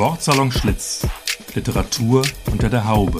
[0.00, 1.06] Wortsalon Schlitz.
[1.54, 3.18] Literatur unter der Haube.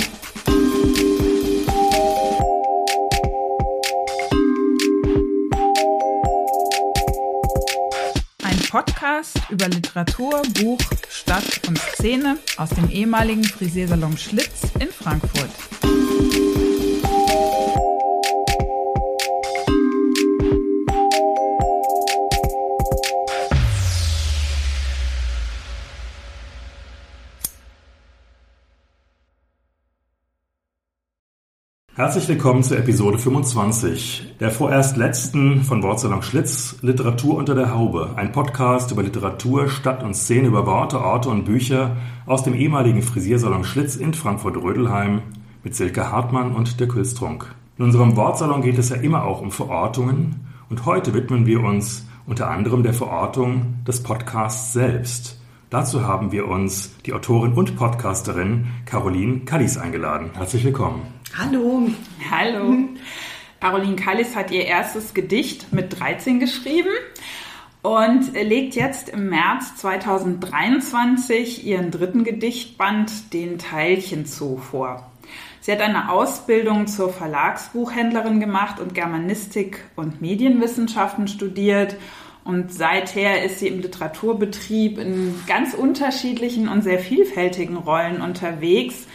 [8.42, 10.80] Ein Podcast über Literatur, Buch,
[11.10, 15.50] Stadt und Szene aus dem ehemaligen Frisiersalon Schlitz in Frankfurt.
[32.00, 38.12] Herzlich willkommen zur Episode 25, der vorerst letzten von Wortsalon Schlitz, Literatur unter der Haube,
[38.16, 43.02] ein Podcast über Literatur, Stadt und Szene, über Worte, Orte und Bücher aus dem ehemaligen
[43.02, 45.20] Frisiersalon Schlitz in Frankfurt-Rödelheim
[45.62, 47.54] mit Silke Hartmann und der Külstrunk.
[47.76, 52.06] In unserem Wortsalon geht es ja immer auch um Verortungen und heute widmen wir uns
[52.26, 55.39] unter anderem der Verortung des Podcasts selbst.
[55.70, 60.32] Dazu haben wir uns die Autorin und Podcasterin Caroline Kallis eingeladen.
[60.34, 61.02] Herzlich willkommen.
[61.38, 61.88] Hallo.
[62.28, 62.76] Hallo.
[63.60, 66.90] Caroline Kallis hat ihr erstes Gedicht mit 13 geschrieben
[67.82, 75.08] und legt jetzt im März 2023 ihren dritten Gedichtband Den Teilchen Zoo vor.
[75.60, 81.94] Sie hat eine Ausbildung zur Verlagsbuchhändlerin gemacht und Germanistik und Medienwissenschaften studiert
[82.44, 89.06] und seither ist sie im Literaturbetrieb in ganz unterschiedlichen und sehr vielfältigen Rollen unterwegs,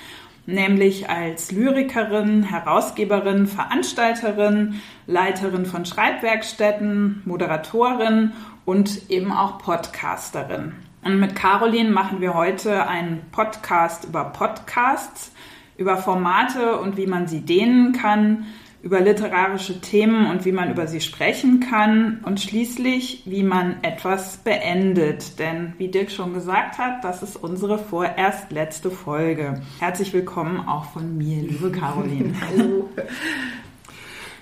[0.46, 10.74] nämlich als Lyrikerin, Herausgeberin, Veranstalterin, Leiterin von Schreibwerkstätten, Moderatorin und eben auch Podcasterin.
[11.04, 15.32] Und mit Caroline machen wir heute einen Podcast über Podcasts,
[15.78, 18.46] über Formate und wie man sie dehnen kann,
[18.86, 24.38] über literarische Themen und wie man über sie sprechen kann und schließlich, wie man etwas
[24.38, 25.40] beendet.
[25.40, 29.60] Denn wie Dirk schon gesagt hat, das ist unsere vorerst letzte Folge.
[29.80, 32.36] Herzlich willkommen auch von mir, liebe Caroline.
[32.48, 32.88] Hallo.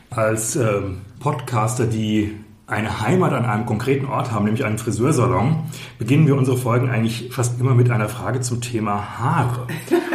[0.10, 2.36] Als ähm, Podcaster, die
[2.74, 5.64] eine Heimat an einem konkreten Ort haben, nämlich einen Friseursalon,
[6.00, 9.68] beginnen wir unsere Folgen eigentlich fast immer mit einer Frage zum Thema Haare.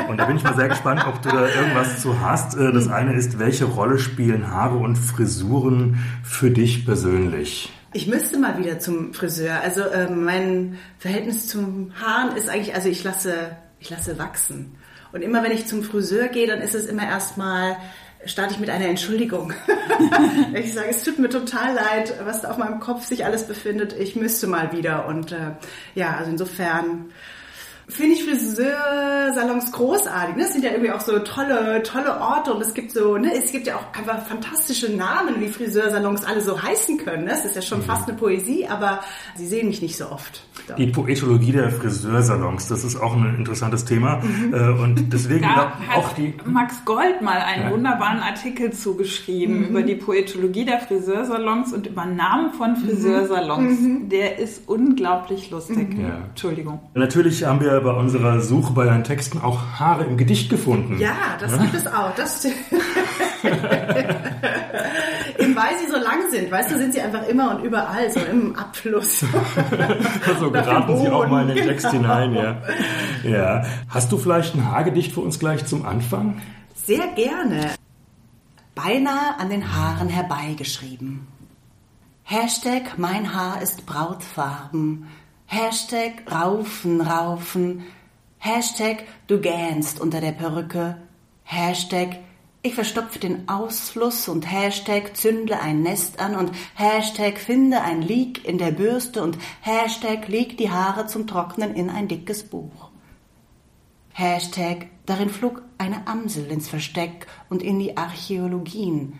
[0.09, 2.57] Und da bin ich mal sehr gespannt, ob du da irgendwas zu hast.
[2.57, 7.73] Äh, Das eine ist, welche Rolle spielen Haare und Frisuren für dich persönlich?
[7.95, 9.61] Ich müsste mal wieder zum Friseur.
[9.63, 13.33] Also äh, mein Verhältnis zum Haaren ist eigentlich, also ich lasse,
[13.81, 14.77] ich lasse wachsen.
[15.13, 17.77] Und immer wenn ich zum Friseur gehe, dann ist es immer erstmal,
[18.25, 19.53] starte ich mit einer Entschuldigung.
[20.55, 23.93] ich sage, es tut mir total leid, was da auf meinem Kopf sich alles befindet.
[23.93, 25.07] Ich müsste mal wieder.
[25.07, 25.53] Und äh,
[25.95, 27.13] ja, also insofern
[27.89, 30.37] finde ich Friseursalons großartig.
[30.37, 30.43] Ne?
[30.45, 33.51] Es sind ja irgendwie auch so tolle, tolle Orte und es gibt so, ne, es
[33.51, 37.25] gibt ja auch einfach fantastische Namen, wie Friseursalons alle so heißen können.
[37.25, 37.33] Ne?
[37.33, 39.01] Es ist ja schon fast eine Poesie, aber
[39.37, 40.43] sie sehen mich nicht so oft.
[40.77, 44.21] Die Poetologie der Friseursalons, das ist auch ein interessantes Thema.
[44.53, 46.35] Äh, Und deswegen Da auch hat die.
[46.45, 47.71] Max Gold mal einen Ja.
[47.71, 49.65] wunderbaren Artikel zugeschrieben Mhm.
[49.69, 53.81] über die Poetologie der Friseursalons und über Namen von Friseursalons.
[53.81, 54.09] Mhm.
[54.11, 55.97] Der ist unglaublich lustig.
[55.99, 56.19] Ja.
[56.29, 56.81] Entschuldigung.
[56.95, 60.99] Natürlich haben wir bei unserer Suche bei deinen Texten auch Haare im Gedicht gefunden.
[60.99, 62.15] Ja, das gibt es auch.
[62.15, 62.45] Das
[65.39, 68.21] Eben weil sie so lang sind, weißt du, sind sie einfach immer und überall, so
[68.21, 69.21] im Abfluss.
[70.41, 72.17] so geraten sie auch mal in den Boden, Text genau.
[72.19, 72.63] hinein, ja.
[73.23, 73.65] ja.
[73.89, 76.43] Hast du vielleicht ein Haargedicht für uns gleich zum Anfang?
[76.75, 77.71] Sehr gerne.
[78.75, 81.27] Beinahe an den Haaren herbeigeschrieben.
[82.25, 85.07] Hashtag mein Haar ist Brautfarben.
[85.51, 87.85] Hashtag raufen, raufen.
[88.39, 90.99] Hashtag du gähnst unter der Perücke.
[91.43, 92.19] Hashtag
[92.61, 98.45] ich verstopfe den Ausfluss und Hashtag zündle ein Nest an und Hashtag finde ein Leak
[98.45, 102.91] in der Bürste und Hashtag leg die Haare zum Trocknen in ein dickes Buch.
[104.13, 109.19] Hashtag, darin flog eine Amsel ins Versteck und in die Archäologien.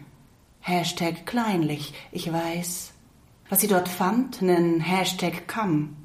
[0.61, 2.93] Hashtag kleinlich, ich weiß.
[3.49, 5.97] Was sie dort fand, nen Hashtag Kamm.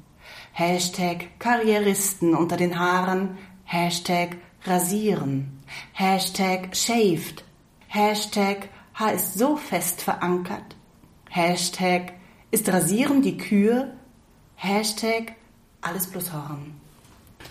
[0.56, 3.38] Hashtag Karrieristen unter den Haaren.
[3.64, 5.64] Hashtag rasieren.
[5.92, 7.42] Hashtag shaved.
[7.88, 10.76] Hashtag Haar ist so fest verankert.
[11.28, 12.12] Hashtag
[12.52, 13.94] ist rasieren die Kür.
[14.54, 15.34] Hashtag
[15.80, 16.80] alles bloß Horn.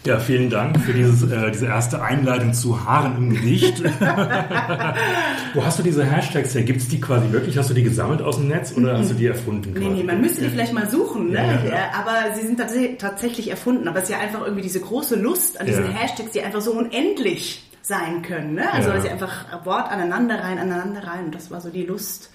[0.06, 3.82] Ja, vielen Dank für dieses, äh, diese erste Einleitung zu Haaren im Gedicht.
[5.54, 6.64] Wo hast du diese Hashtags her?
[6.64, 7.58] Gibt es die quasi wirklich?
[7.58, 9.72] Hast du die gesammelt aus dem Netz oder hast du die erfunden?
[9.74, 9.96] Nee, quasi?
[9.96, 11.36] nee, man müsste die vielleicht mal suchen, ne?
[11.38, 11.70] Ja, ja, ja.
[11.76, 13.88] Ja, aber sie sind tats tatsächlich erfunden.
[13.88, 15.92] Aber es ist ja einfach irgendwie diese große Lust an diesen Ja.
[15.92, 18.72] Hashtags, die einfach so unendlich sein können, ne?
[18.74, 19.00] Also Ja.
[19.02, 21.26] sie einfach Wort aneinander rein, aneinander rein.
[21.26, 22.30] Und das war so die Lust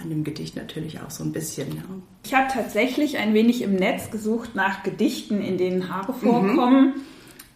[0.00, 1.74] an dem Gedicht natürlich auch so ein bisschen.
[1.74, 1.82] Ja.
[2.24, 6.94] Ich habe tatsächlich ein wenig im Netz gesucht nach Gedichten, in denen Haare vorkommen.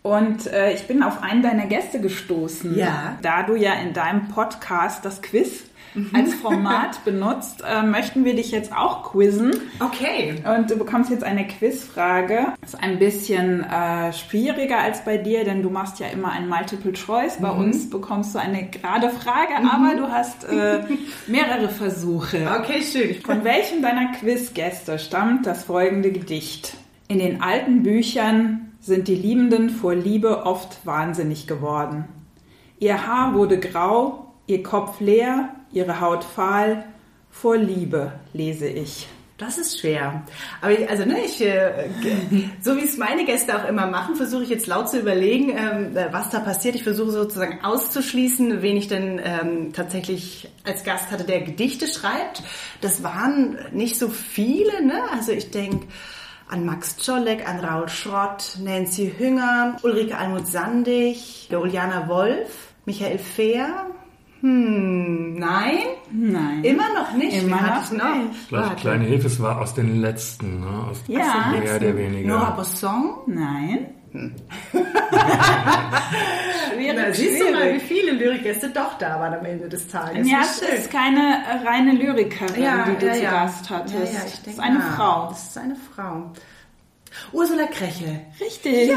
[0.02, 2.76] Und äh, ich bin auf einen deiner Gäste gestoßen.
[2.76, 3.18] Ja.
[3.22, 5.64] Da du ja in deinem Podcast das Quiz
[6.12, 9.52] als Format benutzt, äh, möchten wir dich jetzt auch quizzen.
[9.80, 10.42] Okay.
[10.56, 12.54] Und du bekommst jetzt eine Quizfrage.
[12.64, 16.92] Ist ein bisschen äh, schwieriger als bei dir, denn du machst ja immer ein Multiple
[16.92, 17.38] Choice.
[17.40, 20.82] Bei uns bekommst du eine gerade Frage, aber du hast äh,
[21.26, 22.50] mehrere Versuche.
[22.58, 23.22] Okay, schön.
[23.22, 26.76] Von welchem deiner Quizgäste stammt das folgende Gedicht?
[27.08, 32.04] In den alten Büchern sind die Liebenden vor Liebe oft wahnsinnig geworden.
[32.78, 36.84] Ihr Haar wurde grau, ihr Kopf leer, ihre Haut fahl.
[37.30, 39.08] Vor Liebe lese ich.
[39.38, 40.22] Das ist schwer.
[40.60, 41.88] Aber ich, also ne, ich, äh,
[42.60, 45.96] so wie es meine Gäste auch immer machen, versuche ich jetzt laut zu überlegen, ähm,
[45.96, 46.76] äh, was da passiert.
[46.76, 52.44] Ich versuche sozusagen auszuschließen, wen ich denn ähm, tatsächlich als Gast hatte, der Gedichte schreibt.
[52.82, 55.02] Das waren nicht so viele, ne?
[55.12, 55.88] Also ich denke
[56.48, 63.86] an Max Czolek, an Raul Schrott, Nancy Hünger, Ulrike Almut-Sandig, Juliana Wolf, Michael Fehr.
[64.42, 65.78] Hm, nein?
[66.10, 66.64] Nein.
[66.64, 67.42] Immer noch nicht.
[67.42, 68.14] Immer noch ich noch?
[68.16, 68.34] nicht.
[68.48, 68.80] Vielleicht Warte.
[68.80, 70.86] kleine Hilfe, es war aus den letzten, ne?
[70.90, 71.52] aus Ja.
[71.52, 72.28] mehr oder weniger.
[72.28, 73.14] Nora Bosson?
[73.26, 73.86] Nein.
[76.74, 80.28] schwierig, Na, siehst du mal, wie viele Lyrikgäste doch da waren am Ende des Tages.
[80.28, 82.54] Ja, es ist keine reine Lyrikerin,
[82.88, 83.94] die du zu Gast hattest.
[83.94, 85.28] Ja, ja, ich das denke, ist eine ah, Frau.
[85.28, 86.30] Das ist eine Frau.
[87.32, 88.20] Ursula Krechel.
[88.40, 88.90] Richtig.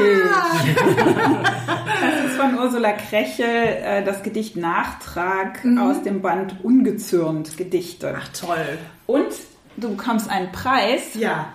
[2.00, 8.14] Das ist von Ursula Krechel äh, das Gedicht Nachtrag aus dem Band Ungezürnt Gedichte.
[8.18, 8.78] Ach, toll.
[9.06, 9.26] Und
[9.76, 11.46] du bekommst einen Preis Ja.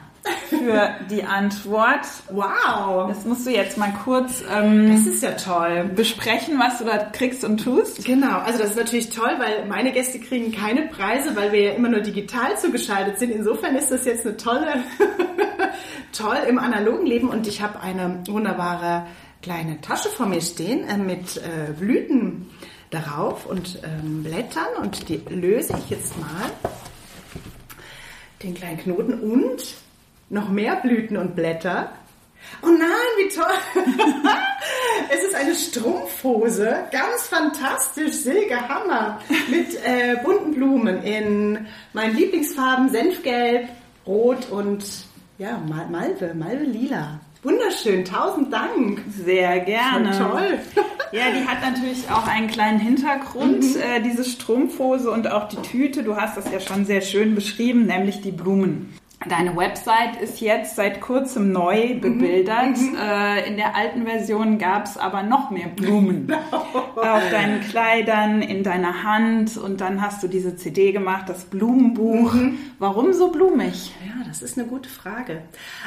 [0.49, 2.05] für die Antwort.
[2.29, 3.07] Wow.
[3.09, 5.89] Das musst du jetzt mal kurz ähm, Das ist ja toll.
[5.95, 8.05] besprechen, was du da kriegst und tust.
[8.05, 11.71] Genau, also das ist natürlich toll, weil meine Gäste kriegen keine Preise, weil wir ja
[11.73, 13.31] immer nur digital zugeschaltet sind.
[13.31, 14.83] Insofern ist das jetzt eine tolle,
[16.21, 19.07] toll im analogen Leben und ich habe eine wunderbare
[19.41, 22.49] kleine Tasche vor mir stehen äh, mit äh, Blüten
[22.91, 26.51] darauf und ähm, Blättern und die löse ich jetzt mal.
[28.43, 29.75] Den kleinen Knoten und
[30.29, 31.91] noch mehr Blüten und Blätter.
[32.61, 33.83] Oh nein, wie toll!
[35.09, 43.69] es ist eine Strumpfhose, ganz fantastisch, Silgerhammer, mit äh, bunten Blumen in meinen Lieblingsfarben Senfgelb,
[44.05, 44.83] Rot und
[45.41, 47.19] ja, Mal Malve, Malve Lila.
[47.41, 49.01] Wunderschön, tausend Dank.
[49.09, 50.13] Sehr gerne.
[50.13, 50.59] Voll toll.
[51.13, 53.81] Ja, die hat natürlich auch einen kleinen Hintergrund, Mhm.
[53.81, 56.03] äh, diese Strumpfhose und auch die Tüte.
[56.03, 58.93] Du hast das ja schon sehr schön beschrieben, nämlich die Blumen.
[59.29, 62.01] Deine Website ist jetzt seit kurzem neu Mhm.
[62.01, 62.77] bebildert.
[62.99, 66.33] Äh, in der alten Version gab es aber noch mehr Blumen.
[66.95, 72.33] Auf deinen Kleidern, in deiner Hand und dann hast du diese CD gemacht, das Blumenbuch.
[72.33, 72.57] Mhm.
[72.79, 73.93] Warum so blumig?
[74.05, 75.43] Ja, das ist eine gute Frage.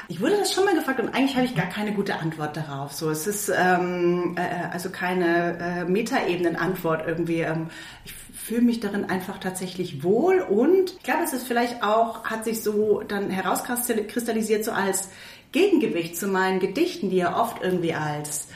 [0.09, 2.93] Ich wurde das schon mal gefragt und eigentlich habe ich gar keine gute Antwort darauf.
[2.93, 7.41] So, es ist ähm, äh, also keine äh, Metaebenen-Antwort irgendwie.
[7.41, 7.67] Ähm,
[8.05, 8.15] ich
[8.45, 12.63] fühle mich darin einfach tatsächlich wohl und ich glaube, es ist vielleicht auch, hat sich
[12.63, 15.09] so dann herauskristallisiert so als
[15.51, 18.49] Gegengewicht zu meinen Gedichten, die ja oft irgendwie als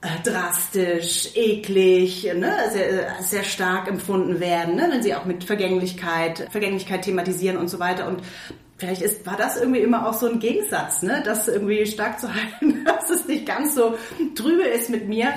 [0.00, 6.48] äh, drastisch, eklig, ne, sehr, sehr stark empfunden werden, ne, wenn sie auch mit Vergänglichkeit,
[6.50, 8.08] Vergänglichkeit thematisieren und so weiter.
[8.08, 8.22] Und
[8.78, 12.28] vielleicht ist, war das irgendwie immer auch so ein Gegensatz, ne, das irgendwie stark zu
[12.32, 13.94] halten, dass es nicht ganz so
[14.34, 15.32] trübe ist mit mir.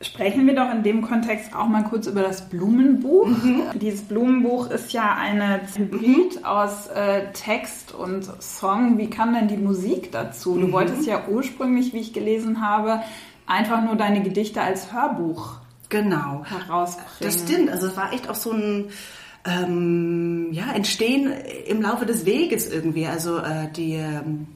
[0.00, 3.26] Sprechen wir doch in dem Kontext auch mal kurz über das Blumenbuch.
[3.26, 3.62] Mhm.
[3.74, 8.98] Dieses Blumenbuch ist ja eine Hybrid aus äh, Text und Song.
[8.98, 10.52] Wie kam denn die Musik dazu?
[10.52, 10.60] Mhm.
[10.60, 13.02] Du wolltest ja ursprünglich, wie ich gelesen habe,
[13.46, 15.56] einfach nur deine Gedichte als Hörbuch
[15.90, 16.44] Genau.
[16.44, 17.08] herausbringen.
[17.20, 17.70] Das stimmt.
[17.70, 18.88] Also es war echt auch so ein
[19.44, 21.32] ähm, ja, Entstehen
[21.66, 23.06] im Laufe des Weges irgendwie.
[23.06, 24.46] Also äh, die ähm,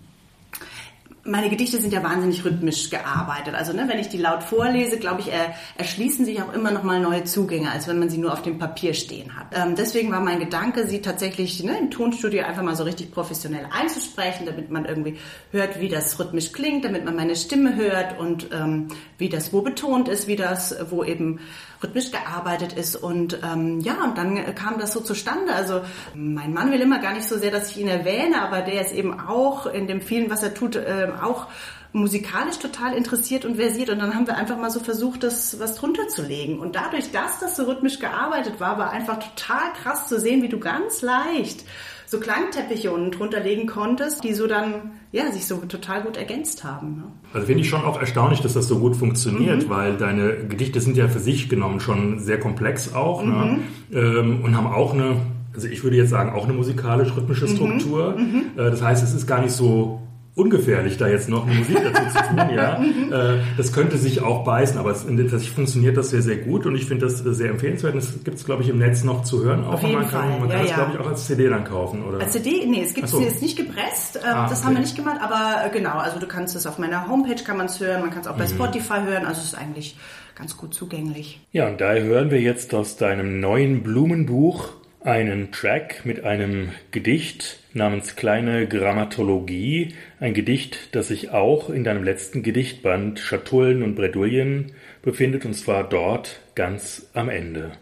[1.28, 3.54] meine Gedichte sind ja wahnsinnig rhythmisch gearbeitet.
[3.54, 6.82] Also ne, wenn ich die laut vorlese, glaube ich, er, erschließen sich auch immer noch
[6.82, 9.49] mal neue Zugänge, als wenn man sie nur auf dem Papier stehen hat.
[9.52, 13.66] Ähm, deswegen war mein Gedanke, sie tatsächlich ne, im Tonstudio einfach mal so richtig professionell
[13.70, 15.18] einzusprechen, damit man irgendwie
[15.52, 19.61] hört, wie das rhythmisch klingt, damit man meine Stimme hört und ähm, wie das wo
[19.62, 21.40] betont ist, wie das wo eben
[21.82, 22.97] rhythmisch gearbeitet ist.
[22.97, 25.52] Und ähm, ja, und dann kam das so zustande.
[25.52, 25.82] Also
[26.14, 28.92] mein Mann will immer gar nicht so sehr, dass ich ihn erwähne, aber der ist
[28.92, 30.76] eben auch in dem vielen, was er tut,
[31.22, 31.46] auch
[31.92, 35.75] musikalisch total interessiert und versiert und dann haben wir einfach mal so versucht, das was
[35.76, 36.58] drunter zu legen.
[36.58, 40.48] Und dadurch, dass das so rhythmisch gearbeitet war, war einfach total krass zu sehen, wie
[40.48, 41.64] du ganz leicht
[42.08, 46.64] so Klangteppiche unten drunter legen konntest, die so dann, ja, sich so total gut ergänzt
[46.64, 46.96] haben.
[46.96, 47.02] Ne?
[47.34, 50.96] Also finde ich schon auch erstaunlich, dass das so gut funktioniert, weil deine Gedichte sind
[50.96, 53.60] ja für sich genommen schon sehr komplex auch ne?
[53.92, 55.16] ähm, und haben auch eine,
[55.54, 58.16] also ich würde jetzt sagen, auch eine musikalisch-rhythmische Struktur.
[58.56, 60.00] Äh, das heißt, es ist gar nicht so
[60.38, 62.83] ungefährlich, da jetzt noch eine Musik dazu zu tun, ja.
[63.09, 66.75] Äh, das könnte sich auch beißen, aber es, tatsächlich funktioniert das sehr, sehr gut und
[66.76, 67.95] ich finde das sehr empfehlenswert.
[67.95, 69.64] Das gibt es, glaube ich, im Netz noch zu hören.
[69.64, 70.40] Auch Auf jeden man kann, Fall.
[70.40, 70.76] Man kann ja, das, ja.
[70.76, 72.21] glaube ich, auch als CD dann kaufen, oder?
[72.21, 72.66] Als CD?
[72.66, 73.21] Nee, es gibt es so.
[73.21, 74.16] jetzt nicht gepresst.
[74.16, 74.66] Äh, Ah, das okay.
[74.66, 77.57] haben wir nicht gemacht, aber äh, genau, also du kannst es auf meiner Homepage kann
[77.57, 78.50] man es hören, man kann es auch bei Mhm.
[78.50, 79.97] Spotify hören, also es ist eigentlich
[80.37, 81.40] ganz gut zugänglich.
[81.52, 84.68] Ja, und daher hören wir jetzt aus deinem neuen Blumenbuch
[85.00, 89.94] einen Track mit einem Gedicht namens Kleine Grammatologie.
[90.20, 94.72] Ein Gedicht, das sich auch in deinem letzten Gedichtband Schatullen und Bredouillen
[95.02, 97.72] befindet, und zwar dort ganz am Ende.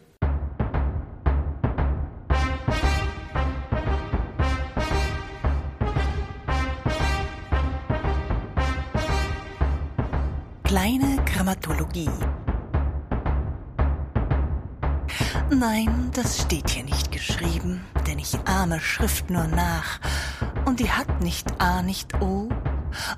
[18.76, 20.00] Ahme Schrift nur nach.
[20.66, 22.48] Und die hat nicht A, nicht O,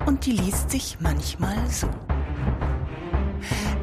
[0.05, 1.89] und die liest sich manchmal so.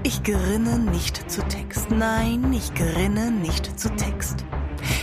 [0.03, 4.45] Ich gerinne nicht zu Text, nein, ich gerinne nicht zu Text.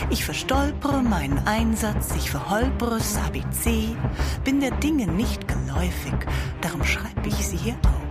[0.09, 3.95] Ich verstolpere meinen Einsatz, ich verholperes ABC,
[4.43, 6.15] bin der Dinge nicht geläufig,
[6.61, 8.02] darum schreibe ich sie hier auf.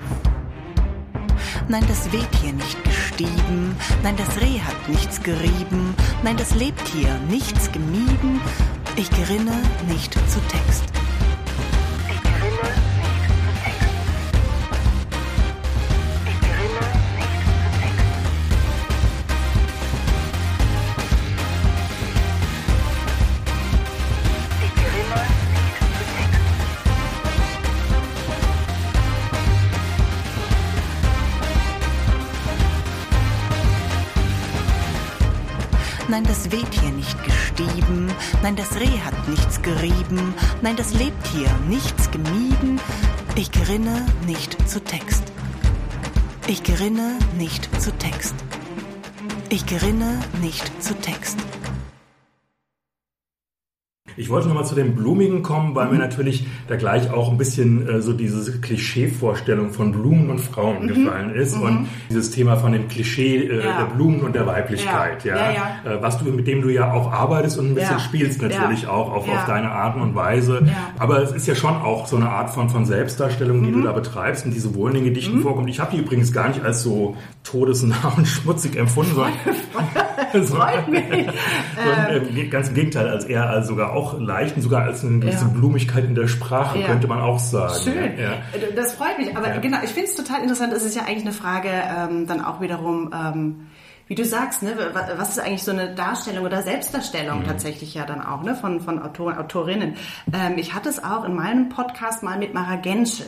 [1.73, 6.87] Nein, das weht hier nicht gestieben, nein, das Reh hat nichts gerieben, nein, das lebt
[6.89, 8.43] hier nichts gemieden,
[8.97, 9.57] ich gerinne
[9.89, 11.02] nicht zu Text.
[36.33, 38.11] Das weht hier nicht gestieben,
[38.43, 42.81] nein, das Reh hat nichts gerieben, nein, das lebt hier nichts gemieden,
[43.37, 45.25] ich gerinne nicht zu Text.
[46.47, 48.35] Ich gerinne nicht zu Text.
[49.51, 51.37] Ich gerinne nicht zu Text.
[54.17, 57.89] Ich wollte nochmal zu dem Blumigen kommen, weil mir natürlich da gleich auch ein bisschen
[57.89, 62.89] äh, so diese Klischeevorstellung von Blumen und Frauen gefallen ist und dieses Thema von dem
[62.89, 63.79] Klischee äh, Ja.
[63.79, 67.11] der Blumen und der Weiblichkeit, ja, Ja, Äh, was du mit dem du ja auch
[67.13, 70.67] arbeitest und ein bisschen spielst natürlich auch auf, auf deine Art und Weise.
[70.99, 73.93] Aber es ist ja schon auch so eine Art von von Selbstdarstellung, die du da
[73.93, 75.69] betreibst und die sowohl in den Gedichten vorkommt.
[75.69, 79.33] Ich habe die übrigens gar nicht als so todesnah und schmutzig empfunden, sondern
[80.47, 81.03] Freut mich.
[81.77, 85.19] sondern, äh, ganz im Gegenteil, als eher als sogar auch leicht und sogar als eine
[85.21, 85.51] gewisse Ja.
[85.51, 86.87] Blumigkeit in der Sprache, Ja.
[86.87, 87.75] könnte man auch sagen.
[87.83, 88.19] Schön.
[88.19, 88.33] Ja.
[88.77, 89.37] Das freut mich.
[89.37, 90.73] Aber genau, ich finde es total interessant.
[90.73, 93.67] Es ist ja eigentlich eine Frage ähm, dann auch wiederum, ähm,
[94.09, 97.47] wie du sagst, ne, wa- was ist eigentlich so eine Darstellung oder Selbstdarstellung Mhm.
[97.47, 99.97] tatsächlich ja dann auch ne, von, von Autoren, Autorinnen.
[100.33, 103.27] Ähm, ich hatte es auch in meinem Podcast mal mit Mara Genschel.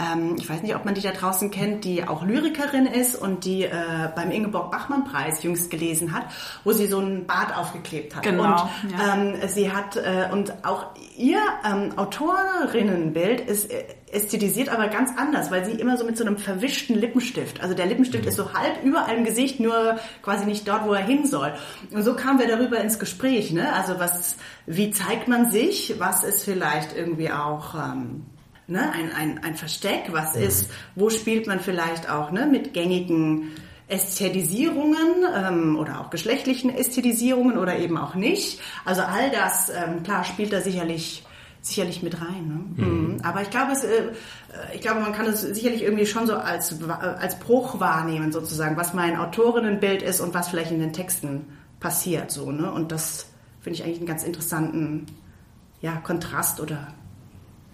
[0.00, 3.44] Ähm, ich weiß nicht, ob man die da draußen kennt, die auch Lyrikerin ist und
[3.44, 3.70] die äh,
[4.16, 6.24] beim Ingeborg-Bachmann-Preis jüngst gelesen hat,
[6.64, 8.22] wo sie so einen Bart aufgeklebt hat.
[8.22, 8.42] Genau,
[8.82, 9.14] Und ja.
[9.14, 13.84] ähm, sie hat, äh, und auch ihr ähm, Autorinnenbild ist äh,
[14.14, 17.86] ästhetisiert aber ganz anders, weil sie immer so mit so einem verwischten Lippenstift, also der
[17.86, 21.54] Lippenstift ist so halb überall im Gesicht, nur quasi nicht dort, wo er hin soll.
[21.90, 23.72] Und so kamen wir darüber ins Gespräch, ne?
[23.72, 25.94] Also was, wie zeigt man sich?
[25.98, 28.24] Was ist vielleicht irgendwie auch ähm,
[28.66, 28.92] ne?
[28.92, 30.12] ein, ein, ein Versteck?
[30.12, 32.46] Was ist, wo spielt man vielleicht auch ne?
[32.46, 33.50] mit gängigen
[33.88, 38.60] Ästhetisierungen ähm, oder auch geschlechtlichen Ästhetisierungen oder eben auch nicht.
[38.84, 41.22] Also all das, ähm, klar, spielt da sicherlich
[41.64, 42.74] sicherlich mit rein.
[42.76, 42.84] Ne?
[42.84, 43.16] Mhm.
[43.22, 44.10] Aber ich glaube, es, äh,
[44.74, 48.76] ich glaube, man kann es sicherlich irgendwie schon so als äh, als Bruch wahrnehmen sozusagen,
[48.76, 51.46] was mein Autorinnenbild ist und was vielleicht in den Texten
[51.80, 52.50] passiert so.
[52.50, 52.70] Ne?
[52.70, 53.26] Und das
[53.60, 55.06] finde ich eigentlich einen ganz interessanten
[55.80, 56.88] ja, Kontrast oder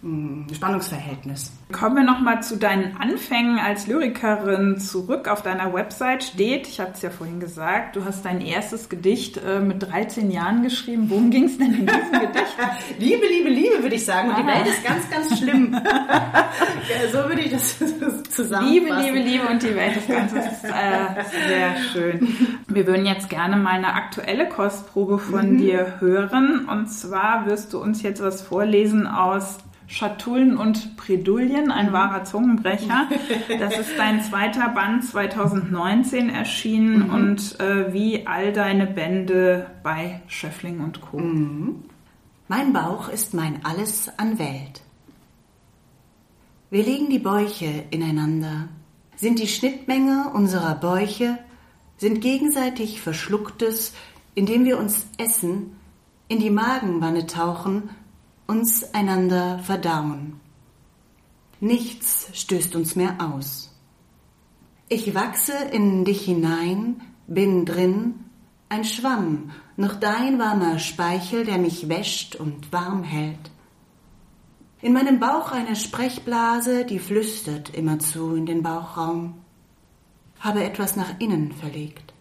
[0.02, 1.52] Spannungsverhältnis.
[1.72, 5.28] Kommen wir nochmal zu deinen Anfängen als Lyrikerin zurück.
[5.28, 9.36] Auf deiner Website steht, ich habe es ja vorhin gesagt, du hast dein erstes Gedicht
[9.36, 11.10] äh, mit 13 Jahren geschrieben.
[11.10, 12.56] Worum ging es denn in diesem Gedicht?
[12.98, 14.30] Liebe, Liebe, Liebe, würde ich sagen.
[14.30, 14.54] Und die Aha.
[14.56, 15.72] Welt ist ganz, ganz schlimm.
[17.12, 17.78] so würde ich das
[18.30, 18.72] zusammenfassen.
[18.72, 20.36] Liebe, Liebe, Liebe und die Welt Ganzen.
[20.36, 22.58] Das ist äh, sehr schön.
[22.68, 26.66] Wir würden jetzt gerne mal eine aktuelle Kostprobe von dir hören.
[26.68, 29.58] Und zwar wirst du uns jetzt was vorlesen aus
[29.90, 33.08] Schatullen und Bredouillen, ein wahrer Zungenbrecher.
[33.58, 40.78] Das ist dein zweiter Band 2019 erschienen und äh, wie all deine Bände bei Schöffling
[40.78, 41.18] und Co.
[42.46, 44.80] Mein Bauch ist mein Alles an Welt.
[46.70, 48.68] Wir legen die Bäuche ineinander,
[49.16, 51.36] sind die Schnittmenge unserer Bäuche,
[51.96, 53.92] sind gegenseitig Verschlucktes,
[54.36, 55.76] indem wir uns essen,
[56.28, 57.90] in die Magenwanne tauchen,
[58.50, 60.40] uns einander verdauen.
[61.60, 63.70] nichts stößt uns mehr aus.
[64.88, 68.24] Ich wachse in dich hinein, bin drin,
[68.68, 73.52] ein Schwamm, noch dein warmer Speichel, der mich wäscht und warm hält.
[74.82, 79.34] In meinem Bauch eine Sprechblase, die flüstert immerzu in den Bauchraum.
[80.40, 82.14] Habe etwas nach innen verlegt.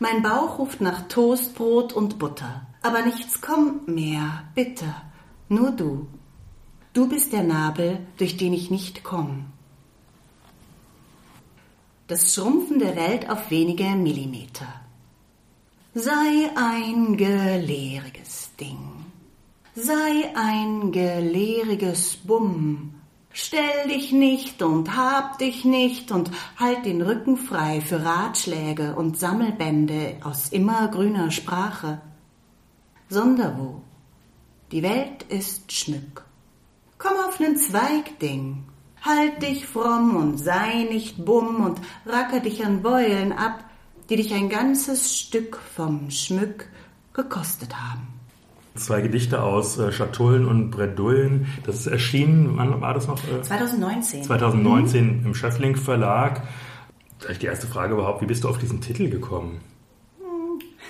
[0.00, 5.02] Mein Bauch ruft nach Toastbrot und Butter, aber nichts kommt mehr, bitter,
[5.48, 6.06] nur du.
[6.92, 9.44] Du bist der Nabel, durch den ich nicht komme.
[12.06, 14.68] Das Schrumpfen der Welt auf wenige Millimeter.
[15.94, 18.78] Sei ein gelehriges Ding.
[19.74, 22.94] Sei ein gelehriges Bumm.
[23.32, 29.18] Stell dich nicht und hab dich nicht und halt den Rücken frei für Ratschläge und
[29.18, 32.00] Sammelbände aus immergrüner Sprache.
[33.08, 33.82] Sonderwo.
[34.72, 36.24] Die Welt ist Schmück.
[36.98, 38.64] Komm auf nen Zweigding.
[39.00, 43.62] Halt dich fromm und sei nicht bumm und racker dich an Beulen ab,
[44.10, 46.68] die dich ein ganzes Stück vom Schmück
[47.12, 48.08] gekostet haben.
[48.74, 51.46] Zwei Gedichte aus äh, Schatullen und Bredouillen.
[51.64, 53.18] Das ist erschienen, wann war das noch?
[53.28, 54.24] Äh, 2019.
[54.24, 55.26] 2019 mhm.
[55.26, 56.42] im Schöffling Verlag.
[57.18, 59.60] Vielleicht die erste Frage überhaupt, wie bist du auf diesen Titel gekommen?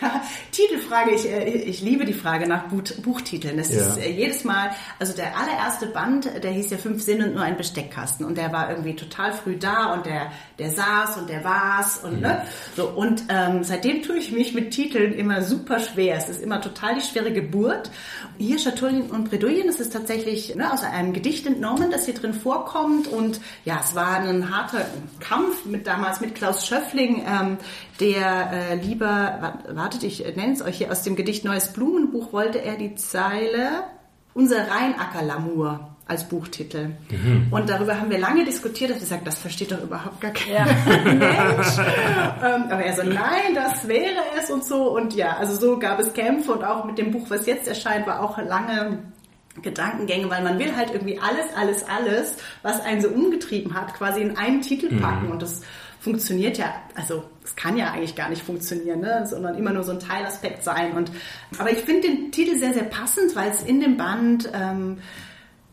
[0.52, 3.56] Titelfrage, ich, äh, ich liebe die Frage nach Buchtiteln.
[3.56, 3.80] Das ja.
[3.80, 7.42] ist äh, jedes Mal, also der allererste Band, der hieß ja Fünf Sinn und nur
[7.42, 11.44] ein Besteckkasten und der war irgendwie total früh da und der, der saß und der
[11.44, 12.20] war's und mhm.
[12.20, 12.42] ne,
[12.76, 16.16] so und ähm, seitdem tue ich mich mit Titeln immer super schwer.
[16.16, 17.90] Es ist immer total die schwere Geburt.
[18.38, 22.34] Hier Chatouillen und Bredouillen, das ist tatsächlich ne, aus einem Gedicht entnommen, das hier drin
[22.34, 24.86] vorkommt und ja, es war ein harter
[25.20, 27.58] Kampf mit damals mit Klaus Schöffling, ähm,
[28.00, 32.60] der äh, lieber, wartet, ich nenne es euch hier aus dem Gedicht Neues Blumenbuch, wollte
[32.60, 33.84] er die Zeile
[34.34, 36.96] Unser Rheinacker-Lamour als Buchtitel.
[37.08, 37.46] Mhm.
[37.52, 40.54] Und darüber haben wir lange diskutiert, dass wir sagen, das versteht doch überhaupt gar kein
[40.54, 40.64] ja.
[41.14, 41.78] Mensch.
[41.78, 44.90] ähm, aber er so, nein, das wäre es und so.
[44.90, 48.08] Und ja, also so gab es Kämpfe und auch mit dem Buch, was jetzt erscheint,
[48.08, 48.98] war auch lange
[49.62, 54.20] Gedankengänge, weil man will halt irgendwie alles, alles, alles, was einen so umgetrieben hat, quasi
[54.20, 55.26] in einen Titel packen.
[55.26, 55.30] Mhm.
[55.30, 55.62] Und das
[56.06, 59.26] funktioniert ja, also es kann ja eigentlich gar nicht funktionieren, ne?
[59.26, 60.92] sondern immer nur so ein Teilaspekt sein.
[60.92, 61.10] Und
[61.58, 64.98] aber ich finde den Titel sehr, sehr passend, weil es in dem Band ähm,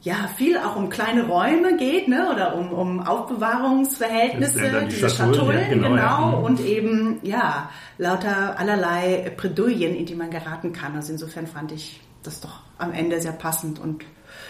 [0.01, 2.31] ja viel auch um kleine Räume geht, ne?
[2.33, 6.37] Oder um, um Aufbewahrungsverhältnisse, die diese Schatullen, ja, genau, genau ja.
[6.39, 6.43] Mhm.
[6.43, 7.69] und eben ja
[7.99, 10.95] lauter allerlei Bredouillen, in die man geraten kann.
[10.95, 14.03] Also insofern fand ich das doch am Ende sehr passend und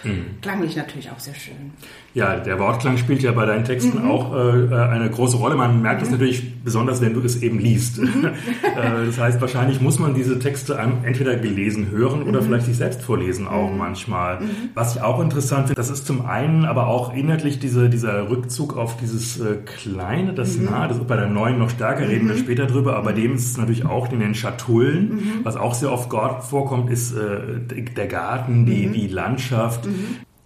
[0.04, 0.40] Mhm.
[0.40, 1.72] Klanglich natürlich auch sehr schön.
[2.14, 4.08] Ja, der Wortklang spielt ja bei deinen Texten mhm.
[4.08, 5.56] auch äh, eine große Rolle.
[5.56, 6.14] Man merkt es mhm.
[6.14, 8.00] natürlich besonders, wenn du es eben liest.
[8.00, 8.30] Mhm.
[8.74, 12.46] Äh, das heißt, wahrscheinlich muss man diese Texte entweder gelesen hören oder mhm.
[12.46, 14.40] vielleicht sich selbst vorlesen auch manchmal.
[14.74, 18.76] Was ich auch interessant finde, das ist zum einen aber auch inhaltlich diese, dieser Rückzug
[18.76, 22.36] auf dieses äh, Kleine, das Nahe, das ist bei der Neuen noch stärker, reden wir
[22.36, 25.42] später drüber, aber dem ist es natürlich auch in den Schatullen.
[25.42, 29.86] Was auch sehr oft vorkommt, ist äh, der Garten, die, die Landschaft.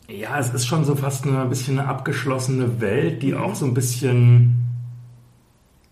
[0.08, 0.14] Mhm.
[0.14, 3.66] Ja, es ist schon so fast eine, ein bisschen eine abgeschlossene Welt, die auch so
[3.66, 4.64] ein bisschen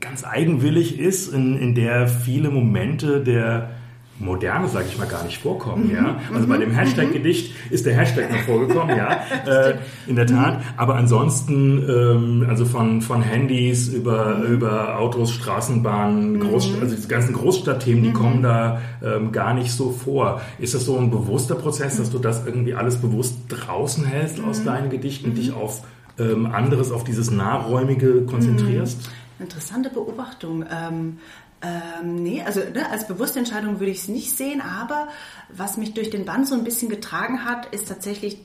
[0.00, 3.75] ganz eigenwillig ist, in, in der viele Momente der
[4.18, 5.88] Moderne, sage ich mal, gar nicht vorkommen.
[5.88, 5.94] Mhm.
[5.94, 6.20] Ja?
[6.33, 9.74] Also bei dem Hashtag-Gedicht ist der Hashtag noch vorgekommen, ja, äh,
[10.07, 10.62] in der Tat.
[10.76, 14.55] Aber ansonsten, ähm, also von, von Handys über, mhm.
[14.55, 16.83] über Autos, Straßenbahnen, Groß, mhm.
[16.83, 20.40] also diese ganzen Großstadtthemen, die kommen da ähm, gar nicht so vor.
[20.59, 24.64] Ist das so ein bewusster Prozess, dass du das irgendwie alles bewusst draußen hältst aus
[24.64, 25.83] deinen Gedichten, dich auf
[26.18, 29.11] ähm, anderes, auf dieses Nahräumige konzentrierst?
[29.38, 30.64] Interessante Beobachtung.
[30.70, 31.18] Ähm,
[31.66, 35.09] ähm, nee, also ne, als bewusste Entscheidung würde ich es nicht sehen, aber
[35.48, 38.38] was mich durch den Band so ein bisschen getragen hat, ist tatsächlich äh,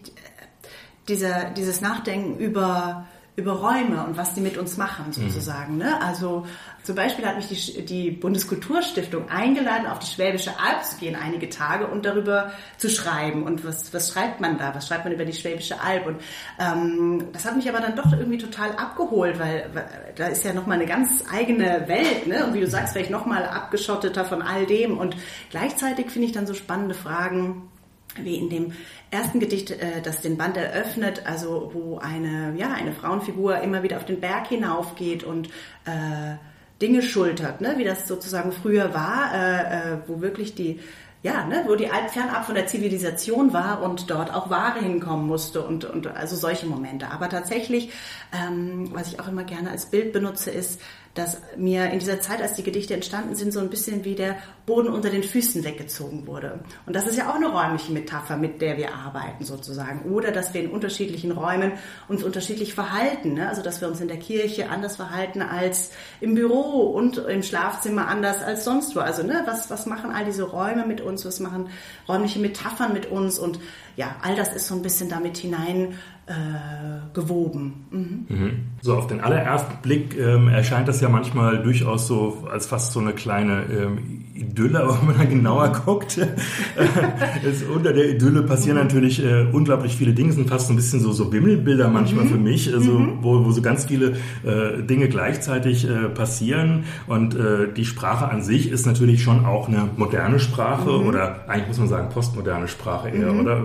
[1.07, 5.13] dieser, dieses Nachdenken über über Räume und was die mit uns machen mhm.
[5.13, 5.73] sozusagen.
[5.73, 5.79] Mhm.
[5.79, 6.01] Ne?
[6.01, 6.45] Also
[6.83, 11.47] zum Beispiel hat mich die, die Bundeskulturstiftung eingeladen, auf die Schwäbische Alb zu gehen einige
[11.49, 13.43] Tage und darüber zu schreiben.
[13.43, 14.75] Und was, was schreibt man da?
[14.75, 16.07] Was schreibt man über die Schwäbische Alb?
[16.07, 16.17] Und
[16.59, 20.53] ähm, das hat mich aber dann doch irgendwie total abgeholt, weil, weil da ist ja
[20.53, 22.27] nochmal eine ganz eigene Welt.
[22.27, 22.45] Ne?
[22.45, 24.97] Und wie du sagst, vielleicht nochmal abgeschotteter von all dem.
[24.97, 25.15] Und
[25.51, 27.70] gleichzeitig finde ich dann so spannende Fragen
[28.17, 28.73] wie in dem
[29.09, 33.97] ersten Gedicht, äh, das den Band eröffnet, also wo eine, ja, eine Frauenfigur immer wieder
[33.97, 35.47] auf den Berg hinaufgeht und
[35.85, 36.35] äh,
[36.81, 37.75] Dinge schultert, ne?
[37.77, 40.79] wie das sozusagen früher war, äh, äh, wo wirklich die
[41.23, 45.27] ja, ne, wo die Alp fernab von der Zivilisation war und dort auch Ware hinkommen
[45.27, 47.11] musste und, und also solche Momente.
[47.11, 47.91] Aber tatsächlich,
[48.33, 50.81] ähm, was ich auch immer gerne als Bild benutze, ist,
[51.13, 54.37] dass mir in dieser Zeit, als die Gedichte entstanden sind, so ein bisschen wie der
[54.65, 56.59] Boden unter den Füßen weggezogen wurde.
[56.85, 60.09] Und das ist ja auch eine räumliche Metapher, mit der wir arbeiten sozusagen.
[60.11, 61.73] Oder dass wir in unterschiedlichen Räumen
[62.07, 63.33] uns unterschiedlich verhalten.
[63.33, 63.49] Ne?
[63.49, 68.07] Also dass wir uns in der Kirche anders verhalten als im Büro und im Schlafzimmer
[68.07, 69.01] anders als sonst wo.
[69.01, 71.25] Also ne, was, was machen all diese Räume mit uns?
[71.25, 71.69] Was machen
[72.07, 73.37] räumliche Metaphern mit uns?
[73.37, 73.59] Und
[73.97, 75.97] ja, all das ist so ein bisschen damit hinein
[76.31, 77.85] äh, gewoben.
[77.91, 78.25] Mhm.
[78.29, 78.51] Mhm.
[78.81, 83.01] So auf den allerersten Blick ähm, erscheint das ja manchmal durchaus so als fast so
[83.01, 88.43] eine kleine ähm, Idylle, aber wenn man dann genauer guckt, äh, ist, unter der Idylle
[88.43, 88.83] passieren mhm.
[88.83, 92.29] natürlich äh, unglaublich viele Dinge, sind fast so ein bisschen so, so Bimmelbilder manchmal mhm.
[92.29, 94.13] für mich, also wo, wo so ganz viele
[94.43, 97.35] äh, Dinge gleichzeitig äh, passieren und
[97.75, 101.07] die Sprache an sich ist natürlich schon auch eine moderne Sprache mhm.
[101.07, 103.63] oder eigentlich muss man sagen postmoderne Sprache eher, oder?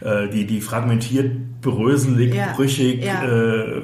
[0.00, 2.52] Äh, die, die fragmentiert, bröselig, ja.
[2.54, 3.24] brüchig, ja.
[3.24, 3.82] Äh,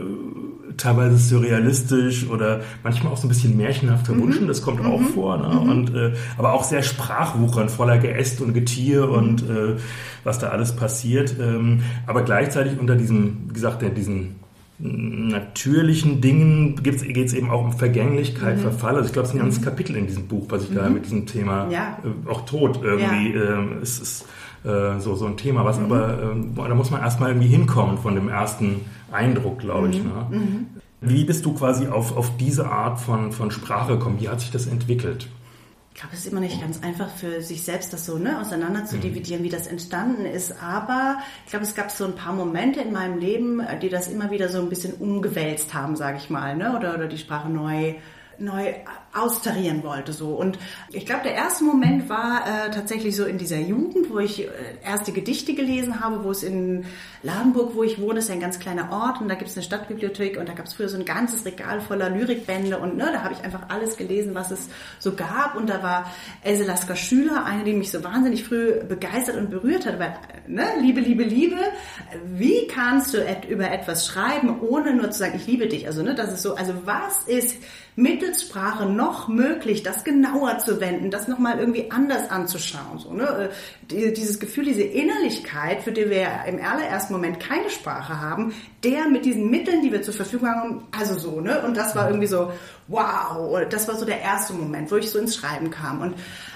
[0.81, 4.49] teilweise surrealistisch oder manchmal auch so ein bisschen märchenhaft verwunschen, mhm.
[4.49, 4.91] das kommt mhm.
[4.91, 5.37] auch vor.
[5.37, 5.55] Ne?
[5.55, 5.71] Mhm.
[5.71, 9.13] Und, äh, aber auch sehr sprachwuchernd, voller Geäst und Getier mhm.
[9.13, 9.77] und äh,
[10.25, 11.37] was da alles passiert.
[11.39, 14.40] Ähm, aber gleichzeitig unter diesem, wie gesagt, diesen
[14.83, 18.63] natürlichen Dingen geht es eben auch um Vergänglichkeit, mhm.
[18.63, 18.97] Verfall.
[18.97, 19.65] Also ich glaube, es ist ein ganzes mhm.
[19.65, 21.99] Kapitel in diesem Buch, was ich da mit diesem Thema ja.
[22.05, 23.61] äh, auch Tod irgendwie ja.
[23.61, 24.27] äh, es ist
[24.65, 25.87] äh, so, so ein Thema, was mhm.
[25.87, 30.03] aber, äh, da muss man erstmal irgendwie hinkommen von dem ersten Eindruck, glaube ich.
[30.03, 30.09] Mhm.
[30.09, 30.27] Ne?
[30.31, 30.67] Mhm.
[31.03, 34.17] Wie bist du quasi auf, auf diese Art von, von Sprache gekommen?
[34.21, 35.29] Wie hat sich das entwickelt?
[35.93, 38.85] Ich glaube, es ist immer nicht ganz einfach für sich selbst, das so ne, auseinander
[38.87, 39.01] zu mhm.
[39.03, 40.63] dividieren, wie das entstanden ist.
[40.63, 44.31] Aber ich glaube, es gab so ein paar Momente in meinem Leben, die das immer
[44.31, 46.77] wieder so ein bisschen umgewälzt haben, sage ich mal, ne?
[46.77, 47.95] oder, oder die Sprache neu
[48.41, 48.75] neu
[49.13, 50.29] austarieren wollte so.
[50.29, 50.59] Und
[50.91, 54.49] ich glaube der erste Moment war äh, tatsächlich so in dieser Jugend wo ich äh,
[54.85, 56.85] erste Gedichte gelesen habe wo es in
[57.25, 59.65] Ladenburg wo ich wohne ist ja ein ganz kleiner Ort und da gibt es eine
[59.65, 63.25] Stadtbibliothek und da gab es früher so ein ganzes Regal voller Lyrikbände und ne, da
[63.25, 64.69] habe ich einfach alles gelesen was es
[65.01, 65.57] so gab.
[65.57, 66.11] Und da war
[66.43, 70.67] Else Lasker Schüler eine die mich so wahnsinnig früh begeistert und berührt hat weil ne,
[70.81, 71.57] Liebe Liebe Liebe
[72.25, 75.89] wie kannst du et über etwas schreiben ohne nur zu sagen ich liebe dich?
[75.89, 77.57] Also ne das ist so also was ist
[78.01, 82.99] mittels Sprache noch möglich, das genauer zu wenden, das nochmal irgendwie anders anzuschauen.
[82.99, 83.51] So, ne?
[83.91, 89.09] Äh, dieses Gefühl, diese Innerlichkeit, für die wir im allerersten Moment keine Sprache haben, der
[89.09, 91.63] mit diesen Mitteln, die wir zur Verfügung haben, also so, ne?
[91.63, 92.53] Und das war irgendwie so,
[92.89, 96.01] wow, das war so der erste Moment, wo ich so ins Schreiben kam.
[96.01, 96.15] Und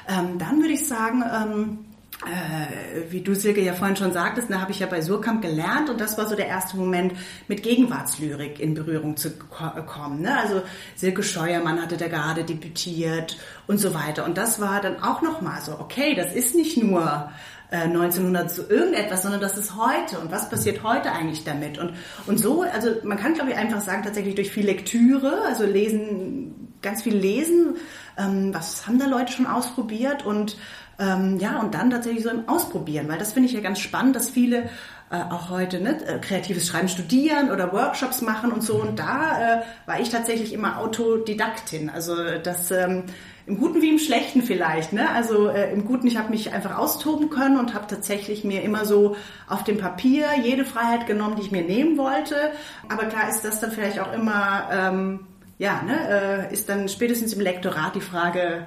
[0.08, 1.78] ähm, dann würde ich sagen, ähm,
[2.26, 5.90] äh, wie du Silke ja vorhin schon sagtest, da habe ich ja bei Surkamp gelernt
[5.90, 7.12] und das war so der erste Moment,
[7.48, 10.22] mit Gegenwartslyrik in Berührung zu kommen.
[10.22, 10.36] Ne?
[10.38, 10.62] Also
[10.96, 14.24] Silke Scheuermann hatte da gerade debütiert und so weiter.
[14.24, 17.30] Und das war dann auch nochmal so, okay, das ist nicht nur
[17.70, 21.94] 1900 äh, so irgendetwas, sondern das ist heute und was passiert heute eigentlich damit und
[22.26, 26.72] und so, also man kann glaube ich einfach sagen tatsächlich durch viel Lektüre, also lesen,
[26.82, 27.76] ganz viel lesen,
[28.16, 30.56] ähm, was haben da Leute schon ausprobiert und
[30.98, 34.14] ähm, ja, und dann tatsächlich so im Ausprobieren, weil das finde ich ja ganz spannend,
[34.16, 34.68] dass viele
[35.10, 38.80] äh, auch heute ne, äh, kreatives Schreiben studieren oder Workshops machen und so.
[38.80, 41.90] Und da äh, war ich tatsächlich immer Autodidaktin.
[41.90, 43.04] Also das ähm,
[43.46, 44.92] im Guten wie im Schlechten vielleicht.
[44.92, 45.10] Ne?
[45.10, 48.86] Also äh, im Guten, ich habe mich einfach austoben können und habe tatsächlich mir immer
[48.86, 49.16] so
[49.48, 52.52] auf dem Papier jede Freiheit genommen, die ich mir nehmen wollte.
[52.88, 55.26] Aber klar ist das dann vielleicht auch immer, ähm,
[55.58, 58.66] ja, ne, äh, ist dann spätestens im Lektorat die Frage,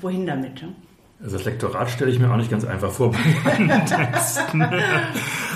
[0.00, 0.62] wohin damit.
[0.62, 0.74] Ne?
[1.22, 3.18] Also das Lektorat stelle ich mir auch nicht ganz einfach vor bei
[3.58, 4.64] meinen Texten.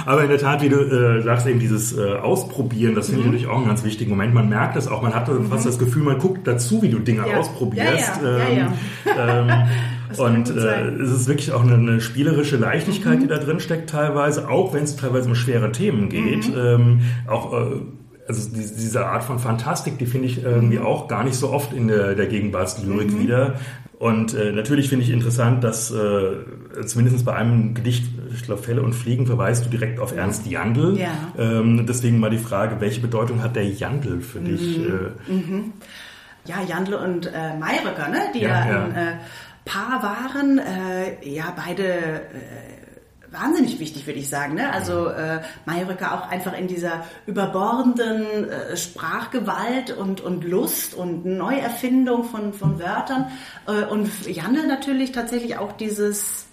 [0.05, 3.27] Aber in der Tat, wie du äh, sagst, eben dieses äh, Ausprobieren, das finde ich
[3.27, 3.33] mhm.
[3.33, 4.33] natürlich auch einen ganz wichtigen Moment.
[4.33, 5.47] Man merkt das auch, man hat mhm.
[5.49, 7.39] fast das Gefühl, man guckt dazu, wie du Dinge ja.
[7.39, 8.21] ausprobierst.
[8.23, 8.73] Ja, ja.
[9.19, 9.67] Ähm, ähm,
[10.19, 13.23] und äh, es ist wirklich auch eine, eine spielerische Leichtigkeit, mhm.
[13.23, 16.49] die da drin steckt teilweise, auch wenn es teilweise um schwere Themen geht.
[16.49, 16.55] Mhm.
[16.57, 17.81] Ähm, auch äh,
[18.29, 21.89] also diese Art von Fantastik, die finde ich irgendwie auch gar nicht so oft in
[21.89, 23.21] der, der Gegenwartslyrik mhm.
[23.21, 23.55] wieder.
[23.99, 26.37] Und äh, natürlich finde ich interessant, dass äh,
[26.85, 30.99] zumindest bei einem Gedicht, ich glaube Fälle und Fliegen, verweist du direkt auf Ernst Jandl.
[30.99, 31.09] Ja.
[31.39, 34.79] Ähm, deswegen mal die Frage, welche Bedeutung hat der Jandl für dich?
[34.79, 35.11] Mhm.
[35.29, 35.33] Äh?
[35.33, 35.73] Mhm.
[36.45, 38.19] Ja, Jandl und äh, Mayröcker, ne?
[38.35, 39.13] die ja, ja ein äh,
[39.65, 42.86] Paar waren, äh, ja beide äh,
[43.31, 44.55] wahnsinnig wichtig, würde ich sagen.
[44.55, 44.73] Ne?
[44.73, 52.25] Also äh, Mayröcker auch einfach in dieser überbordenden äh, Sprachgewalt und, und Lust und Neuerfindung
[52.25, 53.31] von, von Wörtern.
[53.67, 56.47] Äh, und Janne natürlich tatsächlich auch dieses,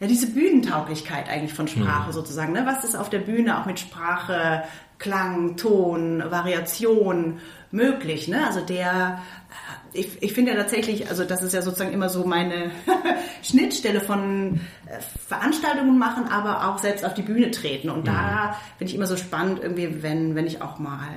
[0.00, 2.12] ja, diese Bühnentauglichkeit eigentlich von Sprache mhm.
[2.12, 2.52] sozusagen.
[2.52, 2.64] Ne?
[2.66, 4.64] Was ist auf der Bühne auch mit Sprache,
[4.98, 7.40] Klang, Ton, Variation
[7.72, 8.28] möglich.
[8.28, 8.46] Ne?
[8.46, 9.20] Also der
[9.94, 12.70] ich, ich finde ja tatsächlich, also das ist ja sozusagen immer so meine
[13.42, 17.90] Schnittstelle von äh, Veranstaltungen machen, aber auch selbst auf die Bühne treten.
[17.90, 18.78] Und da mhm.
[18.78, 21.08] finde ich immer so spannend, irgendwie, wenn, wenn ich auch mal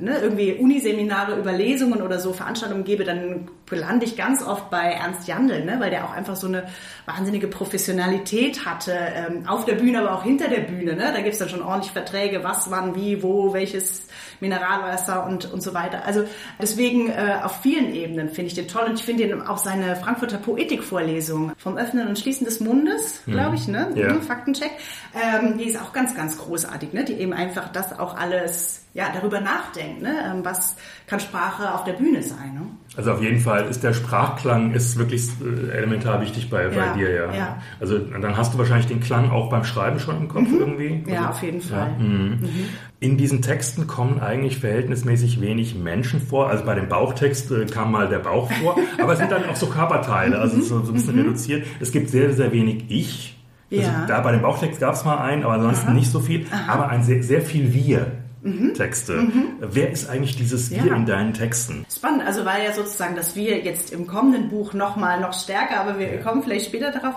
[0.00, 4.92] ne, irgendwie Uniseminare über Lesungen oder so Veranstaltungen gebe, dann lande ich ganz oft bei
[4.92, 6.64] Ernst Jandl, ne, weil der auch einfach so eine
[7.06, 10.94] wahnsinnige Professionalität hatte, ähm, auf der Bühne, aber auch hinter der Bühne.
[10.94, 11.12] Ne?
[11.14, 14.08] Da gibt's dann schon ordentlich Verträge, was, wann, wie, wo, welches
[14.44, 16.04] Mineralwasser und, und so weiter.
[16.04, 16.24] Also
[16.60, 20.36] deswegen äh, auf vielen Ebenen finde ich den toll und ich finde auch seine Frankfurter
[20.38, 23.32] Poetikvorlesung vom Öffnen und Schließen des Mundes, mhm.
[23.32, 23.90] glaube ich, ne?
[23.94, 24.14] Ja.
[24.20, 24.72] Faktencheck.
[25.14, 27.04] Ähm, die ist auch ganz, ganz großartig, ne?
[27.04, 30.14] Die eben einfach das auch alles ja, darüber nachdenkt, ne?
[30.24, 30.76] Ähm, was
[31.08, 32.54] kann Sprache auf der Bühne sein.
[32.54, 32.60] Ne?
[32.96, 37.10] Also auf jeden Fall ist der Sprachklang ist wirklich äh, elementar wichtig bei, bei dir,
[37.10, 37.34] ja.
[37.34, 37.62] ja.
[37.80, 40.60] Also dann hast du wahrscheinlich den Klang auch beim Schreiben schon im Kopf mhm.
[40.60, 41.02] irgendwie.
[41.06, 41.92] Also, ja, auf jeden Fall.
[41.98, 42.38] Ja, mhm.
[42.40, 42.68] mhm.
[43.00, 46.48] In diesen Texten kommen eigentlich verhältnismäßig wenig Menschen vor.
[46.48, 49.56] Also bei dem Bauchtext äh, kam mal der Bauch vor, aber es sind dann auch
[49.56, 51.22] so Körperteile, also so, so ein bisschen mhm.
[51.22, 51.66] reduziert.
[51.80, 53.36] Es gibt sehr, sehr wenig Ich.
[53.72, 54.06] Also ja.
[54.06, 55.94] Da bei dem Bauchtext gab es mal einen, aber ansonsten Aha.
[55.94, 56.46] nicht so viel.
[56.52, 56.72] Aha.
[56.72, 58.74] Aber ein sehr, sehr viel Wir mhm.
[58.74, 59.14] Texte.
[59.14, 59.56] Mhm.
[59.60, 60.96] Wer ist eigentlich dieses Wir ja.
[60.96, 61.84] in deinen Texten?
[61.94, 65.98] Spannend, also weil ja sozusagen das Wir jetzt im kommenden Buch nochmal noch stärker, aber
[65.98, 66.20] wir ja.
[66.22, 67.14] kommen vielleicht später darauf.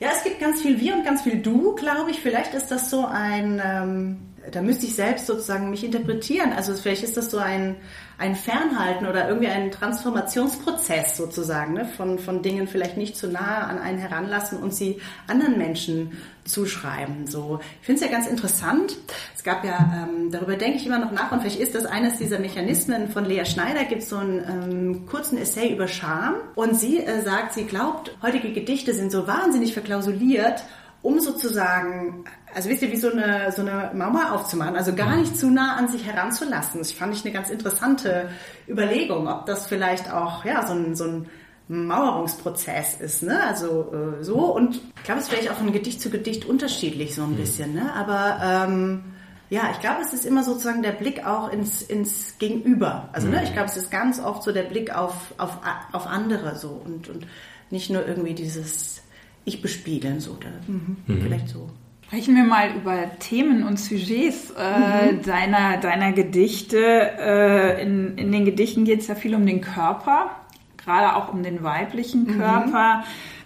[0.00, 2.20] Ja, es gibt ganz viel Wir und ganz viel Du, glaube ich.
[2.20, 4.16] Vielleicht ist das so ein, ähm,
[4.50, 6.52] da müsste ich selbst sozusagen mich interpretieren.
[6.52, 7.76] Also vielleicht ist das so ein,
[8.18, 11.84] ein Fernhalten oder irgendwie ein Transformationsprozess sozusagen, ne?
[11.84, 17.26] von, von Dingen vielleicht nicht zu nahe an einen heranlassen und sie anderen Menschen zuschreiben.
[17.26, 18.96] So, ich finde es ja ganz interessant.
[19.34, 22.18] Es gab ja, ähm, darüber denke ich immer noch nach und vielleicht ist das eines
[22.18, 26.98] dieser Mechanismen von Lea Schneider, gibt so einen ähm, kurzen Essay über Scham und sie
[26.98, 30.62] äh, sagt, sie glaubt, heutige Gedichte sind so wahnsinnig verklausuliert,
[31.02, 35.36] um sozusagen also wisst ihr, wie so eine, so eine Mauer aufzumachen, also gar nicht
[35.36, 36.78] zu nah an sich heranzulassen.
[36.78, 38.28] Das fand ich eine ganz interessante
[38.68, 41.26] Überlegung, ob das vielleicht auch, ja, so ein, so ein
[41.68, 43.42] Mauerungsprozess ist, ne?
[43.42, 47.14] Also äh, so und ich glaube, es ist vielleicht auch von Gedicht zu Gedicht unterschiedlich
[47.14, 47.36] so ein mhm.
[47.36, 47.92] bisschen, ne?
[47.94, 49.04] Aber ähm,
[49.50, 53.08] ja, ich glaube, es ist immer sozusagen der Blick auch ins, ins Gegenüber.
[53.12, 53.42] Also ne, mhm.
[53.42, 55.58] ne, ich glaube, es ist ganz oft so der Blick auf, auf,
[55.92, 57.26] auf andere so und, und
[57.70, 59.02] nicht nur irgendwie dieses
[59.44, 60.36] Ich bespiegeln so.
[60.40, 60.96] Da, mhm.
[61.06, 61.70] Vielleicht so.
[62.06, 65.22] Sprechen wir mal über Themen und Sujets äh, mhm.
[65.22, 66.78] deiner, deiner Gedichte.
[66.78, 70.30] Äh, in, in den Gedichten geht es ja viel um den Körper,
[70.76, 72.38] gerade auch um den weiblichen mhm.
[72.38, 72.98] Körper.
[72.98, 73.02] Mhm.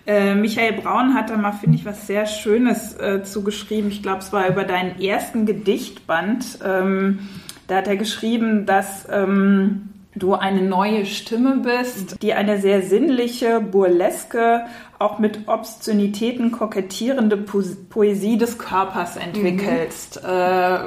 [0.06, 3.90] Äh, Michael Braun hat da mal, finde ich, was sehr Schönes äh, zugeschrieben.
[3.90, 6.58] Ich glaube, es war über deinen ersten Gedichtband.
[6.64, 7.28] Ähm,
[7.68, 13.60] da hat er geschrieben, dass ähm, du eine neue Stimme bist, die eine sehr sinnliche,
[13.60, 14.66] burleske,
[14.98, 20.22] auch mit Obszönitäten kokettierende po Poesie des Körpers entwickelst.
[20.22, 20.28] Mhm.
[20.28, 20.78] Äh,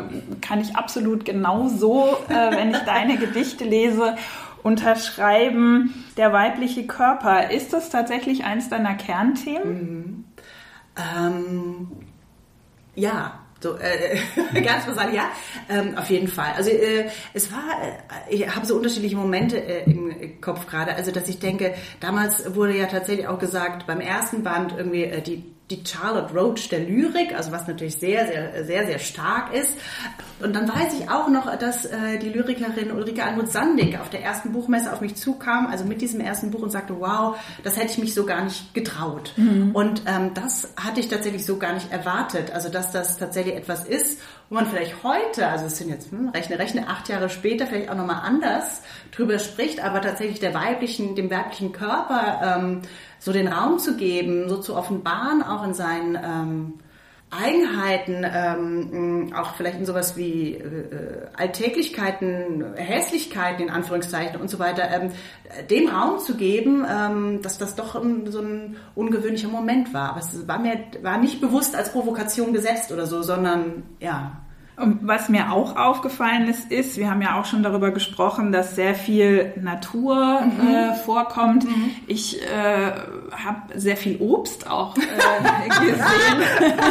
[0.42, 4.16] kann ich absolut genau so, äh, wenn ich deine Gedichte lese,
[4.64, 6.06] unterschreiben.
[6.18, 9.74] Der weibliche Körper, ist das tatsächlich eins deiner Kernthemen?
[9.74, 10.26] Mhm.
[10.98, 11.88] Ähm,
[12.96, 14.18] ja, so, äh,
[14.62, 15.30] ganz basal, ja,
[15.70, 16.54] ähm, auf jeden Fall.
[16.56, 17.60] Also äh, es war,
[18.30, 20.96] äh, ich habe so unterschiedliche Momente äh, im Kopf gerade.
[20.96, 25.22] Also dass ich denke, damals wurde ja tatsächlich auch gesagt, beim ersten Band irgendwie äh,
[25.22, 29.74] die die Charlotte Roach der Lyrik, also was natürlich sehr, sehr, sehr, sehr stark ist.
[30.42, 34.24] Und dann weiß ich auch noch, dass äh, die Lyrikerin Ulrike Almut Sandig auf der
[34.24, 37.92] ersten Buchmesse auf mich zukam, also mit diesem ersten Buch und sagte, wow, das hätte
[37.92, 39.34] ich mich so gar nicht getraut.
[39.38, 39.72] Mhm.
[39.74, 42.52] Und ähm, das hatte ich tatsächlich so gar nicht erwartet.
[42.52, 44.20] Also dass das tatsächlich etwas ist,
[44.52, 47.90] wo man vielleicht heute, also es sind jetzt, hm, rechne, rechne, acht Jahre später vielleicht
[47.90, 48.82] auch nochmal anders
[49.16, 52.82] drüber spricht, aber tatsächlich der weiblichen, dem weiblichen Körper ähm,
[53.18, 56.74] so den Raum zu geben, so zu offenbaren, auch in seinen ähm,
[57.32, 64.90] Eigenheiten, ähm, auch vielleicht in sowas wie äh, Alltäglichkeiten, Hässlichkeiten in Anführungszeichen und so weiter,
[64.92, 65.12] ähm,
[65.70, 70.10] dem Raum zu geben, ähm, dass das doch ein, so ein ungewöhnlicher Moment war.
[70.10, 74.42] Aber es war mir war nicht bewusst als Provokation gesetzt oder so, sondern ja,
[74.82, 78.76] und was mir auch aufgefallen ist, ist, wir haben ja auch schon darüber gesprochen, dass
[78.76, 80.68] sehr viel Natur mhm.
[80.68, 81.66] äh, vorkommt.
[81.66, 81.92] Mhm.
[82.08, 82.92] Ich äh,
[83.32, 86.42] habe sehr viel Obst auch äh, gesehen.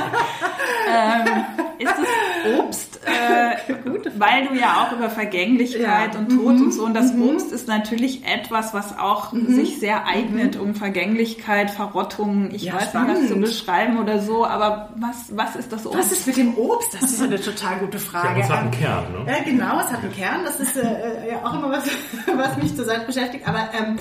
[0.88, 1.44] ähm,
[1.81, 3.74] ist es Obst, äh,
[4.18, 6.20] weil du ja auch über Vergänglichkeit ja.
[6.20, 6.64] und Tod mhm.
[6.64, 7.31] und so, und das mhm.
[7.31, 9.55] Obst ist natürlich etwas, was auch mhm.
[9.55, 14.44] sich sehr eignet, um Vergänglichkeit, Verrottung, ich ja, weiß nicht, was zu beschreiben oder so,
[14.46, 15.98] aber was, was ist das Obst?
[15.98, 16.94] Was ist mit dem Obst?
[16.94, 18.38] Das ist eine total gute Frage.
[18.38, 19.33] Ja, es hat einen Kern, ne?
[19.33, 20.45] Ja, genau, es hat einen Kern.
[20.45, 21.85] Das ist äh, ja auch immer was,
[22.37, 23.47] was mich zur Seite beschäftigt.
[23.49, 23.99] Aber ähm,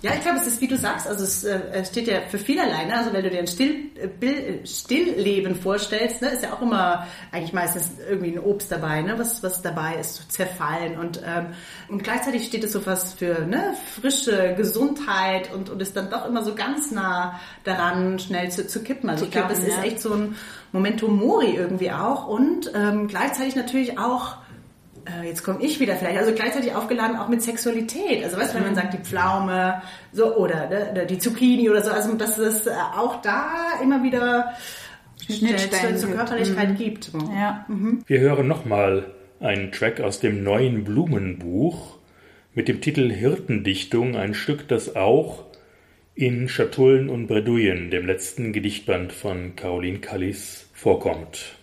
[0.00, 2.84] Ja, ich glaube, es ist wie du sagst, also es äh, steht ja für vielerlei.
[2.84, 2.96] Ne?
[2.96, 7.06] Also wenn du dir ein Still, äh, Bill, Stillleben vorstellst, ne, ist ja auch immer
[7.32, 10.98] eigentlich meistens irgendwie ein Obst dabei, ne, was, was dabei ist, so zerfallen.
[10.98, 11.46] Und, ähm,
[11.88, 16.26] und gleichzeitig steht es so was für ne, frische Gesundheit und, und ist dann doch
[16.26, 19.10] immer so ganz nah daran, schnell zu, zu kippen.
[19.10, 19.84] Also Zu ich glaube, es kippen, ist ja.
[19.84, 20.36] echt so ein
[20.70, 24.47] Momentum Mori irgendwie auch und ähm, gleichzeitig natürlich auch äh,
[25.24, 28.24] jetzt komme ich wieder vielleicht, also gleichzeitig aufgeladen auch mit Sexualität.
[28.24, 29.82] Also weißt du, wenn man sagt, die Pflaume
[30.12, 33.48] so oder, ne, oder die Zucchini oder so, also dass es äh, auch da
[33.82, 34.52] immer wieder
[35.26, 36.18] Schnittstellen zur, zur gibt.
[36.18, 37.04] Körperlichkeit gibt.
[37.04, 37.18] So.
[37.18, 37.66] Ja.
[38.06, 39.06] Wir hören nochmal
[39.40, 41.98] einen Track aus dem neuen Blumenbuch
[42.54, 45.44] mit dem Titel Hirtendichtung, ein Stück, das auch
[46.14, 51.57] in Schatullen und Bredouillen, dem letzten Gedichtband von Caroline Kallis, vorkommt.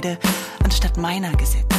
[0.00, 0.18] Scheide
[0.64, 1.74] anstatt meiner gesetzt.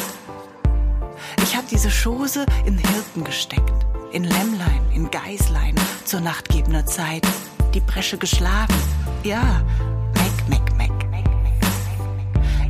[1.41, 3.73] Ich hab diese Schoße in Hirten gesteckt.
[4.11, 7.25] In Lämmlein, in Geißlein, zur nachtgebender Zeit.
[7.73, 8.75] Die Bresche geschlagen.
[9.23, 9.63] Ja,
[10.13, 10.91] meck, meck, meck.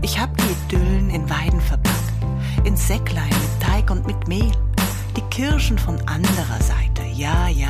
[0.02, 1.98] Ich hab die Idyllen in Weiden verpackt,
[2.64, 4.52] in Säcklein mit Teig und mit Mehl,
[5.16, 7.68] die Kirschen von anderer Seite, ja, ja.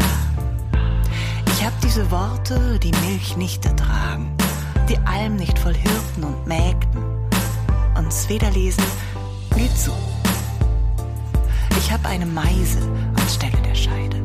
[1.48, 4.32] Ich hab diese Worte, die Milch nicht ertragen,
[4.88, 7.11] die Alm nicht voll Hirten und Mägden,
[8.12, 8.84] uns weder lesen,
[9.78, 9.92] zu.
[11.78, 12.80] Ich hab eine Meise
[13.16, 14.18] anstelle der Scheide.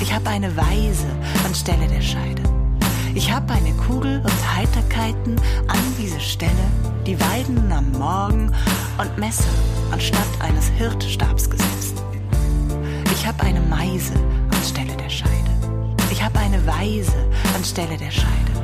[0.00, 1.06] Ich hab eine Weise
[1.44, 2.42] anstelle der Scheide.
[3.14, 5.36] Ich hab eine Kugel und Heiterkeiten
[5.68, 6.66] an diese Stelle,
[7.06, 8.50] die Weiden am Morgen
[8.96, 9.52] und Messer
[9.90, 12.02] anstatt eines Hirtstabs gesetzt.
[13.12, 14.14] Ich hab eine Meise
[14.50, 15.52] anstelle der Scheide.
[16.10, 18.56] Ich hab eine Weise anstelle der Scheide.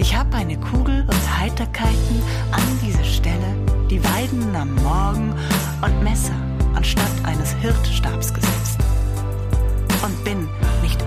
[0.00, 3.54] Ich hab eine Kugel und Heiterkeiten an diese Stelle,
[3.90, 5.34] die Weiden am Morgen
[5.82, 6.34] und Messer
[6.74, 8.78] anstatt eines Hirtstabs gesetzt.
[10.04, 10.48] Und bin
[10.80, 11.02] nicht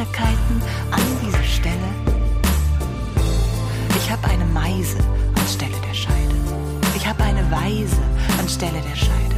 [0.00, 1.76] Heiterkeiten an diese Stelle.
[3.96, 4.96] Ich hab eine Meise
[5.38, 6.34] anstelle der Scheide.
[6.96, 8.00] Ich hab eine Weise
[8.38, 9.36] anstelle der Scheide.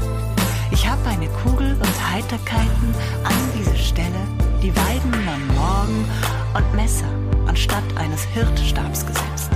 [0.70, 2.94] Ich hab eine Kugel und Heiterkeiten
[3.25, 4.22] an diese Stelle,
[4.62, 6.05] die Weiden am Morgen
[6.55, 7.11] und Messer
[7.48, 9.51] anstatt eines Hirtstabs gesetzt.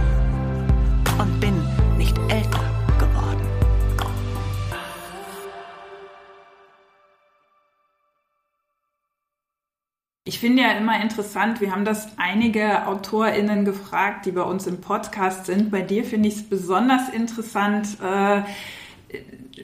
[10.28, 14.80] Ich finde ja immer interessant, wir haben das einige AutorInnen gefragt, die bei uns im
[14.80, 15.70] Podcast sind.
[15.70, 18.42] Bei dir finde ich es besonders interessant, äh,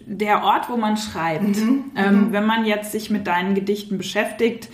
[0.06, 1.56] der Ort, wo man schreibt.
[1.96, 4.68] ähm, wenn man jetzt sich mit deinen Gedichten beschäftigt,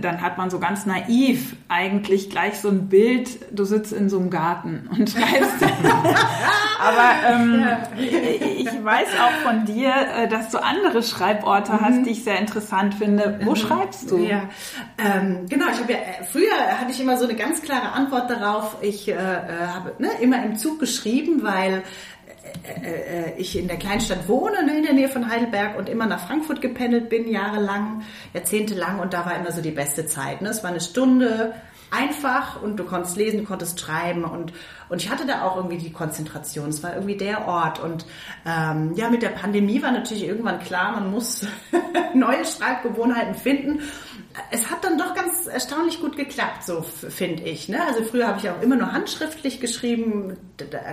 [0.00, 4.18] dann hat man so ganz naiv eigentlich gleich so ein Bild, du sitzt in so
[4.18, 5.62] einem Garten und schreibst.
[6.78, 7.66] Aber ähm,
[7.98, 12.94] ich weiß auch von dir, äh, dass du andere Schreiborte hast, die ich sehr interessant
[12.94, 13.40] finde.
[13.42, 14.18] Wo schreibst du?
[14.18, 14.48] Ja,
[14.98, 15.66] ähm, genau.
[15.72, 18.76] Ich habe ja äh, früher hatte ich immer so eine ganz klare Antwort darauf.
[18.82, 19.16] Ich äh, äh,
[19.74, 22.15] habe ne, immer im Zug geschrieben, weil äh, äh,
[23.36, 26.60] ich in der Kleinstadt wohne, ne, in der Nähe von Heidelberg und immer nach Frankfurt
[26.60, 28.02] gependelt bin, jahrelang,
[28.34, 30.42] jahrzehntelang und da war immer so die beste Zeit.
[30.42, 30.48] Ne?
[30.50, 31.54] Es war eine Stunde
[31.90, 34.52] einfach und du konntest lesen, du konntest schreiben und,
[34.88, 36.68] und ich hatte da auch irgendwie die Konzentration.
[36.68, 38.06] Es war irgendwie der Ort und
[38.44, 41.46] ähm, ja, mit der Pandemie war natürlich irgendwann klar, man muss
[42.14, 43.80] neue Schreibgewohnheiten finden.
[44.50, 47.68] Es hat dann doch ganz erstaunlich gut geklappt, so finde ich.
[47.68, 47.82] Ne?
[47.86, 50.36] Also früher habe ich auch immer nur handschriftlich geschrieben.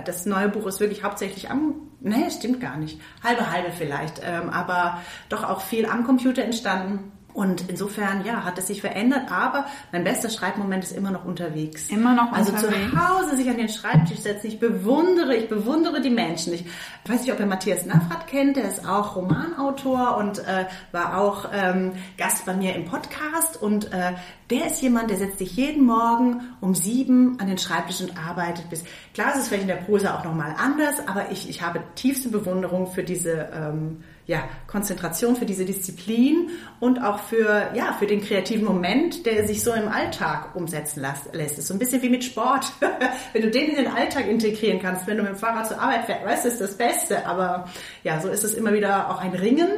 [0.04, 4.50] Das neue Buch ist wirklich hauptsächlich am, nee, stimmt gar nicht, halbe halbe vielleicht, ähm,
[4.50, 7.12] aber doch auch viel am Computer entstanden.
[7.34, 11.88] Und insofern, ja, hat es sich verändert, aber mein bester Schreibmoment ist immer noch unterwegs.
[11.90, 12.92] Immer noch also unterwegs.
[12.92, 14.46] zu Hause sich an den Schreibtisch setzen.
[14.46, 16.54] Ich bewundere, ich bewundere die Menschen.
[16.54, 16.64] Ich
[17.06, 21.50] weiß nicht, ob ihr Matthias Navrat kennt, der ist auch Romanautor und äh, war auch
[21.52, 23.60] ähm, Gast bei mir im Podcast.
[23.60, 24.12] Und äh,
[24.50, 28.70] der ist jemand, der setzt sich jeden Morgen um sieben an den Schreibtisch und arbeitet
[28.70, 28.84] bis.
[29.12, 32.28] Klar, es ist vielleicht in der Prosa auch nochmal anders, aber ich, ich habe tiefste
[32.28, 36.48] Bewunderung für diese ähm, ja, Konzentration, für diese Disziplin
[36.80, 41.52] und auch für, ja, für den kreativen Moment, der sich so im Alltag umsetzen lässt.
[41.52, 42.72] Es ist so ein bisschen wie mit Sport.
[43.32, 46.06] wenn du den in den Alltag integrieren kannst, wenn du mit dem Fahrrad zur Arbeit
[46.06, 47.26] fährst, weißt ist das Beste.
[47.26, 47.68] Aber
[48.02, 49.68] ja, so ist es immer wieder auch ein Ringen,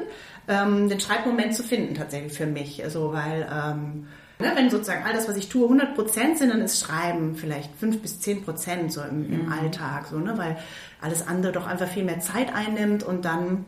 [0.49, 2.85] ähm, den Schreibmoment zu finden tatsächlich für mich.
[2.85, 4.07] Also, weil, ähm,
[4.39, 7.75] Ne, wenn sozusagen all das, was ich tue, 100 Prozent sind, dann ist Schreiben vielleicht
[7.77, 10.59] 5 bis 10 Prozent so im, im Alltag, so, ne, weil
[11.01, 13.65] alles andere doch einfach viel mehr Zeit einnimmt und dann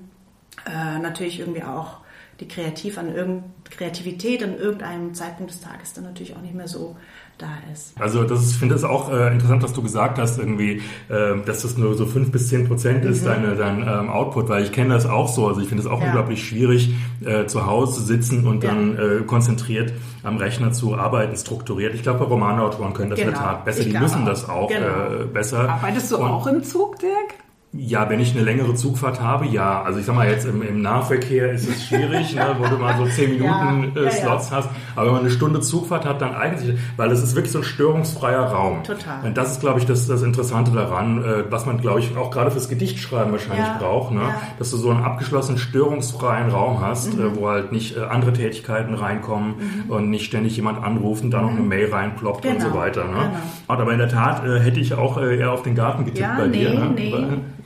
[0.67, 1.99] äh, natürlich irgendwie auch
[2.41, 6.69] die Kreativ an irgend, Kreativität an irgendeinem Zeitpunkt des Tages dann natürlich auch nicht mehr
[6.69, 6.97] so
[7.37, 8.01] da ist.
[8.01, 11.37] Also das ist, ich finde es auch äh, interessant, was du gesagt hast, irgendwie, äh,
[11.45, 14.71] dass das nur so fünf bis zehn Prozent ist, deine, dein ähm, Output, weil ich
[14.71, 15.49] kenne das auch so.
[15.49, 16.03] Also ich finde es auch Mhm.
[16.05, 16.09] Ja.
[16.11, 16.95] unglaublich schwierig,
[17.25, 18.71] äh, zu Hause zu sitzen und Ja.
[18.71, 19.93] dann äh, konzentriert
[20.23, 21.95] am Rechner zu arbeiten, strukturiert.
[21.95, 23.47] Ich glaube, Romanautoren können das in der Genau.
[23.47, 24.27] Tat besser, Ich die müssen auch.
[24.27, 25.23] das auch Genau.
[25.23, 25.69] äh, besser.
[25.69, 27.35] Arbeitest du Und- auch im Zug, Dirk?
[27.81, 29.83] Ja, wenn ich eine längere Zugfahrt habe, ja.
[29.83, 32.97] Also ich sag mal jetzt im, im Nahverkehr ist es schwierig, ne, wo du mal
[32.97, 34.69] so zehn Minuten Ja, äh, ja, Slots hast.
[34.97, 37.65] Aber wenn man eine Stunde Zugfahrt hat, dann eigentlich, weil es ist wirklich so ein
[37.65, 38.83] störungsfreier Raum.
[38.83, 39.25] Total.
[39.25, 42.31] Und das ist, glaube ich, das, das Interessante daran, äh, was man, glaube ich, auch
[42.33, 44.23] gerade fürs Gedichtschreiben wahrscheinlich Ja, braucht, ne?
[44.23, 44.35] ja.
[44.59, 47.21] dass du so einen abgeschlossenen, störungsfreien Raum hast, Mhm.
[47.21, 49.55] äh, wo halt nicht äh, andere Tätigkeiten reinkommen
[49.89, 52.73] und nicht ständig jemand anruft und dann noch eine Mail reinploppt und so Mhm.
[52.73, 53.05] Genau, weiter.
[53.05, 53.11] Ne?
[53.13, 53.29] genau.
[53.69, 56.21] Und aber in der Tat äh, hätte ich auch äh, eher auf den Garten getippt
[56.21, 56.71] Ja, bei nee, dir.
[56.75, 56.91] Ne?
[56.95, 57.15] nee.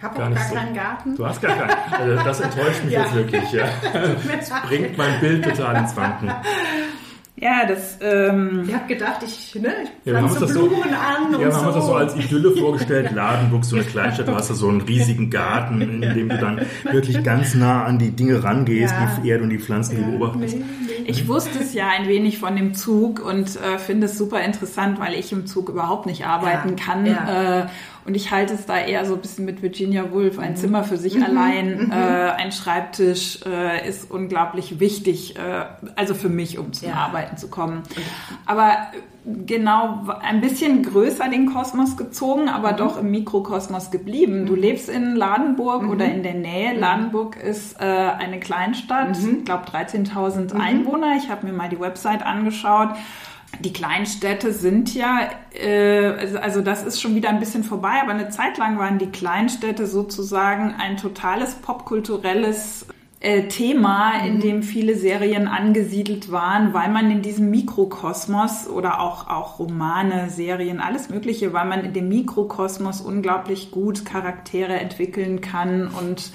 [0.03, 0.55] Ich habe gar auch gar so.
[0.57, 1.15] keinen Garten.
[1.17, 1.93] Du hast gar keinen.
[1.93, 3.03] Also das enttäuscht mich Ja.
[3.03, 3.53] jetzt wirklich.
[3.53, 3.65] Ja.
[4.37, 6.29] Das bringt mein Bild total ins Wanken.
[7.37, 10.83] Ja, das, ähm, Ich habe gedacht, ich, ne, ich Ja, haben pflanze das so, Blumen
[10.85, 11.67] an ja, und wir haben so.
[11.67, 13.11] uns das so als Idylle vorgestellt.
[13.13, 16.61] Ladenburg, so eine Kleinstadt, du hast da so einen riesigen Garten, in dem du dann
[16.91, 19.19] wirklich ganz nah an die Dinge rangehst, Ja.
[19.23, 20.57] die Erde und die Pflanzen, die beobachtest.
[20.57, 20.92] Nee, nee.
[21.07, 24.99] Ich wusste es ja ein wenig von dem Zug und äh, finde es super interessant,
[25.01, 27.07] weil ich im Zug überhaupt nicht arbeiten Ja, kann.
[27.07, 27.61] ja.
[27.63, 27.67] Äh,
[28.05, 30.37] und ich halte es da eher so ein bisschen mit Virginia Woolf.
[30.39, 30.43] Mhm.
[30.43, 36.29] Ein Zimmer für sich allein, äh, ein Schreibtisch äh, ist unglaublich wichtig, äh, also für
[36.29, 36.95] mich, um zum Ja.
[36.97, 37.83] Arbeiten zu kommen.
[38.47, 38.77] Aber
[39.25, 42.49] genau ein bisschen größer den Kosmos gezogen, Mhm.
[42.49, 44.47] aber doch im Mikrokosmos geblieben.
[44.47, 46.13] Du lebst in Ladenburg oder Mhm.
[46.15, 46.75] in der Nähe.
[46.79, 49.39] Ladenburg ist äh, eine Kleinstadt, Mhm.
[49.39, 51.15] ich glaube 13.000 Einwohner.
[51.19, 52.91] Ich habe mir mal die Website angeschaut.
[53.61, 55.21] Die Kleinstädte sind ja,
[55.53, 58.99] äh, also- also das ist schon wieder ein bisschen vorbei, aber eine Zeit lang waren
[58.99, 62.87] die Kleinstädte sozusagen ein totales popkulturelles
[63.23, 69.29] äh, Thema, in dem viele Serien angesiedelt waren, weil man in diesem Mikrokosmos oder auch,
[69.29, 75.87] auch Romane, Serien, alles Mögliche, weil man in dem Mikrokosmos unglaublich gut Charaktere entwickeln kann
[75.87, 76.33] und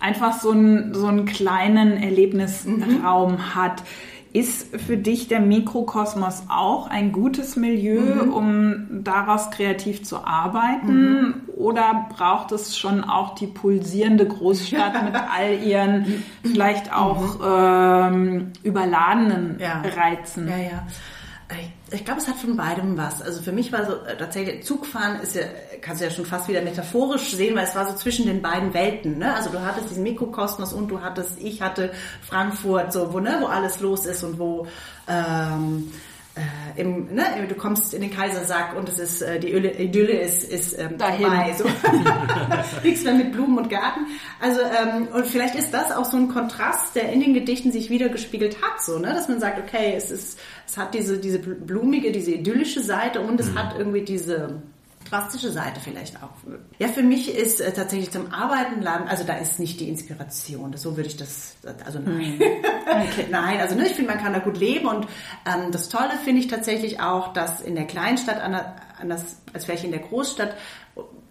[0.00, 3.82] einfach so einen, so einen kleinen Erlebnisraum hat.
[4.32, 11.42] Ist für dich der Mikrokosmos auch ein gutes Milieu, um daraus kreativ zu arbeiten?
[11.60, 19.58] Oder braucht es schon auch die pulsierende Großstadt mit all ihren vielleicht auch ähm, überladenen
[19.60, 19.82] Ja.
[19.82, 20.48] Reizen?
[20.48, 20.86] Ja, ja.
[21.60, 23.20] Ich, ich glaube, es hat von beidem was.
[23.20, 25.42] Also für mich war so äh, tatsächlich Zugfahren ist ja,
[25.82, 28.72] kannst du ja schon fast wieder metaphorisch sehen, weil es war so zwischen den beiden
[28.72, 29.18] Welten.
[29.18, 29.34] Ne?
[29.34, 31.90] Also du hattest diesen Mikrokosmos und du hattest, ich hatte
[32.22, 34.66] Frankfurt, so wo ne, wo alles los ist und wo
[35.08, 35.90] ähm,
[36.76, 40.20] äh, im, ne, du kommst in den Kaisersack und es ist äh, die Idylle, Idylle
[40.20, 41.26] ist, ist ähm, Dahin.
[41.26, 41.54] vorbei.
[41.56, 41.64] So.
[42.82, 44.06] Nichts mehr mit Blumen und Garten.
[44.40, 47.90] Also ähm, und vielleicht ist das auch so ein Kontrast, der in den Gedichten sich
[47.90, 49.12] wiedergespiegelt hat, so, ne?
[49.12, 53.38] dass man sagt, okay, es ist, es hat diese diese blumige, diese idyllische Seite und
[53.40, 54.60] es hat irgendwie diese
[55.10, 56.30] drastische Seite vielleicht auch.
[56.78, 60.76] Ja, für mich ist äh, tatsächlich zum Arbeiten laden, also da ist nicht die Inspiration,
[60.76, 62.40] so würde ich das, also nein.
[63.30, 65.06] nein, also ne, ich finde, man kann da gut leben und
[65.46, 69.84] ähm, das Tolle finde ich tatsächlich auch, dass in der Kleinstadt ander- anders als vielleicht
[69.84, 70.54] in der Großstadt,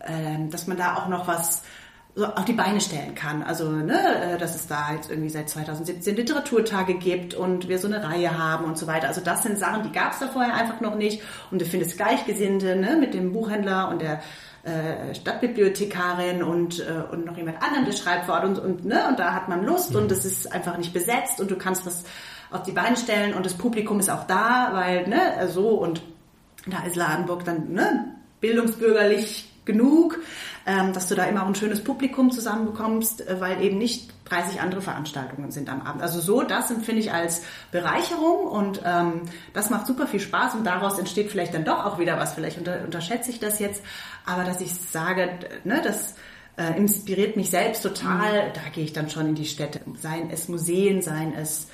[0.06, 1.64] ähm, dass man da auch noch was
[2.16, 3.44] so auf die Beine stellen kann.
[3.44, 7.88] Also, ne, äh, dass es da jetzt irgendwie seit 2017 Literaturtage gibt und wir so
[7.88, 9.08] eine Reihe haben und so weiter.
[9.08, 11.22] Also das sind Sachen, die gab es da vorher einfach noch nicht.
[11.52, 14.22] Und du findest Gleichgesinnte ne, mit dem Buchhändler und der
[14.64, 19.08] äh, Stadtbibliothekarin und, äh, und noch jemand anderen, der schreibt vor Ort und, und, ne,
[19.08, 22.04] und da hat man Lust und es ist einfach nicht besetzt und du kannst was
[22.52, 26.02] auf die Beine stellen und das Publikum ist auch da, weil, ne, so und
[26.66, 30.20] da ist Ladenburg dann, ne, bildungsbürgerlich genug,
[30.94, 34.82] dass du da immer auch ein schönes Publikum zusammenbekommst, äh, weil eben nicht 30 andere
[34.82, 36.02] Veranstaltungen sind am Abend.
[36.02, 39.22] Also so, das empfinde ich als Bereicherung und ähm,
[39.54, 42.34] das macht super viel Spaß und daraus entsteht vielleicht dann doch auch wieder was.
[42.34, 43.84] Vielleicht unter, unterschätze ich das jetzt,
[44.26, 46.16] aber dass ich sage, ne, das
[46.58, 49.82] äh, inspiriert mich selbst total, da gehe ich dann schon in die Städte.
[49.96, 51.68] Seien es Museen, seien es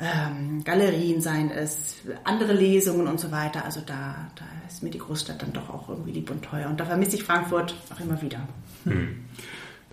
[0.00, 3.64] ähm, Galerien, seien es andere Lesungen und so weiter.
[3.64, 4.44] Also da, da
[4.78, 6.68] ist mir die Großstadt dann doch auch irgendwie lieb und teuer.
[6.68, 8.38] Und da vermisse ich Frankfurt auch immer wieder.
[8.84, 9.24] Hm.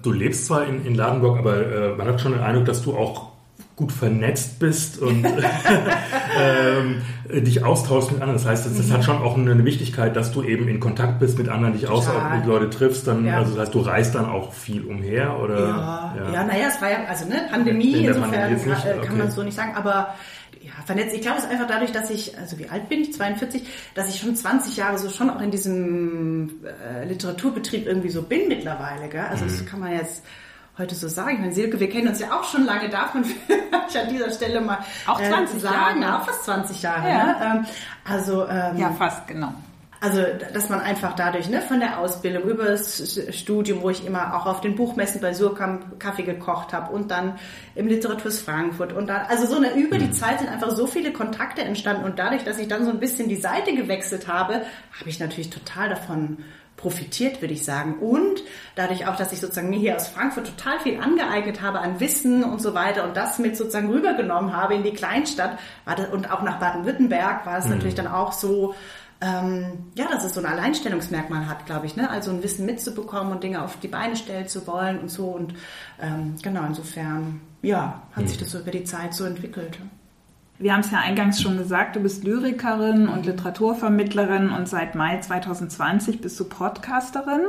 [0.03, 2.95] Du lebst zwar in, in Ladenburg, aber äh, man hat schon den Eindruck, dass du
[2.95, 3.31] auch
[3.75, 5.25] gut vernetzt bist und
[6.39, 7.01] ähm,
[7.33, 8.38] dich austauschst mit anderen.
[8.38, 11.39] Das heißt, das, das, hat schon auch eine Wichtigkeit, dass du eben in Kontakt bist
[11.39, 13.07] mit anderen, dich aus, mit Leute triffst.
[13.07, 13.38] Dann, ja.
[13.38, 15.59] Also das heißt, du reist dann auch viel umher oder?
[15.59, 16.31] Ja, ja.
[16.31, 17.93] ja naja, es war ja also ne Pandemie.
[17.93, 19.07] In insofern Pandemie nicht, kann, okay.
[19.07, 20.13] kann man es so nicht sagen, aber
[20.66, 21.13] ja, vernetzt.
[21.13, 23.13] Ich glaube, es ist einfach dadurch, dass ich, also wie alt bin ich?
[23.13, 23.61] 42,
[23.93, 28.47] dass ich schon 20 Jahre so schon auch in diesem äh, Literaturbetrieb irgendwie so bin
[28.47, 29.07] mittlerweile.
[29.07, 29.26] Gell?
[29.30, 29.49] Also mhm.
[29.49, 30.24] das kann man jetzt
[30.80, 31.36] heute so sagen.
[31.36, 34.32] Ich meine, Silke, wir kennen uns ja auch schon lange, darf man vielleicht an dieser
[34.32, 36.01] Stelle mal auch 20 äh, sagen.
[36.01, 36.22] Jahre.
[36.22, 37.09] Auch fast 20 Jahre.
[37.09, 37.26] Ja.
[37.26, 37.38] Ne?
[37.43, 37.66] Ähm,
[38.03, 39.53] also, ähm, ja, fast, genau.
[40.06, 44.36] Also, dass man einfach dadurch, ne, von der Ausbildung über das Studium, wo ich immer
[44.36, 47.39] auch auf den Buchmessen bei Surkamp Kaffee gekocht habe und dann
[47.74, 50.14] im Literaturhaus Frankfurt und dann, also so eine, über die mhm.
[50.14, 53.30] Zeit sind einfach so viele Kontakte entstanden und dadurch, dass ich dann so ein bisschen
[53.30, 54.62] die Seite gewechselt habe,
[54.99, 56.38] habe ich natürlich total davon
[56.78, 57.95] profitiert, würde ich sagen.
[57.99, 58.43] Und
[58.76, 62.43] dadurch auch, dass ich sozusagen mir hier aus Frankfurt total viel angeeignet habe an Wissen
[62.43, 65.58] und so weiter und das mit sozusagen rübergenommen habe in die Kleinstadt
[66.12, 67.72] und auch nach Baden-Württemberg war es mhm.
[67.72, 68.76] natürlich dann auch so,
[69.22, 72.09] ähm, ja, dass es so ein Alleinstellungsmerkmal hat, glaube ich, ne?
[72.09, 75.28] Also ein Wissen mitzubekommen und Dinge auf die Beine stellen zu wollen und so.
[75.28, 75.53] Und
[76.01, 78.28] ähm, genau, insofern, ja, hat mhm.
[78.28, 79.80] sich das so über die Zeit so entwickelt.
[80.57, 85.20] Wir haben es ja eingangs schon gesagt, du bist Lyrikerin und Literaturvermittlerin und seit Mai
[85.20, 87.41] 2020 bist du Podcasterin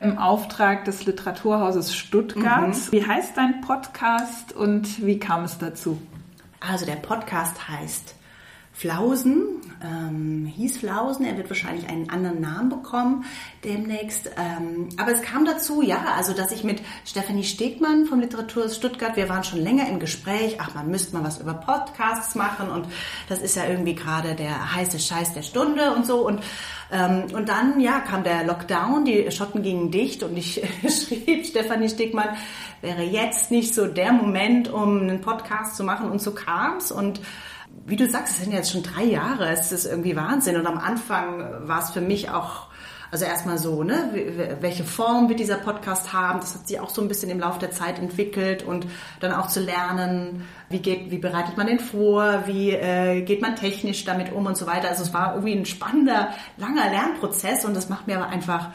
[0.00, 2.68] im Auftrag des Literaturhauses Stuttgart.
[2.68, 2.92] Mhm.
[2.92, 6.00] Wie heißt dein Podcast und wie kam es dazu?
[6.60, 8.15] Also der Podcast heißt
[8.76, 13.24] Flausen, ähm, hieß Flausen, er wird wahrscheinlich einen anderen Namen bekommen
[13.64, 14.30] demnächst.
[14.36, 19.16] Ähm, aber es kam dazu, ja, also dass ich mit Stefanie Stegmann vom Literaturhaus Stuttgart,
[19.16, 22.86] wir waren schon länger im Gespräch, ach, man müsste mal was über Podcasts machen und
[23.30, 26.26] das ist ja irgendwie gerade der heiße Scheiß der Stunde und so.
[26.26, 26.42] Und
[26.92, 31.88] ähm, und dann, ja, kam der Lockdown, die Schotten gingen dicht und ich schrieb Stefanie
[31.88, 32.36] Stegmann,
[32.82, 36.10] wäre jetzt nicht so der Moment, um einen Podcast zu machen.
[36.10, 37.20] Und so kam's und
[37.84, 40.56] wie du sagst, es sind jetzt schon drei Jahre, es ist irgendwie Wahnsinn.
[40.56, 42.68] Und am Anfang war es für mich auch,
[43.10, 46.40] also erstmal so, ne, welche Form wird dieser Podcast haben?
[46.40, 48.86] Das hat sich auch so ein bisschen im Laufe der Zeit entwickelt und
[49.20, 53.56] dann auch zu lernen, wie geht, wie bereitet man den vor, wie äh, geht man
[53.56, 54.88] technisch damit um und so weiter.
[54.88, 58.70] Also es war irgendwie ein spannender, langer Lernprozess und das macht mir aber einfach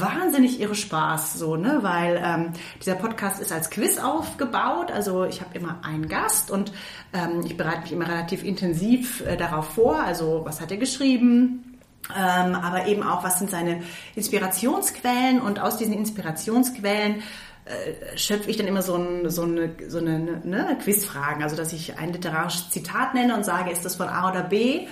[0.00, 4.90] wahnsinnig ihre Spaß, so, ne, weil ähm, dieser Podcast ist als Quiz aufgebaut.
[4.90, 6.72] Also ich habe immer einen Gast und
[7.12, 10.00] ähm, ich bereite mich immer relativ intensiv äh, darauf vor.
[10.00, 11.78] Also was hat er geschrieben?
[12.10, 13.82] Ähm, aber eben auch, was sind seine
[14.16, 17.22] Inspirationsquellen und aus diesen Inspirationsquellen
[17.64, 21.42] äh, schöpfe ich dann immer so, ein, so eine, so eine ne, Quizfragen.
[21.42, 24.88] Also dass ich ein literarisches Zitat nenne und sage, ist das von A oder B?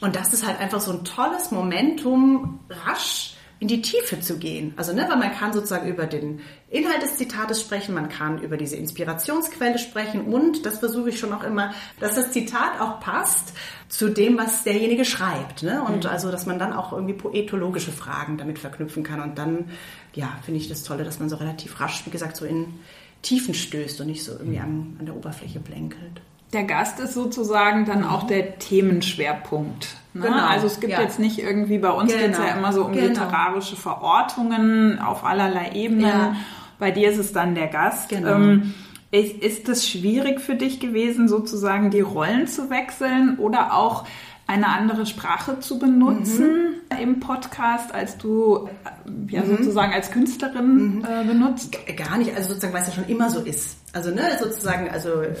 [0.00, 4.72] Und das ist halt einfach so ein tolles Momentum, rasch in die Tiefe zu gehen.
[4.76, 6.40] Also, ne, weil man kann sozusagen über den
[6.70, 11.32] Inhalt des Zitates sprechen, man kann über diese Inspirationsquelle sprechen und, das versuche ich schon
[11.32, 13.52] auch immer, dass das Zitat auch passt
[13.88, 15.64] zu dem, was derjenige schreibt.
[15.64, 15.82] Ne?
[15.82, 16.10] Und mhm.
[16.10, 19.20] also, dass man dann auch irgendwie poetologische Fragen damit verknüpfen kann.
[19.20, 19.70] Und dann,
[20.14, 22.74] ja, finde ich das Tolle, dass man so relativ rasch, wie gesagt, so in
[23.22, 26.20] Tiefen stößt und nicht so irgendwie an, an der Oberfläche blänkelt.
[26.52, 29.88] Der Gast ist sozusagen dann auch der Themenschwerpunkt.
[30.18, 30.26] Ne?
[30.26, 30.46] Genau.
[30.46, 31.00] Also es gibt ja.
[31.00, 32.24] jetzt nicht irgendwie, bei uns genau.
[32.24, 33.06] geht es ja immer so um genau.
[33.06, 36.06] literarische Verortungen auf allerlei Ebenen.
[36.06, 36.36] Ja.
[36.78, 38.08] Bei dir ist es dann der Gast.
[38.08, 38.34] Genau.
[38.34, 38.74] Ähm,
[39.10, 44.04] ist, ist es schwierig für dich gewesen, sozusagen die Rollen zu wechseln oder auch
[44.46, 46.98] eine andere Sprache zu benutzen mhm.
[46.98, 49.58] im Podcast, als du äh, ja mhm.
[49.58, 51.04] sozusagen als Künstlerin mhm.
[51.04, 51.76] äh, benutzt?
[51.96, 53.78] Gar nicht, also sozusagen, weil es ja schon immer so ist.
[53.92, 55.34] Also ne, sozusagen, also äh,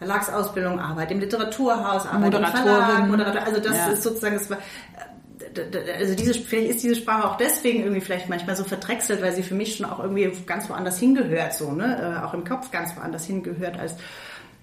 [0.00, 3.42] Verlagsausbildung, Arbeit im Literaturhaus, Arbeit im Verlag, Moderator.
[3.42, 3.88] Also das ja.
[3.88, 4.56] ist sozusagen, das war,
[5.98, 9.42] also diese, vielleicht ist diese Sprache auch deswegen irgendwie vielleicht manchmal so verdrechselt, weil sie
[9.42, 12.96] für mich schon auch irgendwie ganz woanders hingehört, so, ne, äh, auch im Kopf ganz
[12.96, 13.96] woanders hingehört als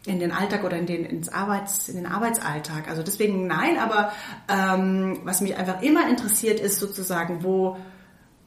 [0.07, 2.89] in den Alltag oder in den, ins Arbeits, in den Arbeitsalltag.
[2.89, 4.11] Also deswegen nein, aber
[4.49, 7.77] ähm, was mich einfach immer interessiert ist sozusagen, wo,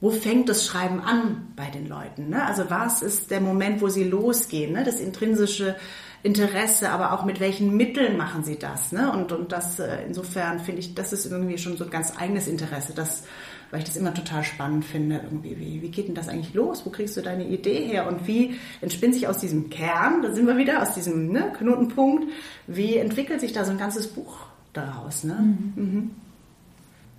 [0.01, 2.31] wo fängt das Schreiben an bei den Leuten?
[2.31, 2.45] Ne?
[2.45, 4.73] Also was ist der Moment, wo sie losgehen?
[4.73, 4.83] Ne?
[4.83, 5.77] Das intrinsische
[6.23, 8.93] Interesse, aber auch mit welchen Mitteln machen sie das.
[8.93, 9.11] Ne?
[9.13, 12.47] Und, und das äh, insofern finde ich, das ist irgendwie schon so ein ganz eigenes
[12.47, 13.25] Interesse, das
[13.71, 15.21] weil ich das immer total spannend finde.
[15.23, 16.85] Irgendwie, wie, wie geht denn das eigentlich los?
[16.85, 18.09] Wo kriegst du deine Idee her?
[18.09, 22.25] Und wie entspinnt sich aus diesem Kern, da sind wir wieder, aus diesem ne, Knotenpunkt,
[22.67, 24.39] wie entwickelt sich da so ein ganzes Buch
[24.73, 25.25] daraus?
[25.25, 25.57] Ne?
[25.77, 26.11] Mhm.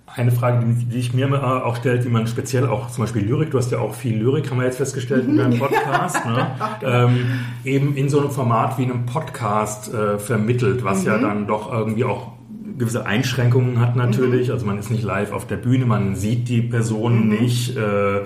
[0.06, 3.58] Eine Frage, die, ich mir auch stellt, die man speziell auch zum Beispiel Lyrik, du
[3.58, 6.48] hast ja auch viel Lyrik, haben wir jetzt festgestellt in deinem Podcast, ne?
[6.82, 11.72] ähm, eben in so einem Format wie einem Podcast äh, vermittelt, was ja dann doch
[11.72, 12.32] irgendwie auch
[12.78, 14.50] gewisse Einschränkungen hat natürlich.
[14.50, 17.76] Also man ist nicht live auf der Bühne, man sieht die Person nicht.
[17.76, 18.22] Äh,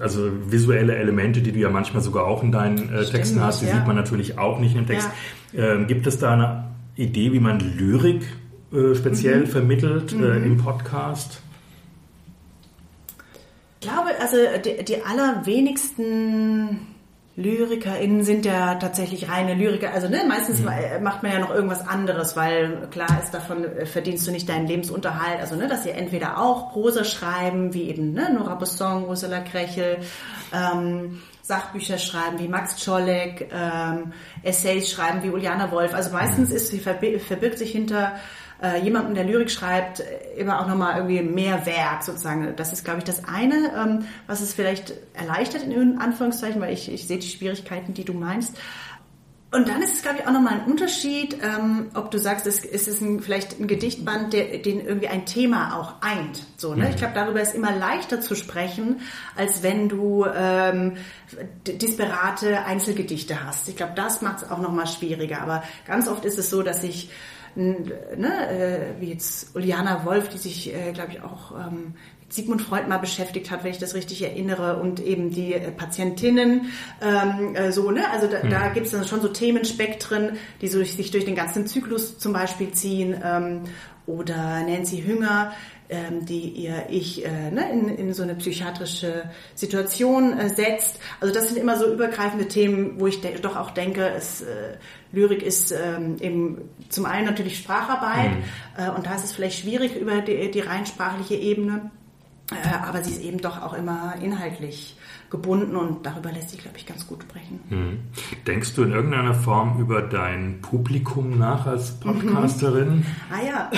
[0.00, 3.66] also visuelle Elemente, die du ja manchmal sogar auch in deinen äh, Texten hast, die
[3.66, 3.74] ja.
[3.74, 5.08] sieht man natürlich auch nicht im Text.
[5.54, 6.64] Ähm, gibt es da eine
[6.96, 8.22] Idee, wie man Lyrik
[8.76, 11.40] äh, speziell vermittelt äh, im Podcast?
[13.80, 16.78] Ich glaube, also die, die allerwenigsten
[17.36, 19.92] LyrikerInnen sind ja tatsächlich reine Lyriker.
[19.92, 23.84] Also ne, meistens ma- macht man ja noch irgendwas anderes, weil klar ist, davon äh,
[23.84, 25.40] verdienst du nicht deinen Lebensunterhalt.
[25.40, 29.98] Also ne, dass sie entweder auch Prosa schreiben, wie eben ne, Nora Besson, Ursula Krechel,
[30.54, 34.12] ähm, Sachbücher schreiben wie Max Czolek, ähm,
[34.42, 35.92] Essays schreiben wie Uliana Wolf.
[35.94, 38.14] Also meistens ist sie verbi- verbirgt sich hinter
[38.62, 40.04] äh, jemandem, der Lyrik schreibt, äh,
[40.36, 42.54] immer auch nochmal irgendwie mehr Werk sozusagen.
[42.56, 46.90] Das ist, glaube ich, das eine, ähm, was es vielleicht erleichtert in Anführungszeichen, weil ich,
[46.90, 48.56] ich sehe die Schwierigkeiten, die du meinst.
[49.52, 52.64] Und dann ist es, glaube ich, auch nochmal ein Unterschied, ähm, ob du sagst, es,
[52.64, 56.44] es ist ein, vielleicht ein Gedichtband, der, den irgendwie ein Thema auch eint.
[56.56, 56.90] So, ne?
[56.90, 59.00] Ich glaube, darüber ist immer leichter zu sprechen,
[59.36, 60.96] als wenn du ähm,
[61.64, 63.68] disparate Einzelgedichte hast.
[63.68, 65.40] Ich glaube, das macht es auch nochmal schwieriger.
[65.40, 67.10] Aber ganz oft ist es so, dass ich
[67.56, 72.62] ne, äh, wie jetzt Uliana Wolf, die sich, äh, glaube ich, auch ähm, mit Sigmund
[72.62, 77.54] Freud mal beschäftigt hat, wenn ich das richtig erinnere, und eben die äh, Patientinnen, ähm,
[77.54, 78.10] äh, so, ne?
[78.10, 81.66] Also da, da gibt es dann schon so Themenspektren, die so, sich durch den ganzen
[81.66, 83.20] Zyklus zum Beispiel ziehen.
[83.24, 83.62] Ähm,
[84.06, 85.52] oder Nancy Hünger,
[85.88, 91.00] ähm, die ihr Ich äh, ne, in, in so eine psychiatrische Situation äh, setzt.
[91.20, 94.76] Also das sind immer so übergreifende Themen, wo ich doch auch denke, es, äh,
[95.16, 96.58] Lyrik ist ähm, eben
[96.90, 98.32] zum einen natürlich Spracharbeit
[98.76, 101.90] äh, und da ist es vielleicht schwierig über die, die rein sprachliche Ebene,
[102.52, 104.96] äh, aber sie ist eben doch auch immer inhaltlich
[105.30, 107.60] gebunden und darüber lässt sich, glaube ich, ganz gut sprechen.
[107.70, 107.98] Hm.
[108.46, 113.04] Denkst du in irgendeiner Form über dein Publikum nach als Podcasterin?
[113.30, 113.70] Ah ja.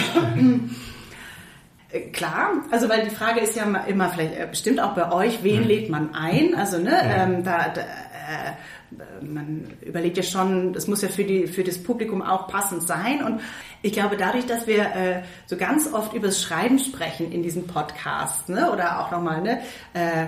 [1.91, 5.43] Äh, Klar, also weil die Frage ist ja immer vielleicht äh, bestimmt auch bei euch,
[5.43, 6.55] wen lädt man ein?
[6.55, 8.53] Also ne, ähm, da, da äh,
[9.21, 13.23] man überlegt ja schon, das muss ja für die für das Publikum auch passend sein.
[13.23, 13.41] Und
[13.83, 18.49] ich glaube dadurch, dass wir äh, so ganz oft übers Schreiben sprechen in diesem Podcast,
[18.49, 19.61] ne, oder auch nochmal ne,
[19.95, 20.27] äh,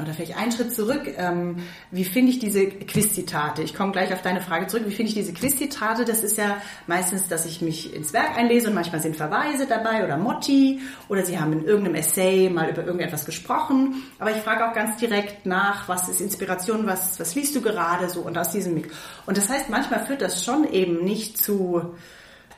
[0.00, 1.02] oder vielleicht einen Schritt zurück.
[1.16, 1.56] Ähm,
[1.90, 3.62] wie finde ich diese Quiz-Zitate?
[3.62, 4.84] Ich komme gleich auf deine Frage zurück.
[4.86, 6.04] Wie finde ich diese Quiz-Zitate?
[6.04, 10.04] Das ist ja meistens, dass ich mich ins Werk einlese und manchmal sind Verweise dabei
[10.04, 14.02] oder Motti oder sie haben in irgendeinem Essay mal über irgendetwas gesprochen.
[14.18, 18.08] Aber ich frage auch ganz direkt nach, was ist Inspiration, was, was liest du gerade
[18.08, 18.88] so und aus diesem Mix.
[19.26, 21.94] Und das heißt, manchmal führt das schon eben nicht zu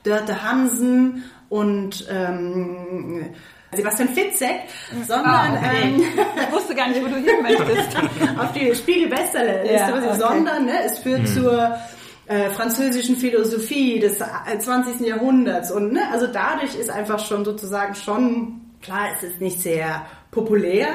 [0.05, 3.35] Dörte Hansen und ähm,
[3.75, 4.61] Sebastian Fitzek,
[5.07, 5.83] sondern Ah, okay.
[5.83, 6.03] ähm,
[6.49, 7.97] Ich wusste gar nicht, wo du hin möchtest.
[8.39, 10.19] auf die Spiegel-Bestsellerliste, Ja, was okay.
[10.19, 11.77] sondern ne, es führt zur
[12.29, 15.01] äh, französischen Philosophie des äh, 20.
[15.07, 20.07] Jahrhunderts und ne, also dadurch ist einfach schon sozusagen schon klar, es ist nicht sehr
[20.31, 20.87] populär,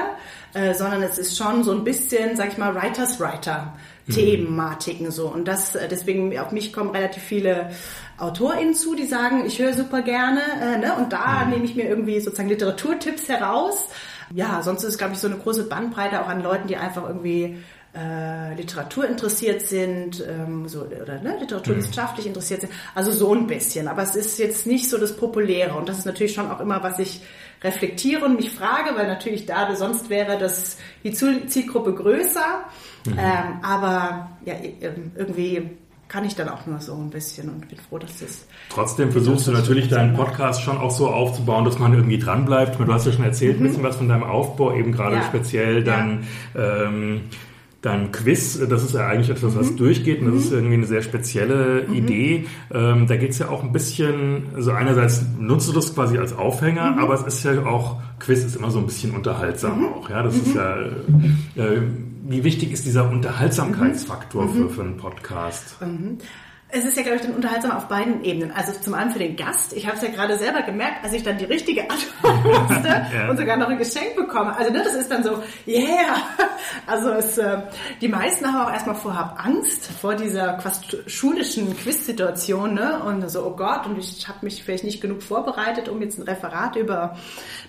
[0.54, 3.74] äh, sondern es ist schon so ein bisschen, sag ich mal, Writers Writer.
[4.14, 7.70] Thematiken so und das äh, deswegen auf mich kommen relativ viele
[8.18, 10.94] AutorInnen zu, die sagen, ich höre super gerne äh, ne?
[10.96, 13.88] und da nehme ich mir irgendwie sozusagen Literaturtipps heraus.
[14.34, 17.58] Ja, sonst ist glaube ich, so eine große Bandbreite auch an Leuten, die einfach irgendwie
[17.94, 22.72] äh, Literatur interessiert sind, ähm, so, oder ne, literaturwissenschaftlich interessiert sind.
[22.94, 23.86] Also so ein bisschen.
[23.88, 25.74] Aber es ist jetzt nicht so das Populäre.
[25.74, 27.20] Und das ist natürlich schon auch immer, was ich
[27.62, 32.64] reflektiere und mich frage, weil natürlich da sonst wäre das die Ziel- Zielgruppe größer.
[33.06, 35.70] Ähm, aber ja, ähm, irgendwie
[36.08, 39.46] kann ich dann auch nur so ein bisschen und bin froh, dass das Trotzdem versuchst
[39.46, 42.78] du natürlich deinen Podcast schon auch so aufzubauen, dass man irgendwie dran bleibt.
[42.78, 45.22] Du hast ja schon erzählt ein bisschen was von deinem Aufbau, eben gerade Ja.
[45.22, 46.24] speziell dann
[46.54, 47.22] ähm,
[47.82, 48.58] dein Quiz.
[48.68, 52.46] Das ist ja eigentlich etwas, was durchgeht und das ist irgendwie eine sehr spezielle Idee.
[52.72, 56.96] Ähm, da geht's ja auch ein bisschen, also einerseits nutzt du das quasi als Aufhänger,
[56.98, 60.08] aber es ist ja auch, Quiz ist immer so ein bisschen unterhaltsam auch.
[60.08, 61.82] Ja, das ist ja, äh,
[62.24, 65.76] wie wichtig ist dieser Unterhaltsamkeitsfaktor für, für einen Podcast?
[66.74, 68.50] Es ist ja, glaube ich, dann unterhaltsam auf beiden Ebenen.
[68.50, 69.74] Also zum einen für den Gast.
[69.74, 73.28] Ich habe es ja gerade selber gemerkt, als ich dann die richtige Antwort musste Ja.
[73.28, 74.56] und sogar noch ein Geschenk bekomme.
[74.56, 76.16] Also ne, das ist dann so, yeah.
[76.86, 77.58] Also es, äh,
[78.00, 82.72] die meisten haben auch erstmal vorher Angst vor dieser fast schulischen Quiz-Situation.
[82.72, 83.02] Ne?
[83.04, 86.22] Und so, oh Gott, und ich habe mich vielleicht nicht genug vorbereitet, um jetzt ein
[86.22, 87.16] Referat über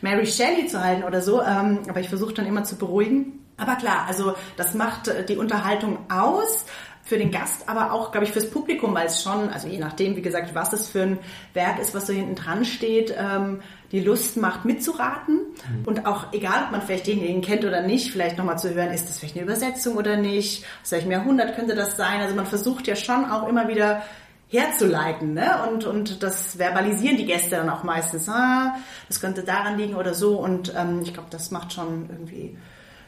[0.02, 1.42] Mary Shelley zu halten oder so.
[1.42, 3.40] Ähm, aber ich versuche dann immer zu beruhigen.
[3.58, 6.66] Aber klar, also das macht äh, die Unterhaltung aus
[7.06, 10.16] für den Gast, aber auch, glaube ich, fürs Publikum, weil es schon, also je nachdem,
[10.16, 11.20] wie gesagt, was es für ein
[11.54, 13.60] Werk ist, was so hinten dran steht, ähm,
[13.92, 15.40] die Lust macht, mitzuraten.
[15.86, 19.10] Und auch egal, ob man vielleicht denjenigen kennt oder nicht, vielleicht nochmal zu hören, ist
[19.10, 22.22] das vielleicht eine Übersetzung oder nicht, aus welchem Jahrhundert könnte das sein.
[22.22, 24.02] Also man versucht ja schon auch immer wieder
[24.48, 25.68] herzuleiten, ne?
[25.70, 28.76] Und, und das verbalisieren die Gäste dann auch meistens, ah,
[29.08, 30.38] das könnte daran liegen oder so.
[30.38, 32.56] Und ähm, ich glaube, das macht schon irgendwie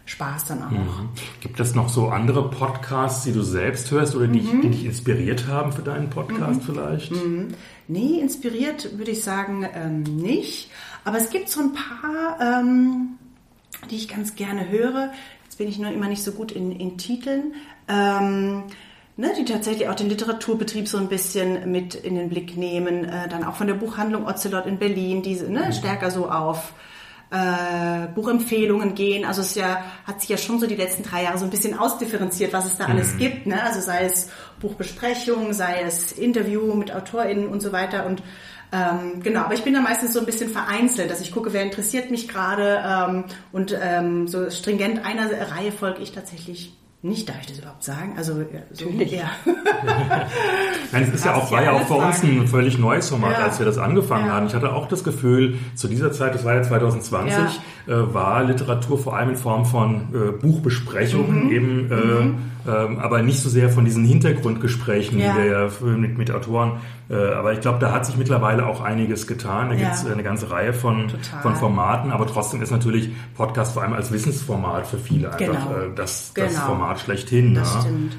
[0.06, 1.42] Spaß dann auch.
[1.42, 4.62] Gibt es noch so andere Podcasts, die du selbst hörst oder die, Mhm.
[4.62, 7.12] die dich inspiriert haben für deinen Podcast vielleicht?
[7.88, 10.70] Nee, inspiriert würde ich sagen ähm, nicht.
[11.04, 13.18] Aber es gibt so ein paar, ähm,
[13.90, 15.12] die ich ganz gerne höre.
[15.44, 17.54] Jetzt bin ich nur immer nicht so gut in, in Titeln.
[17.88, 18.64] Ähm,
[19.18, 23.06] ne, die tatsächlich auch den Literaturbetrieb so ein bisschen mit in den Blick nehmen.
[23.06, 26.74] Äh, dann auch von der Buchhandlung Ocelot in Berlin, diese ne, stärker so auf
[27.36, 29.26] äh, Buchempfehlungen gehen.
[29.26, 31.78] Also es ja, hat sich ja schon so die letzten drei Jahre so ein bisschen
[31.78, 33.46] ausdifferenziert, was es da alles gibt.
[33.46, 33.62] Ne?
[33.62, 34.30] Also sei es
[34.60, 38.06] Buchbesprechung, sei es Interview mit AutorInnen und so weiter.
[38.06, 38.24] Und
[38.72, 41.64] ähm, genau, aber ich bin da meistens so ein bisschen vereinzelt, dass ich gucke, wer
[41.64, 46.74] interessiert mich gerade ähm, und ähm, so stringent einer Reihe folge ich tatsächlich
[47.06, 48.14] nicht, darf ich das überhaupt sagen?
[48.18, 49.30] Also ja, so, ja.
[50.92, 53.44] Nein, es ist ja auch, war ja auch bei uns ein völlig neues Format, Ja.
[53.46, 54.34] als wir das angefangen Ja.
[54.34, 54.48] haben.
[54.48, 57.36] Ich hatte auch das Gefühl, zu dieser Zeit, das war ja 2020,
[57.88, 60.40] äh, war Literatur vor allem in Form von äh, Mhm.
[60.40, 65.70] Buchbesprechungen eben, äh, ähm, aber nicht so sehr von diesen Hintergrundgesprächen, Ja.
[65.70, 66.74] früher mit, mit Autoren.
[67.10, 69.70] Äh, aber ich glaube, da hat sich mittlerweile auch einiges getan.
[69.70, 69.82] Da Ja.
[69.82, 71.42] gibt es eine ganze Reihe von, Total.
[71.42, 75.72] von Formaten, aber trotzdem ist natürlich Podcast vor allem als Wissensformat für viele einfach Genau.
[75.78, 76.66] äh, das, das Genau.
[76.66, 77.54] Format schlechthin.
[77.56, 77.82] Das ja.
[77.82, 78.18] stimmt.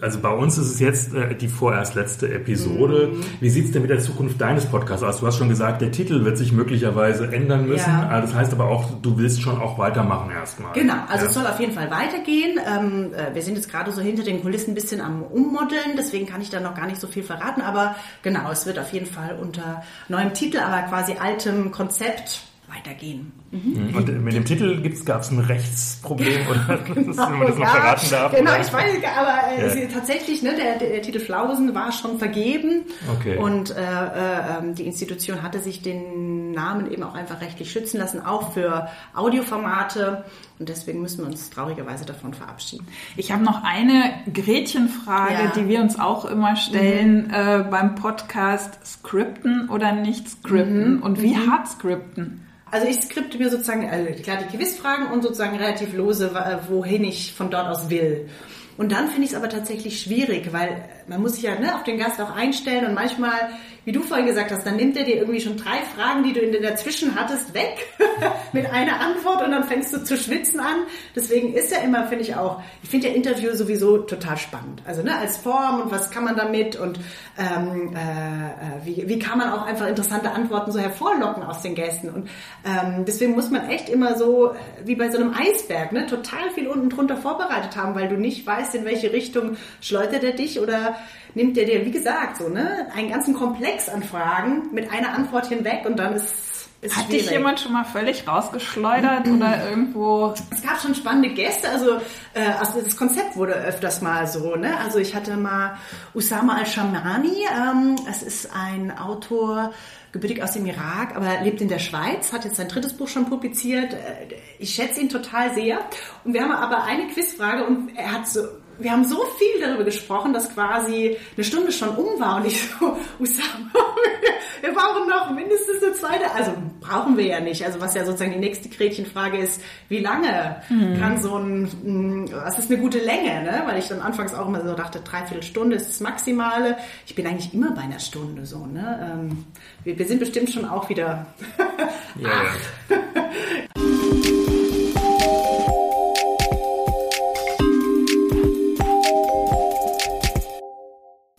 [0.00, 3.12] Also bei uns ist es jetzt äh, die vorerst letzte Episode.
[3.14, 3.24] Mhm.
[3.40, 5.20] Wie sieht's denn mit der Zukunft deines Podcasts aus?
[5.20, 7.90] Du hast schon gesagt, der Titel wird sich möglicherweise ändern müssen.
[7.90, 8.20] Ja.
[8.20, 10.72] Das heißt aber auch, du willst schon auch weitermachen erstmal.
[10.72, 11.28] Genau, also Ja.
[11.28, 12.58] es soll auf jeden Fall weitergehen.
[12.66, 16.26] Ähm, äh, wir sind jetzt gerade so hinter den Kulissen ein bisschen am Ummodeln, deswegen
[16.26, 19.06] kann ich da noch gar nicht so viel verraten, aber genau, es wird auf jeden
[19.06, 23.32] Fall unter neuem Titel, aber quasi altem Konzept weitergehen.
[23.50, 23.94] Mhm.
[23.96, 27.54] Und mit dem Titel gab es ein Rechtsproblem oder das ist, wenn man das noch
[27.56, 28.32] Genau, Ja, verraten darf?
[28.36, 28.60] Genau, oder?
[28.60, 29.88] ich weiß, aber äh, Ja.
[29.92, 32.82] tatsächlich, ne, der, der Titel Flausen war schon vergeben
[33.18, 33.38] Okay.
[33.38, 37.98] und äh, äh, ähm, die Institution hatte sich den Namen eben auch einfach rechtlich schützen
[37.98, 40.24] lassen, auch für Audioformate
[40.58, 42.86] und deswegen müssen wir uns traurigerweise davon verabschieden.
[43.16, 45.52] Ich habe noch eine Gretchenfrage, Ja.
[45.56, 51.00] die wir uns auch immer stellen äh, beim Podcast: Skripten oder nicht Skripten?
[51.00, 52.44] Und wie hart Skripten?
[52.70, 56.32] Also ich skripte mir sozusagen, also klar die Quizfragen und sozusagen relativ lose,
[56.68, 58.28] wohin ich von dort aus will.
[58.76, 61.84] Und dann finde ich es aber tatsächlich schwierig, weil man muss sich ja ne, auf
[61.84, 63.50] den Gast auch einstellen und manchmal,
[63.84, 66.40] wie du vorhin gesagt hast, dann nimmt er dir irgendwie schon drei Fragen, die du
[66.40, 67.86] in dazwischen hattest, weg
[68.52, 70.84] mit einer Antwort und dann fängst du zu schwitzen an.
[71.16, 74.82] Deswegen ist ja immer, finde ich auch, ich finde ja Interview sowieso total spannend.
[74.84, 77.00] Also ne, als Form und was kann man damit und
[77.38, 81.74] ähm, äh, äh, wie, wie kann man auch einfach interessante Antworten so hervorlocken aus den
[81.74, 82.10] Gästen.
[82.10, 82.28] Und
[82.64, 86.50] ähm, deswegen muss man echt immer so, äh, wie bei so einem Eisberg, ne, total
[86.54, 90.60] viel unten drunter vorbereitet haben, weil du nicht weißt, in welche Richtung schleudert er dich
[90.60, 90.97] oder
[91.34, 95.46] nimmt er dir, wie gesagt, so, ne, einen ganzen Komplex an Fragen mit einer Antwort
[95.46, 96.48] hinweg und dann ist
[96.80, 97.22] ist Hat schwierig.
[97.22, 100.32] dich jemand schon mal völlig rausgeschleudert oder irgendwo?
[100.50, 101.96] Es gab schon spannende Gäste, also,
[102.34, 104.78] äh, also das Konzept wurde öfters mal so, ne?
[104.78, 105.76] Also ich hatte mal
[106.14, 109.72] Usama al-Shamani, ähm, es ist ein Autor,
[110.12, 113.26] gebürtig aus dem Irak, aber lebt in der Schweiz, hat jetzt sein drittes Buch schon
[113.28, 113.94] publiziert.
[113.94, 115.80] Äh, Ich schätze ihn total sehr.
[116.22, 118.40] Und wir haben aber eine Quizfrage und er hat so,
[118.78, 122.62] wir haben so viel darüber gesprochen, dass quasi eine Stunde schon um war und ich
[122.62, 123.70] so, Usama,
[124.60, 127.64] wir brauchen noch mindestens eine zweite, also brauchen wir ja nicht.
[127.64, 130.62] Also was ja sozusagen die nächste Gretchenfrage ist, wie lange
[130.98, 133.62] kann so ein, was ist eine gute Länge, ne?
[133.66, 136.76] Weil ich dann anfangs auch immer so dachte, dreiviertel Stunde ist das Maximale.
[137.06, 139.12] Ich bin eigentlich immer bei einer Stunde so, ne?
[139.12, 139.44] Ähm,
[139.84, 141.26] wir, wir sind bestimmt schon auch wieder
[142.16, 142.30] Ja,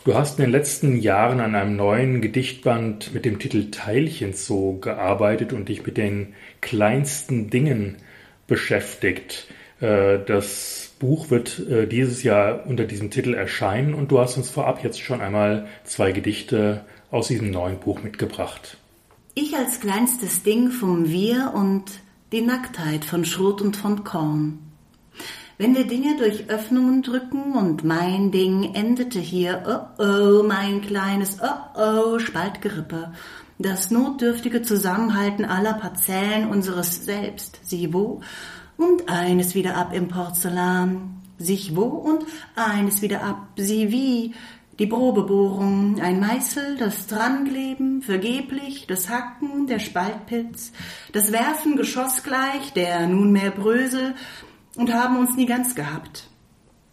[0.06, 5.52] Du hast in den letzten Jahren an einem neuen Gedichtband mit dem Titel Teilchenzoo gearbeitet
[5.52, 7.97] und dich mit den kleinsten Dingen
[8.47, 9.47] beschäftigt.
[9.82, 14.50] Äh, Das Buch wird äh, dieses Jahr unter diesem Titel erscheinen und du hast uns
[14.50, 18.78] vorab jetzt schon einmal zwei Gedichte aus diesem neuen Buch mitgebracht.
[19.36, 21.84] Ich als kleinstes Ding vom Wir und
[22.32, 24.60] die Nacktheit von Schrot und von Korn.
[25.62, 31.39] Wenn wir Dinge durch Öffnungen drücken und mein Ding endete hier, oh oh, mein kleines
[31.41, 33.12] oh oh, Spaltgerippe,
[33.57, 38.22] das notdürftige Zusammenhalten aller Parzellen unseres Selbst, sie wo,
[38.78, 42.24] und eines wieder ab im Porzellan, sich wo und
[42.55, 44.34] eines wieder ab, sie wie,
[44.80, 50.72] die Probebohrung, ein Meißel, das Drankleben, vergeblich, das Hacken, der Spaltpilz,
[51.12, 54.16] das Werfen geschossgleich, der nunmehr Brösel,
[54.80, 56.30] und haben uns nie ganz gehabt.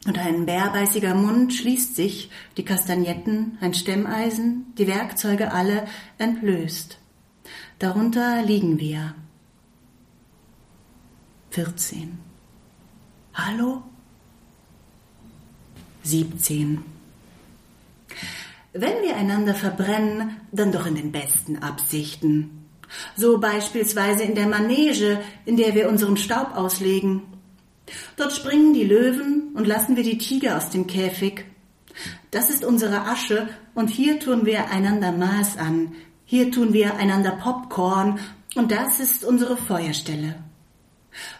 [0.06, 5.86] Und ein bärbeißiger Mund schließt sich, die Kastagnetten, ein Stemmeisen, die Werkzeuge alle
[6.18, 6.98] entblößt.
[7.78, 9.14] Darunter liegen wir.
[11.50, 12.18] 14.
[13.34, 13.82] Hallo?
[16.02, 16.82] 17.
[18.72, 22.66] Wenn wir einander verbrennen, dann doch in den besten Absichten.
[23.16, 27.35] So beispielsweise in der Manege, in der wir unseren Staub auslegen.
[28.16, 31.44] Dort springen die Löwen und lassen wir die Tiger aus dem Käfig.
[32.30, 35.92] Das ist unsere Asche und hier tun wir einander Maß an,
[36.24, 38.18] hier tun wir einander Popcorn
[38.54, 40.36] und das ist unsere Feuerstelle.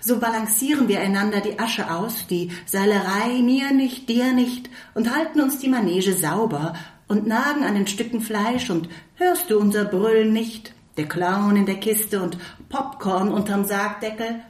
[0.01, 5.41] So balancieren wir einander die Asche aus, die Seilerei mir nicht, dir nicht und halten
[5.41, 6.75] uns die Manege sauber
[7.09, 11.67] und nagen an den Stücken Fleisch und hörst du unser Brüllen nicht, der Clown in
[11.67, 12.39] der Kiste und
[12.69, 14.41] Popcorn unterm Sargdeckel,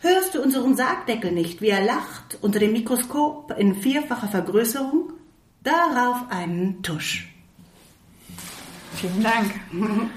[0.00, 5.12] hörst du unseren Sargdeckel nicht, wie er lacht unter dem Mikroskop in vierfacher Vergrößerung?
[5.62, 7.28] Darauf einen Tusch.
[8.96, 9.60] Vielen Dank.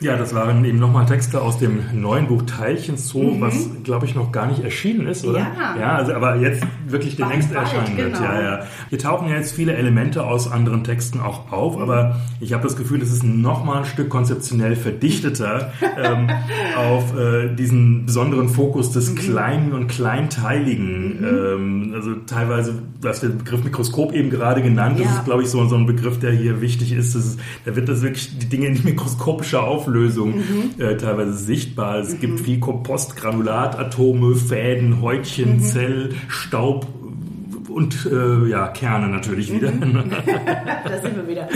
[0.00, 3.40] Ja, das waren eben nochmal Texte aus dem neuen Buch Teilchen Zoo, mhm.
[3.40, 5.38] was glaube ich noch gar nicht erschienen ist, oder?
[5.40, 5.76] Ja.
[5.78, 8.14] Ja, also aber jetzt wirklich demnächst erscheinen wird.
[8.14, 8.24] genau.
[8.24, 8.60] Ja, ja.
[8.90, 12.76] Hier tauchen ja jetzt viele Elemente aus anderen Texten auch auf, aber ich habe das
[12.76, 15.72] Gefühl, es ist nochmal ein Stück konzeptionell verdichteter
[16.02, 16.28] ähm,
[16.76, 19.14] auf äh, diesen besonderen Fokus des Mhm.
[19.16, 21.24] Kleinen und Kleinteiligen.
[21.24, 25.14] Ähm, also teilweise, du hast den Begriff Mikroskop eben gerade genannt, das Ja.
[25.18, 27.14] ist glaube ich so, so ein Begriff, der hier wichtig ist.
[27.14, 30.42] Das ist da wird das wirklich die Dinge in mikroskopischer Auflösung
[30.78, 31.98] äh, teilweise sichtbar.
[31.98, 36.86] Es gibt viel Kompostgranulat, Atome, Fäden, Häutchen, Zell, Staub
[37.68, 39.72] und äh, ja, Kerne natürlich wieder.
[40.84, 41.48] Da sind wir wieder.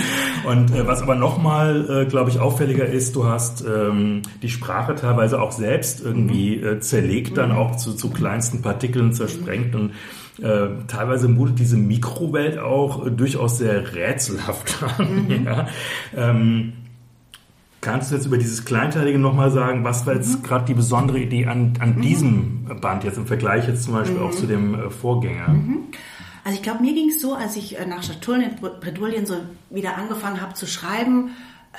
[0.46, 4.94] Und äh, was aber nochmal, äh, glaube ich, auffälliger ist, du hast ähm, die Sprache
[4.94, 9.92] teilweise auch selbst irgendwie äh, zerlegt, dann auch zu, zu kleinsten Partikeln zersprengt und
[10.42, 15.26] äh, teilweise mutet diese Mikrowelt auch äh, durchaus sehr rätselhaft an.
[15.44, 15.68] Ja.
[16.16, 16.72] Ähm,
[17.80, 21.46] Kannst du jetzt über dieses Kleinteilige nochmal sagen, was war jetzt gerade die besondere Idee
[21.46, 25.54] an, an diesem Band jetzt im Vergleich jetzt zum Beispiel auch zu dem äh, Vorgänger?
[26.44, 29.36] Also ich glaube, mir ging es so, als ich äh, nach Schatullen in Bredouillen so
[29.70, 31.30] wieder angefangen habe zu schreiben,
[31.72, 31.78] äh,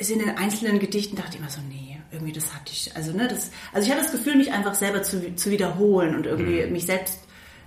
[0.00, 3.12] ist in den einzelnen Gedichten dachte ich immer so, nee, irgendwie das hatte ich, also
[3.12, 6.64] ne, das, also ich hatte das Gefühl, mich einfach selber zu, zu wiederholen und irgendwie
[6.66, 7.18] mich selbst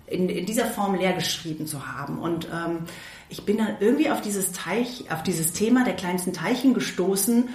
[0.08, 2.20] in, in dieser Form leer geschrieben zu haben.
[2.20, 2.80] Und ähm,
[3.32, 7.48] ich bin dann irgendwie auf dieses Teich, auf dieses Thema der kleinsten Teilchen gestoßen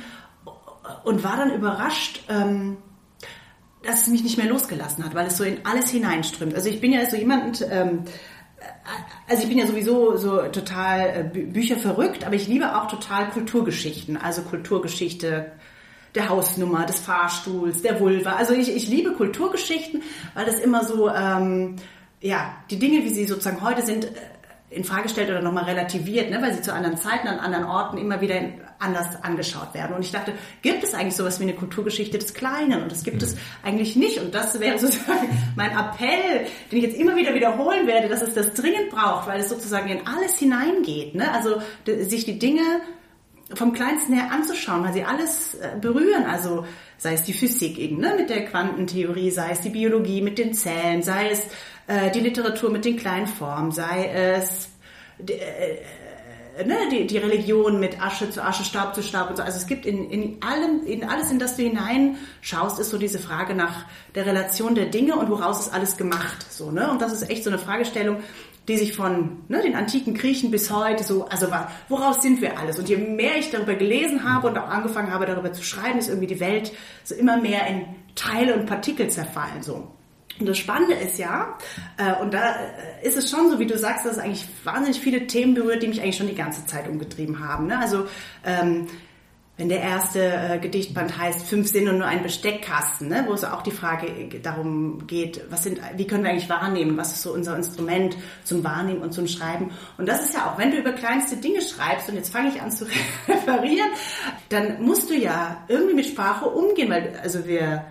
[1.04, 2.78] und war dann überrascht, ähm,
[3.82, 6.54] dass es mich nicht mehr losgelassen hat, weil es so in alles hineinströmt.
[6.54, 8.04] Also ich bin ja so jemand, ähm,
[9.28, 12.88] also ich bin ja sowieso so total äh, Bü Bücher verrückt, aber ich liebe auch
[12.88, 15.52] total Kulturgeschichten, also Kulturgeschichte
[16.14, 18.36] der Hausnummer, des Fahrstuhls, der Vulva.
[18.36, 20.02] Also ich, ich liebe Kulturgeschichten,
[20.32, 21.76] weil das immer so, ähm,
[22.22, 24.10] ja, die Dinge, wie sie sozusagen heute sind, äh,
[24.68, 27.98] in Frage stellt oder nochmal relativiert, ne, weil sie zu anderen Zeiten, an anderen Orten
[27.98, 28.34] immer wieder
[28.78, 29.94] anders angeschaut werden.
[29.94, 32.82] Und ich dachte, gibt es eigentlich sowas wie eine Kulturgeschichte des Kleinen?
[32.82, 34.20] Und das gibt es eigentlich nicht.
[34.20, 38.34] Und das wäre sozusagen mein Appell, den ich jetzt immer wieder wiederholen werde, dass es
[38.34, 41.14] das dringend braucht, weil es sozusagen in alles hineingeht.
[41.14, 41.32] Ne?
[41.32, 42.62] Also sich die Dinge
[43.54, 46.24] vom Kleinsten her anzuschauen, weil sie alles äh, berühren.
[46.24, 46.64] Also
[46.98, 50.52] sei es die Physik eben, ne, mit der Quantentheorie, sei es die Biologie mit den
[50.52, 51.46] Zellen, sei es
[51.86, 54.68] äh, die Literatur mit den kleinen Formen, sei es
[55.18, 59.42] d- äh, ne, die, die Religion mit Asche zu Asche, Staub zu Staub und so.
[59.42, 63.18] Also es gibt in, in allem, in alles, in das du hineinschaust, ist so diese
[63.18, 63.84] Frage nach
[64.14, 66.46] der Relation der Dinge und woraus ist alles gemacht.
[66.50, 66.90] So, ne?
[66.90, 68.18] Und das ist echt so eine Fragestellung,
[68.68, 71.46] die sich von ne, den antiken Griechen bis heute so, also
[71.88, 72.78] woraus sind wir alles?
[72.78, 76.08] Und je mehr ich darüber gelesen habe und auch angefangen habe, darüber zu schreiben, ist
[76.08, 76.72] irgendwie die Welt
[77.04, 77.84] so immer mehr in
[78.16, 79.62] Teile und Partikel zerfallen.
[79.62, 79.86] So.
[80.38, 81.56] Und das Spannende ist ja,
[81.96, 85.00] äh, und da äh, ist es schon so, wie du sagst, dass es eigentlich wahnsinnig
[85.00, 87.66] viele Themen berührt, die mich eigentlich schon die ganze Zeit umgetrieben haben.
[87.66, 87.78] Ne?
[87.78, 88.06] Also
[88.44, 88.86] ähm,
[89.56, 93.42] wenn der erste äh, Gedichtband heißt Fünf Sinne und nur ein Besteckkasten, ne, wo es
[93.42, 94.06] auch die Frage
[94.42, 98.62] darum geht, was sind, wie können wir eigentlich wahrnehmen, was ist so unser Instrument zum
[98.64, 99.70] Wahrnehmen und zum Schreiben.
[99.96, 102.60] Und das ist ja auch, wenn du über kleinste Dinge schreibst, und jetzt fange ich
[102.60, 102.86] an zu
[103.28, 103.88] referieren,
[104.50, 107.86] dann musst du ja irgendwie mit Sprache umgehen, weil also wir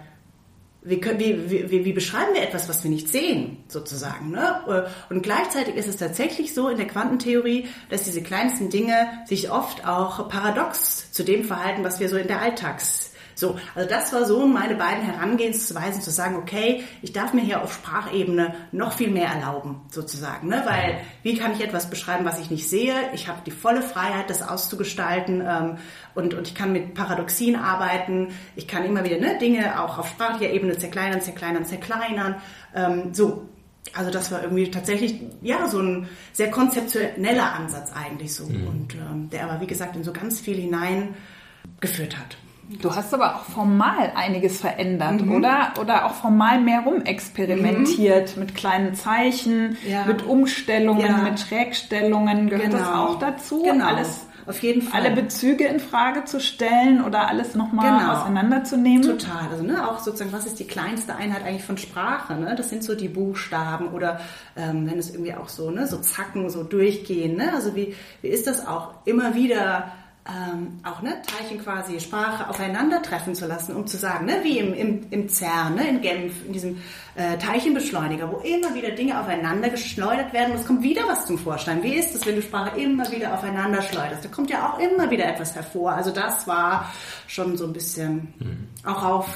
[0.86, 4.30] wie, können, wie, wie, wie beschreiben wir etwas, was wir nicht sehen, sozusagen.
[4.32, 4.88] Ne?
[5.10, 9.86] Und gleichzeitig ist es tatsächlich so in der Quantentheorie, dass diese kleinsten Dinge sich oft
[9.88, 14.26] auch paradox zu dem verhalten, was wir so in der Alltags so, also das war
[14.26, 19.12] so meine beiden Herangehensweisen zu sagen, okay, ich darf mir hier auf Sprachebene noch viel
[19.12, 20.64] mehr erlauben, sozusagen, ne?
[20.66, 22.96] weil wie kann ich etwas beschreiben, was ich nicht sehe?
[23.14, 25.78] Ich habe die volle Freiheit, das auszugestalten ähm,
[26.16, 28.30] und, und ich kann mit Paradoxien arbeiten.
[28.56, 32.36] Ich kann immer wieder ne, Dinge auch auf sprachlicher Ebene zerkleinern, zerkleinern, zerkleinern.
[32.74, 33.50] Ähm, so,
[33.94, 38.68] also das war irgendwie tatsächlich ja so ein sehr konzeptioneller Ansatz eigentlich so mhm.
[38.68, 42.38] und ähm, der aber wie gesagt in so ganz viel hineingeführt hat.
[42.82, 45.36] Du hast aber auch formal einiges verändert, mhm.
[45.36, 45.74] oder?
[45.80, 48.44] Oder auch formal mehr rumexperimentiert mhm.
[48.44, 50.06] mit kleinen Zeichen, ja.
[50.06, 51.18] mit Umstellungen, ja.
[51.18, 52.50] mit Schrägstellungen.
[52.50, 52.78] Gehört genau.
[52.78, 53.62] das auch dazu?
[53.62, 53.86] Genau.
[53.86, 55.02] Alles, auf jeden Fall.
[55.02, 58.14] Alle Bezüge in Frage zu stellen oder alles nochmal genau.
[58.14, 59.04] auseinanderzunehmen?
[59.04, 59.50] Total.
[59.52, 62.36] Also ne, auch sozusagen, was ist die kleinste Einheit eigentlich von Sprache?
[62.36, 62.56] Ne?
[62.56, 64.20] Das sind so die Buchstaben oder
[64.56, 67.38] ähm, wenn es irgendwie auch so, ne, so Zacken, so durchgehen.
[67.38, 67.54] Ne?
[67.54, 69.92] Also wie, wie ist das auch immer wieder
[70.28, 74.74] ähm, auch ne, Teilchen quasi Sprache aufeinandertreffen zu lassen, um zu sagen, ne, wie im,
[74.74, 76.82] im, im CERN, ne, in Genf, in diesem
[77.14, 81.38] äh, Teilchenbeschleuniger, wo immer wieder Dinge aufeinander geschleudert werden und es kommt wieder was zum
[81.38, 81.84] Vorschein.
[81.84, 84.26] Wie ist es, wenn du Sprache immer wieder aufeinander schleuderst?
[84.26, 85.92] Da kommt ja auch immer wieder etwas hervor.
[85.92, 86.92] Also das war
[87.28, 88.68] schon so ein bisschen mhm.
[88.84, 89.28] auch auf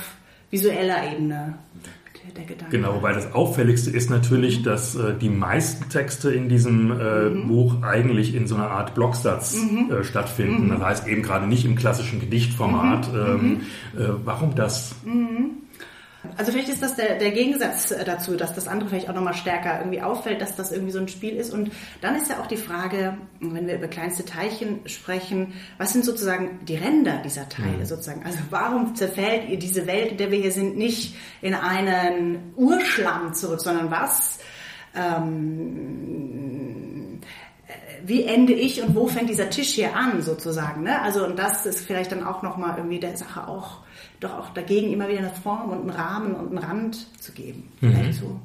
[0.50, 1.54] visueller Ebene
[2.34, 2.76] der Gedanke.
[2.76, 4.64] Genau, wobei das Auffälligste ist natürlich, mhm.
[4.64, 7.48] dass äh, die meisten Texte in diesem äh, mhm.
[7.48, 9.92] Buch eigentlich in so einer Art Blocksatz mhm.
[9.92, 10.66] äh, stattfinden.
[10.66, 10.70] Mhm.
[10.70, 13.12] Das heißt eben gerade nicht im klassischen Gedichtformat.
[13.12, 13.20] Mhm.
[13.20, 14.02] Ähm, mhm.
[14.02, 14.96] äh, warum das?
[16.36, 19.34] Also vielleicht ist das der, der Gegensatz äh, dazu, dass das andere vielleicht auch nochmal
[19.34, 21.54] stärker irgendwie auffällt, dass das irgendwie so ein Spiel ist.
[21.54, 26.04] Und dann ist ja auch die Frage, wenn wir über kleinste Teilchen sprechen, was sind
[26.04, 27.86] sozusagen die Ränder dieser Teile mhm.
[27.86, 28.24] sozusagen?
[28.26, 33.34] Also warum zerfällt ihr diese Welt, in der wir hier sind, nicht in einen Urschlamm
[33.34, 34.40] zurück, sondern was?
[34.96, 36.09] Ähm,
[38.10, 40.84] wie ende ich und wo fängt dieser Tisch hier an sozusagen?
[40.84, 41.02] Ne?
[41.02, 43.78] Also und das ist vielleicht dann auch nochmal irgendwie der Sache auch
[44.20, 47.72] doch auch dagegen immer wieder eine Form und einen Rahmen und einen Rand zu geben.
[47.82, 48.12] Mhm.
[48.12, 48.40] So.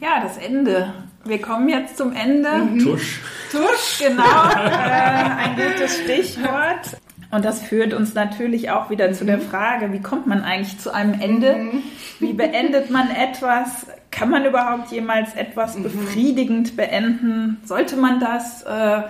[0.00, 0.92] Ja, das Ende.
[1.24, 2.50] Wir kommen jetzt zum Ende.
[2.50, 2.78] Mhm.
[2.78, 3.20] Tusch.
[3.52, 4.22] Tusch, genau.
[4.54, 6.96] äh, ein gutes Stichwort.
[7.30, 9.42] Und das führt uns natürlich auch wieder zu der mhm.
[9.42, 11.56] Frage, wie kommt man eigentlich zu einem Ende?
[11.56, 11.82] Mhm.
[12.18, 13.86] Wie beendet man etwas?
[14.10, 15.84] Kann man überhaupt jemals etwas mhm.
[15.84, 17.58] befriedigend beenden?
[17.64, 18.62] Sollte man das?
[18.62, 19.02] Äh,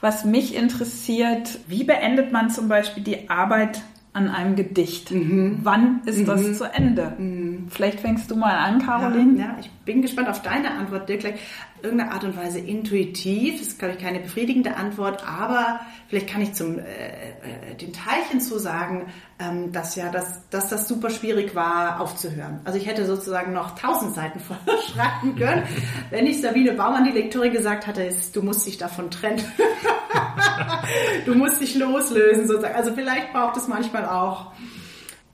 [0.00, 3.80] was mich interessiert, wie beendet man zum Beispiel die Arbeit
[4.16, 5.10] an einem Gedicht.
[5.10, 5.58] Mhm.
[5.62, 6.26] Wann ist mhm.
[6.26, 7.12] das zu Ende?
[7.18, 7.66] Mhm.
[7.68, 9.38] Vielleicht fängst du mal an, Caroline.
[9.38, 11.34] Ja, ja, ich bin gespannt auf deine Antwort, Dirk.
[11.82, 16.40] Irgendeine Art und Weise intuitiv, das ist, glaube ich, keine befriedigende Antwort, aber vielleicht kann
[16.40, 19.06] ich zum äh, äh, den Teilchen zu sagen,
[19.38, 22.60] ähm, dass ja, dass, dass das super schwierig war, aufzuhören.
[22.64, 24.56] Also ich hätte sozusagen noch tausend Seiten voll
[24.92, 25.62] schreiben können,
[26.10, 29.42] wenn nicht Sabine Baumann, die Lektorin, gesagt hatte, du musst dich davon trennen.
[31.24, 32.74] du musst dich loslösen sozusagen.
[32.74, 34.52] Also vielleicht braucht es manchmal auch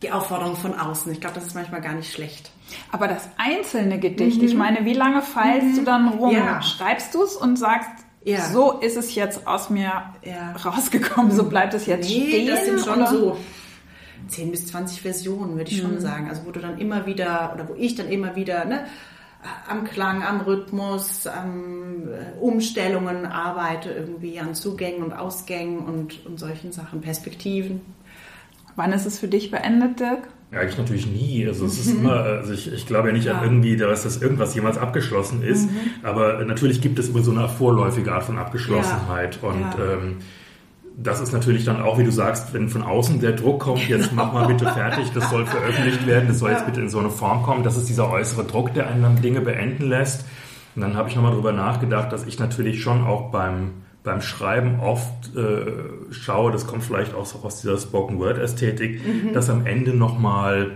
[0.03, 1.11] die Aufforderung von außen.
[1.13, 2.51] Ich glaube, das ist manchmal gar nicht schlecht.
[2.91, 4.49] Aber das einzelne Gedicht, mhm.
[4.49, 5.77] ich meine, wie lange feilst mhm.
[5.77, 6.35] du dann rum?
[6.35, 6.63] Ja.
[6.63, 7.91] Schreibst du es und sagst,
[8.25, 8.41] ja.
[8.51, 10.53] so ist es jetzt aus mir ja.
[10.65, 12.47] rausgekommen, so bleibt es jetzt nee, stehen?
[12.49, 13.07] das sind schon oder?
[13.07, 13.37] so
[14.29, 15.89] 10 bis 20 Versionen, würde ich mhm.
[15.89, 16.29] schon sagen.
[16.29, 18.87] Also wo du dann immer wieder, oder wo ich dann immer wieder, ne,
[19.69, 26.39] am Klang, am Rhythmus, am äh, Umstellungen arbeite, irgendwie an Zugängen und Ausgängen und, und
[26.39, 27.81] solchen Sachen, Perspektiven.
[28.77, 30.29] Wann ist es für dich beendet, Dirk?
[30.51, 31.47] Ja, eigentlich natürlich nie.
[31.47, 32.01] Also es ist mhm.
[32.01, 33.43] immer, also ich, ich glaube ja nicht ja.
[33.43, 35.70] irgendwie, dass das irgendwas jemals abgeschlossen ist.
[35.70, 35.77] Mhm.
[36.03, 39.39] Aber natürlich gibt es immer so eine vorläufige Art von Abgeschlossenheit.
[39.43, 39.49] Ja.
[39.49, 39.93] Und ja.
[39.95, 40.16] Ähm,
[40.97, 44.12] das ist natürlich dann auch, wie du sagst, wenn von außen der Druck kommt, jetzt
[44.12, 47.11] mach mal bitte fertig, das soll veröffentlicht werden, das soll jetzt bitte in so eine
[47.11, 47.64] Form kommen.
[47.64, 50.27] Das ist dieser äußere Druck, der einen dann Dinge beenden lässt.
[50.75, 53.70] Und dann habe ich nochmal drüber nachgedacht, dass ich natürlich schon auch beim,
[54.05, 59.33] beim Schreiben oft äh, schaue, das kommt vielleicht auch aus dieser Spoken Word Ästhetik, mhm.
[59.33, 60.73] dass am Ende nochmal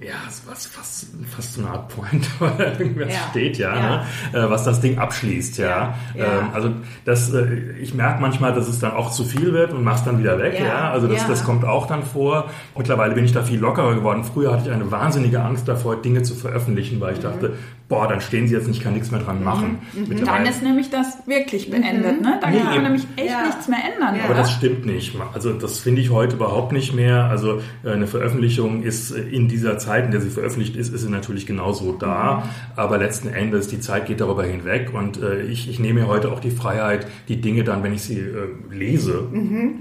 [0.00, 0.14] ja,
[0.46, 3.18] was fast, fast so eine Art Point oder irgendwas Ja.
[3.30, 3.96] steht, ja, Ja.
[4.32, 4.44] Ne?
[4.46, 5.94] Äh, was das Ding abschließt, ja.
[6.14, 6.38] Ja.
[6.38, 6.70] Ähm, also
[7.04, 10.20] das, äh, ich merke manchmal, dass es dann auch zu viel wird und mach's dann
[10.20, 10.92] wieder weg, ja.
[10.92, 12.48] Also das, das kommt auch dann vor.
[12.76, 14.22] Mittlerweile bin ich da viel lockerer geworden.
[14.22, 17.54] Früher hatte ich eine wahnsinnige Angst davor, Dinge zu veröffentlichen, weil ich dachte,
[17.88, 19.78] boah, dann stehen sie jetzt nicht, ich kann nichts mehr dran machen.
[19.94, 22.38] Dann Mittlerweile- ist nämlich das wirklich beendet, ne?
[22.40, 22.82] Dann Nee, kann man eben.
[22.84, 23.46] nämlich echt Ja.
[23.46, 24.24] nichts mehr ändern, Ja.
[24.24, 24.42] Aber oder?
[24.42, 25.16] das stimmt nicht.
[25.32, 27.24] Also das finde ich heute überhaupt nicht mehr.
[27.24, 31.00] Also äh, eine Veröffentlichung ist äh, in dieser Zeit, in der sie veröffentlicht ist, ist
[31.00, 32.42] sie natürlich genauso da.
[32.76, 36.30] Aber letzten Endes, die Zeit geht darüber hinweg und äh, ich, ich nehme mir heute
[36.30, 39.28] auch die Freiheit, die Dinge dann, wenn ich sie äh, lese,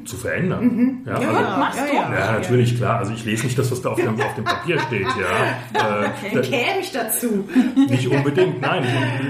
[0.06, 1.02] zu verändern.
[1.06, 1.96] Ja, Ja, also, machst du?
[1.96, 3.00] ja, natürlich, klar.
[3.00, 5.02] Also ich lese nicht das, was da auf dem, auf dem Papier steht.
[5.08, 5.18] Ja.
[5.88, 7.48] Äh, da- Käme ich dazu.
[7.98, 8.84] nicht unbedingt, nein.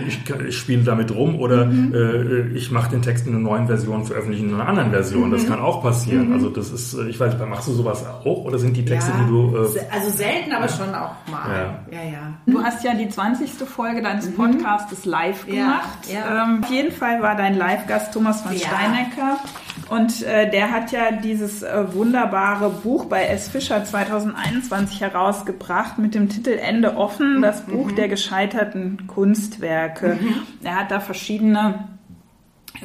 [0.08, 1.94] Ich, ich, spiele damit rum oder Mhm.
[1.94, 5.28] äh, ich mache den Text in einer neuen Version, veröffentliche in einer anderen Version.
[5.30, 5.32] Mhm.
[5.34, 6.32] Das kann auch passieren.
[6.34, 9.56] Also das ist, ich weiß machst du sowas auch oder sind die Texte, die du...
[9.56, 11.80] Äh, also selten, aber schon auch mal.
[11.92, 12.34] Ja, ja.
[12.46, 13.50] Du hast ja die 20.
[13.68, 15.54] Folge deines Podcastes live Mhm.
[15.54, 16.00] Ja, gemacht.
[16.12, 16.44] ja.
[16.44, 18.60] Ähm, auf jeden Fall war dein Live-Gast Thomas von Ja.
[18.68, 19.38] Steinecker.
[19.90, 23.48] Und äh, der hat ja dieses äh, wunderbare Buch bei S.
[23.50, 27.72] Fischer 2021 herausgebracht mit dem Titel Ende offen, das Mhm.
[27.72, 30.18] Buch der gescheiterten Kunstwerke.
[30.64, 31.88] Er hat da verschiedene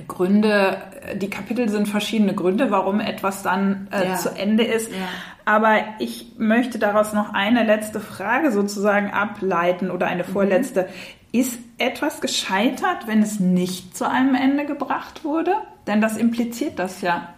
[0.09, 0.79] Gründe,
[1.17, 4.17] die Kapitel sind verschiedene Gründe, warum etwas dann äh, Ja.
[4.17, 4.91] zu Ende ist.
[4.91, 4.97] Ja.
[5.45, 10.89] Aber ich möchte daraus noch eine letzte Frage sozusagen ableiten oder eine vorletzte.
[11.33, 15.55] Ist etwas gescheitert, wenn es nicht zu einem Ende gebracht wurde?
[15.87, 17.35] Denn das impliziert das ja.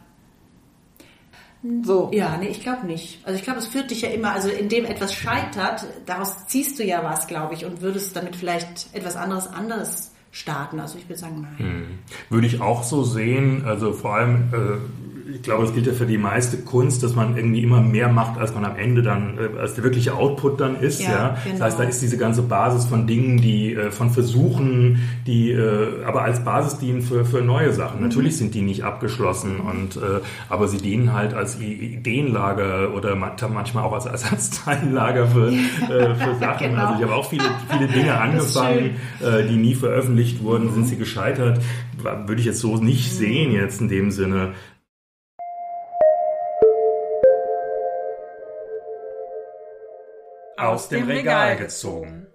[1.82, 2.10] So.
[2.12, 3.20] Ja, nee, ich glaube nicht.
[3.24, 6.84] Also ich glaube, es führt dich ja immer, also indem etwas scheitert, daraus ziehst du
[6.84, 10.78] ja was, glaube ich, und würdest damit vielleicht etwas anderes anderes starten.
[10.78, 12.00] Also ich würde sagen, nein.
[12.28, 13.64] Würde ich auch so sehen.
[13.64, 17.36] Also vor allem, äh, ich glaube, es gilt ja für die meiste Kunst, dass man
[17.36, 20.78] irgendwie immer mehr macht, als man am Ende dann, äh, als der wirkliche Output dann
[20.80, 21.00] ist.
[21.00, 21.64] Ja, Ja, Das genau.
[21.64, 26.22] heißt, da ist diese ganze Basis von Dingen, die äh, von Versuchen, die äh, aber
[26.22, 27.98] als Basis dienen für, für neue Sachen.
[28.00, 28.08] Mhm.
[28.08, 29.98] Natürlich sind die nicht abgeschlossen und
[30.48, 36.34] aber sie dienen halt als Ideenlager oder ma- manchmal auch als Ersatzteillager für, äh, für
[36.40, 36.68] Sachen.
[36.70, 36.82] Genau.
[36.86, 38.90] Also ich habe auch viele, viele Dinge angefangen,
[39.48, 41.60] die nie veröffentlicht wurden, sind sie gescheitert.
[42.26, 44.52] Würde ich jetzt so nicht sehen jetzt in dem Sinne.
[50.56, 52.28] Aus dem Regal gezogen.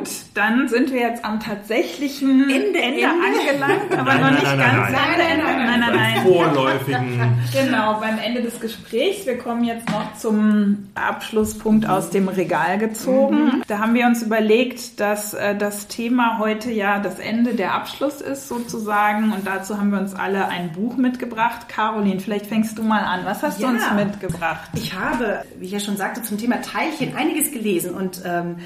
[0.00, 3.06] Gut, dann sind wir jetzt am tatsächlichen Ende, Ende.
[3.08, 5.30] angelangt, aber Nein, noch nein, nicht nein, ganz nein, am nein.
[5.30, 5.44] Ende.
[5.44, 6.22] Nein, nein, nein.
[6.26, 7.20] vorläufigen.
[7.52, 9.26] Genau, beim Ende des Gesprächs.
[9.26, 13.62] Wir kommen jetzt noch zum Abschlusspunkt aus dem Regal gezogen.
[13.66, 18.20] Da haben wir uns überlegt, dass äh, das Thema heute ja das Ende der Abschluss
[18.20, 19.32] ist sozusagen.
[19.32, 21.68] Und dazu haben wir uns alle ein Buch mitgebracht.
[21.68, 23.24] Caroline, vielleicht fängst du mal an.
[23.24, 23.68] Was hast Ja.
[23.68, 24.70] du uns mitgebracht?
[24.74, 28.56] Ich habe, wie ich ja schon sagte, zum Thema Teilchen einiges gelesen und ähm,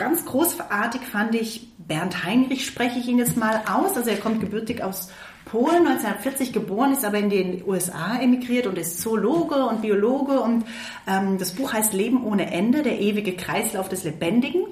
[0.00, 3.96] ganz großartig fand ich Bernd Heinrich, spreche ich ihn jetzt mal aus.
[3.96, 5.10] Also er kommt gebürtig aus
[5.44, 10.64] Polen, 1940 geboren, ist aber in den USA emigriert und ist Zoologe und Biologe und
[11.06, 14.62] ähm, das Buch heißt Leben ohne Ende, der ewige Kreislauf des Lebendigen.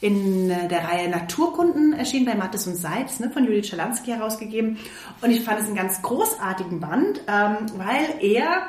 [0.00, 4.78] In äh, der Reihe Naturkunden erschien bei Mattes und Seitz, ne, von Judith Schalansky herausgegeben.
[5.20, 8.62] Und ich fand es einen ganz großartigen Band, ähm, weil er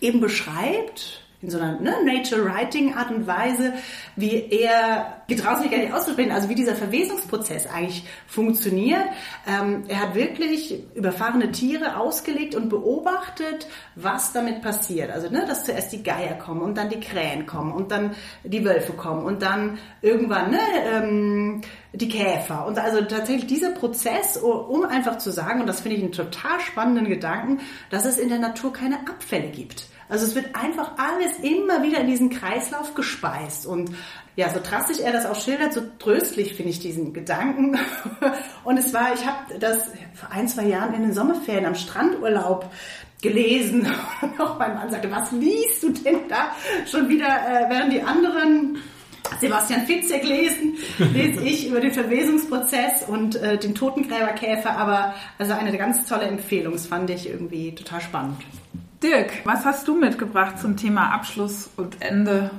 [0.00, 3.72] eben beschreibt, in so einer ne, Nature Writing Art und Weise,
[4.16, 9.04] wie er, geht draußen nicht gar nicht auszusprechen, also wie dieser Verwesungsprozess eigentlich funktioniert.
[9.46, 15.10] Ähm, er hat wirklich überfahrene Tiere ausgelegt und beobachtet, was damit passiert.
[15.10, 18.14] Also, ne, dass zuerst die Geier kommen und dann die Krähen kommen und dann
[18.44, 20.60] die Wölfe kommen und dann irgendwann, ne,
[20.92, 21.62] ähm,
[21.92, 22.66] die Käfer.
[22.66, 26.60] Und also tatsächlich dieser Prozess, um einfach zu sagen, und das finde ich einen total
[26.60, 29.88] spannenden Gedanken, dass es in der Natur keine Abfälle gibt.
[30.10, 33.66] Also es wird einfach alles immer wieder in diesen Kreislauf gespeist.
[33.66, 33.90] Und
[34.36, 37.78] ja, so drastisch er das auch schildert, so tröstlich finde ich diesen Gedanken.
[38.64, 42.70] Und es war, ich habe das vor ein, zwei Jahren in den Sommerferien am Strandurlaub
[43.22, 43.86] gelesen.
[44.20, 46.54] Und auch mein Mann sagte, was liest du denn da
[46.90, 48.78] schon wieder, äh, während die anderen
[49.38, 50.76] Sebastian Fitzek lesen,
[51.12, 56.72] lese ich über den Verwesungsprozess und äh, den Totengräberkäfer, aber also eine ganz tolle Empfehlung,
[56.72, 58.38] das fand ich irgendwie total spannend.
[59.02, 62.50] Dirk, was hast du mitgebracht zum Thema Abschluss und Ende?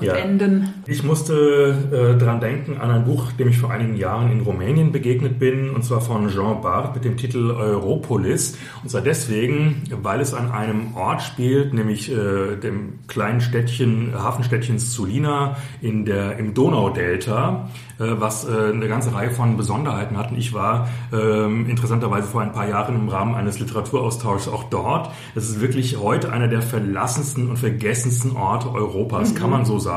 [0.00, 0.14] Und Ja.
[0.14, 0.74] enden.
[0.86, 4.92] Ich musste äh, dran denken an ein Buch, dem ich vor einigen Jahren in Rumänien
[4.92, 8.56] begegnet bin, und zwar von Jean Barth mit dem Titel Europolis.
[8.82, 14.78] Und zwar deswegen, weil es an einem Ort spielt, nämlich äh, dem kleinen Städtchen, Hafenstädtchen
[14.78, 17.68] Sulina in der, im Donaudelta,
[17.98, 20.30] äh, was äh, eine ganze Reihe von Besonderheiten hat.
[20.30, 25.10] Und ich war ähm, interessanterweise vor ein paar Jahren im Rahmen eines Literaturaustauschs auch dort.
[25.34, 29.87] Es ist wirklich heute einer der verlassensten und vergessensten Orte Europas, kann man so sagen.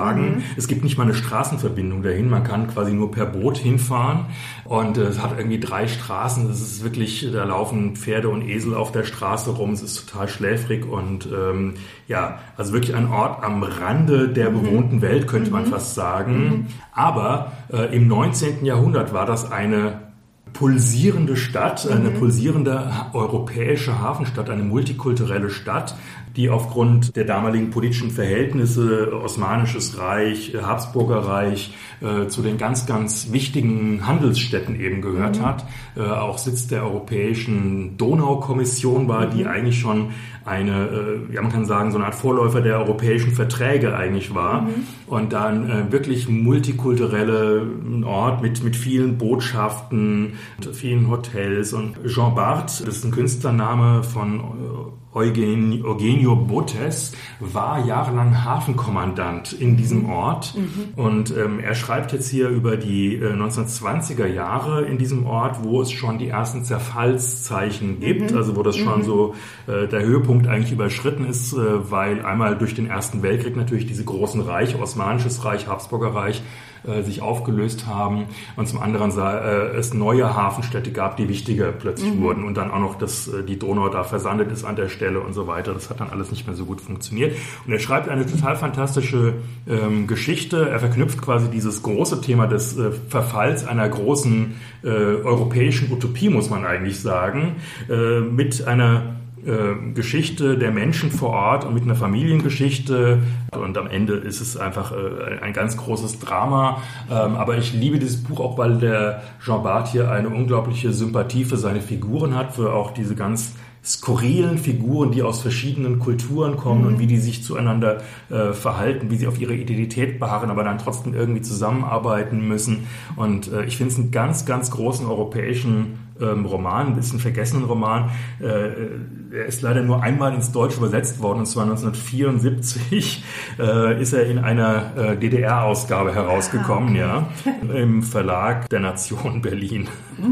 [0.58, 2.30] Es gibt nicht mal eine Straßenverbindung dahin.
[2.30, 4.26] Man kann quasi nur per Boot hinfahren.
[4.66, 6.48] Und äh, es hat irgendwie drei Straßen.
[6.48, 9.72] Das ist wirklich, da laufen Pferde und Esel auf der Straße rum.
[9.74, 11.74] Es ist total schläfrig und ähm,
[12.08, 16.68] ja, also wirklich ein Ort am Rande der bewohnten Welt, könnte man fast sagen.
[16.94, 18.66] Aber äh, im 19.
[18.66, 20.12] Jahrhundert war das eine
[20.54, 25.96] pulsierende Stadt, eine pulsierende ha- europäische Hafenstadt, eine multikulturelle Stadt,
[26.36, 33.32] die aufgrund der damaligen politischen Verhältnisse, Osmanisches Reich, Habsburger Reich, äh, zu den ganz, ganz
[33.32, 35.66] wichtigen Handelsstädten eben gehört hat.
[35.96, 40.12] Äh, auch Sitz der Europäischen Donaukommission war, die eigentlich schon
[40.46, 40.88] eine,
[41.30, 44.68] äh, ja man kann sagen, so eine Art Vorläufer der europäischen Verträge eigentlich war.
[45.08, 47.68] Und dann äh, wirklich multikulturelle
[48.06, 50.34] Ort mit, mit vielen Botschaften,
[50.72, 51.74] vielen Hotels.
[51.74, 59.76] Und Jean Barth, das ist ein Künstlername von Eugen, Eugenio Botes, war jahrelang Hafenkommandant in
[59.76, 60.56] diesem Ort.
[60.96, 65.82] Und ähm, er schreibt jetzt hier über die äh, 1920er Jahre in diesem Ort, wo
[65.82, 69.36] es schon die ersten Zerfallszeichen gibt, also wo das schon so
[69.68, 74.06] äh, der Höhepunkt eigentlich überschritten ist, äh, weil einmal durch den Ersten Weltkrieg natürlich diese
[74.06, 76.42] großen Reiche, Osmanisches Reich, Habsburger Reich,
[76.88, 78.26] äh, sich aufgelöst haben
[78.56, 82.80] und zum anderen äh, es neue Hafenstädte gab, die wichtiger plötzlich wurden und dann auch
[82.80, 85.74] noch, dass äh, die Donau da versandet ist an der Stelle und so weiter.
[85.74, 87.36] Das hat dann alles nicht mehr so gut funktioniert.
[87.66, 89.34] Und er schreibt eine total fantastische
[89.68, 90.70] ähm, Geschichte.
[90.70, 96.50] Er verknüpft quasi dieses große Thema des äh, Verfalls einer großen äh, europäischen Utopie, muss
[96.50, 97.58] man eigentlich sagen,
[97.90, 103.20] äh, mit einer äh, Geschichte der Menschen vor Ort und mit einer Familiengeschichte.
[103.52, 106.82] Und am Ende ist es einfach äh, ein ganz großes Drama.
[107.10, 111.46] Ähm, aber ich liebe dieses Buch auch, weil der Jean Bart hier eine unglaubliche Sympathie
[111.46, 116.86] für seine Figuren hat, für auch diese ganz skurrilen Figuren, die aus verschiedenen Kulturen kommen
[116.86, 120.78] und wie die sich zueinander äh, verhalten, wie sie auf ihre Identität beharren, aber dann
[120.78, 122.88] trotzdem irgendwie zusammenarbeiten müssen.
[123.16, 127.66] Und äh, ich finde es einen ganz, ganz großen europäischen ähm, Roman, ein bisschen vergessenen
[127.66, 128.12] Roman.
[128.40, 133.24] Äh, er ist leider nur einmal ins Deutsche übersetzt worden, und zwar 1974
[133.60, 137.28] äh, ist er in einer äh, DDR-Ausgabe herausgekommen, ja,
[137.74, 139.88] im Verlag der Nation Berlin.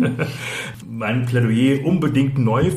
[0.90, 2.72] mein Plädoyer unbedingt neu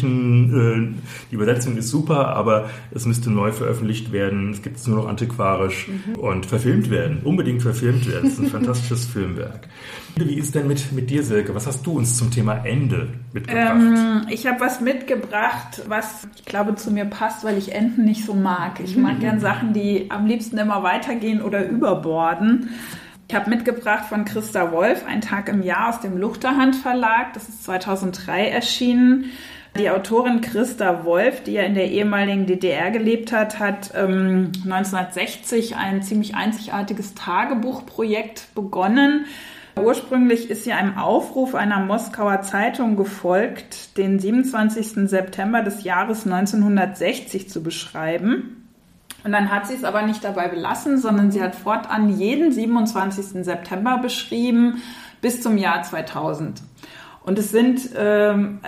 [0.00, 0.94] veröffentlichen.
[0.96, 4.50] Äh, Die Übersetzung ist super, aber es müsste neu veröffentlicht werden.
[4.52, 7.20] Es gibt es nur noch antiquarisch und verfilmt werden.
[7.24, 8.26] Unbedingt verfilmt werden.
[8.28, 9.68] Es ist ein fantastisches Filmwerk.
[10.16, 11.54] Wie ist denn mit, mit dir, Silke?
[11.54, 13.76] Was hast du uns zum Thema Ende mitgebracht?
[13.76, 18.24] Ähm, ich habe was mitgebracht, was ich glaube zu mir passt, weil ich Enten nicht
[18.24, 18.80] so mag.
[18.80, 22.70] Ich mag gern Sachen, die am liebsten immer weitergehen oder überborden.
[23.28, 27.32] Ich habe mitgebracht von Christa Wolf, Ein Tag im Jahr aus dem Luchterhand Verlag.
[27.34, 29.24] Das ist 2003 erschienen.
[29.78, 35.76] Die Autorin Christa Wolf, die ja in der ehemaligen DDR gelebt hat, hat ähm, 1960
[35.76, 39.26] ein ziemlich einzigartiges Tagebuchprojekt begonnen.
[39.78, 45.10] Ursprünglich ist sie einem Aufruf einer Moskauer Zeitung gefolgt, den 27.
[45.10, 48.68] September des Jahres 1960 zu beschreiben.
[49.24, 53.44] Und dann hat sie es aber nicht dabei belassen, sondern sie hat fortan jeden 27.
[53.44, 54.80] September beschrieben
[55.20, 56.62] bis zum Jahr 2000.
[57.26, 58.60] Und es sind ähm,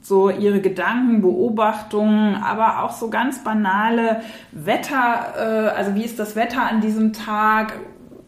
[0.00, 6.34] so ihre Gedanken, Beobachtungen, aber auch so ganz banale Wetter, äh, also wie ist das
[6.34, 7.74] Wetter an diesem Tag,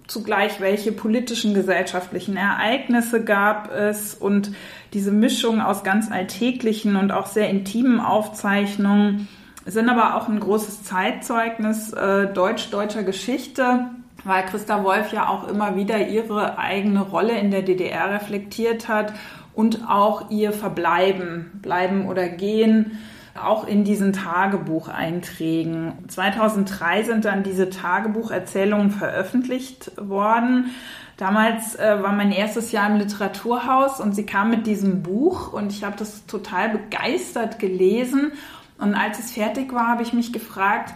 [0.07, 4.13] zugleich welche politischen, gesellschaftlichen Ereignisse gab es?
[4.13, 4.53] Und
[4.93, 9.29] diese Mischung aus ganz alltäglichen und auch sehr intimen Aufzeichnungen
[9.65, 13.87] sind aber auch ein großes Zeitzeugnis äh, deutsch-deutscher Geschichte,
[14.25, 19.15] weil Christa Wolf ja auch immer wieder ihre eigene Rolle in der DDR reflektiert hat
[19.61, 22.99] und auch ihr Verbleiben, bleiben oder gehen,
[23.39, 25.93] auch in diesen Tagebucheinträgen.
[26.09, 30.71] 2003 sind dann diese Tagebucherzählungen veröffentlicht worden.
[31.19, 35.73] Damals äh, war mein erstes Jahr im Literaturhaus und sie kam mit diesem Buch und
[35.73, 38.33] ich habe das total begeistert gelesen.
[38.79, 40.95] Und als es fertig war, habe ich mich gefragt,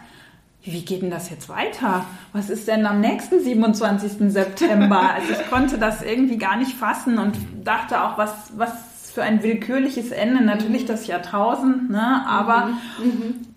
[0.64, 2.06] wie geht denn das jetzt weiter?
[2.32, 4.32] Was ist denn am nächsten 27.
[4.32, 5.00] September?
[5.14, 8.72] Also ich konnte das irgendwie gar nicht fassen und dachte auch, was, was
[9.14, 10.42] für ein willkürliches Ende.
[10.42, 12.26] Natürlich das Jahrtausend, ne?
[12.26, 12.70] aber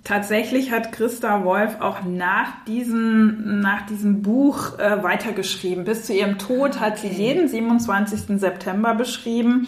[0.08, 5.84] Tatsächlich hat Christa Wolf auch nach diesem, nach diesem Buch äh, weitergeschrieben.
[5.84, 8.40] Bis zu ihrem Tod hat sie jeden 27.
[8.40, 9.68] September beschrieben.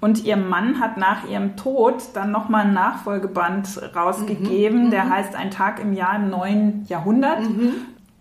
[0.00, 5.34] Und ihr Mann hat nach ihrem Tod dann nochmal einen Nachfolgeband rausgegeben, Mhm, der heißt
[5.34, 7.40] Ein Tag im Jahr im neuen Jahrhundert.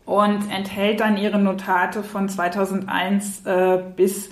[0.06, 4.30] Und enthält dann ihre Notate von 2001 äh, bis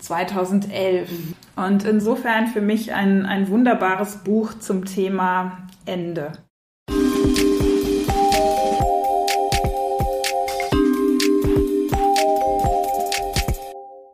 [0.00, 1.08] 2011.
[1.56, 6.32] Und insofern für mich ein, ein wunderbares Buch zum Thema Ende.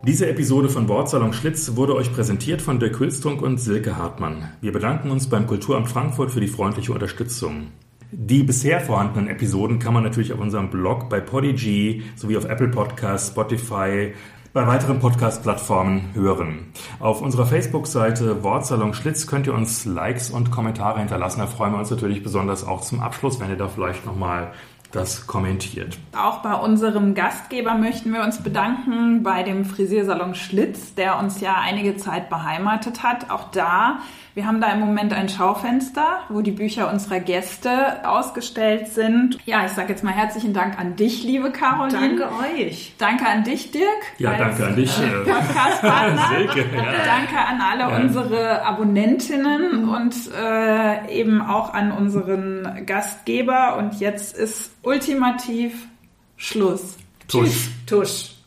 [0.09, 4.49] Diese Episode von Wortsalon Schlitz wurde euch präsentiert von Dirk Hülstrunk und Silke Hartmann.
[4.63, 7.67] Wir bedanken uns beim Kulturamt Frankfurt für die freundliche Unterstützung.
[8.11, 12.69] Die bisher vorhandenen Episoden kann man natürlich auf unserem Blog bei Podigy sowie auf Apple
[12.69, 14.15] Podcasts, Spotify,
[14.55, 16.73] bei weiteren Podcast-Plattformen hören.
[17.01, 21.41] Auf unserer Facebook-Seite Wortsalon Schlitz könnt ihr uns Likes und Kommentare hinterlassen.
[21.41, 24.53] Da freuen wir uns natürlich besonders auch zum Abschluss, wenn ihr da vielleicht nochmal
[24.93, 25.99] das kommentiert.
[26.17, 31.57] Auch bei unserem Gastgeber möchten wir uns bedanken, bei dem Frisiersalon Schlitz, der uns ja
[31.61, 33.31] einige Zeit beheimatet hat.
[33.31, 33.99] Auch da,
[34.39, 39.37] wir haben da im Moment ein Schaufenster, wo die Bücher unserer Gäste ausgestellt sind.
[39.47, 42.21] Ja, ich sage jetzt mal herzlichen Dank an dich, liebe Caroline.
[42.21, 42.95] Danke euch.
[42.99, 43.83] Danke an dich, Dirk.
[44.19, 44.97] Ja, danke an dich.
[45.03, 46.29] äh, Podcast-Partner.
[46.37, 46.85] Silke, ja.
[47.05, 47.97] Danke an alle Ja.
[48.01, 53.77] unsere Abonnentinnen und äh, eben auch an unseren Gastgeber.
[53.77, 55.89] Und jetzt ist ultimativ
[56.37, 56.97] Schluss.
[57.27, 57.49] Tusch.
[57.49, 57.71] Tschüss.
[57.89, 58.38] Tusch.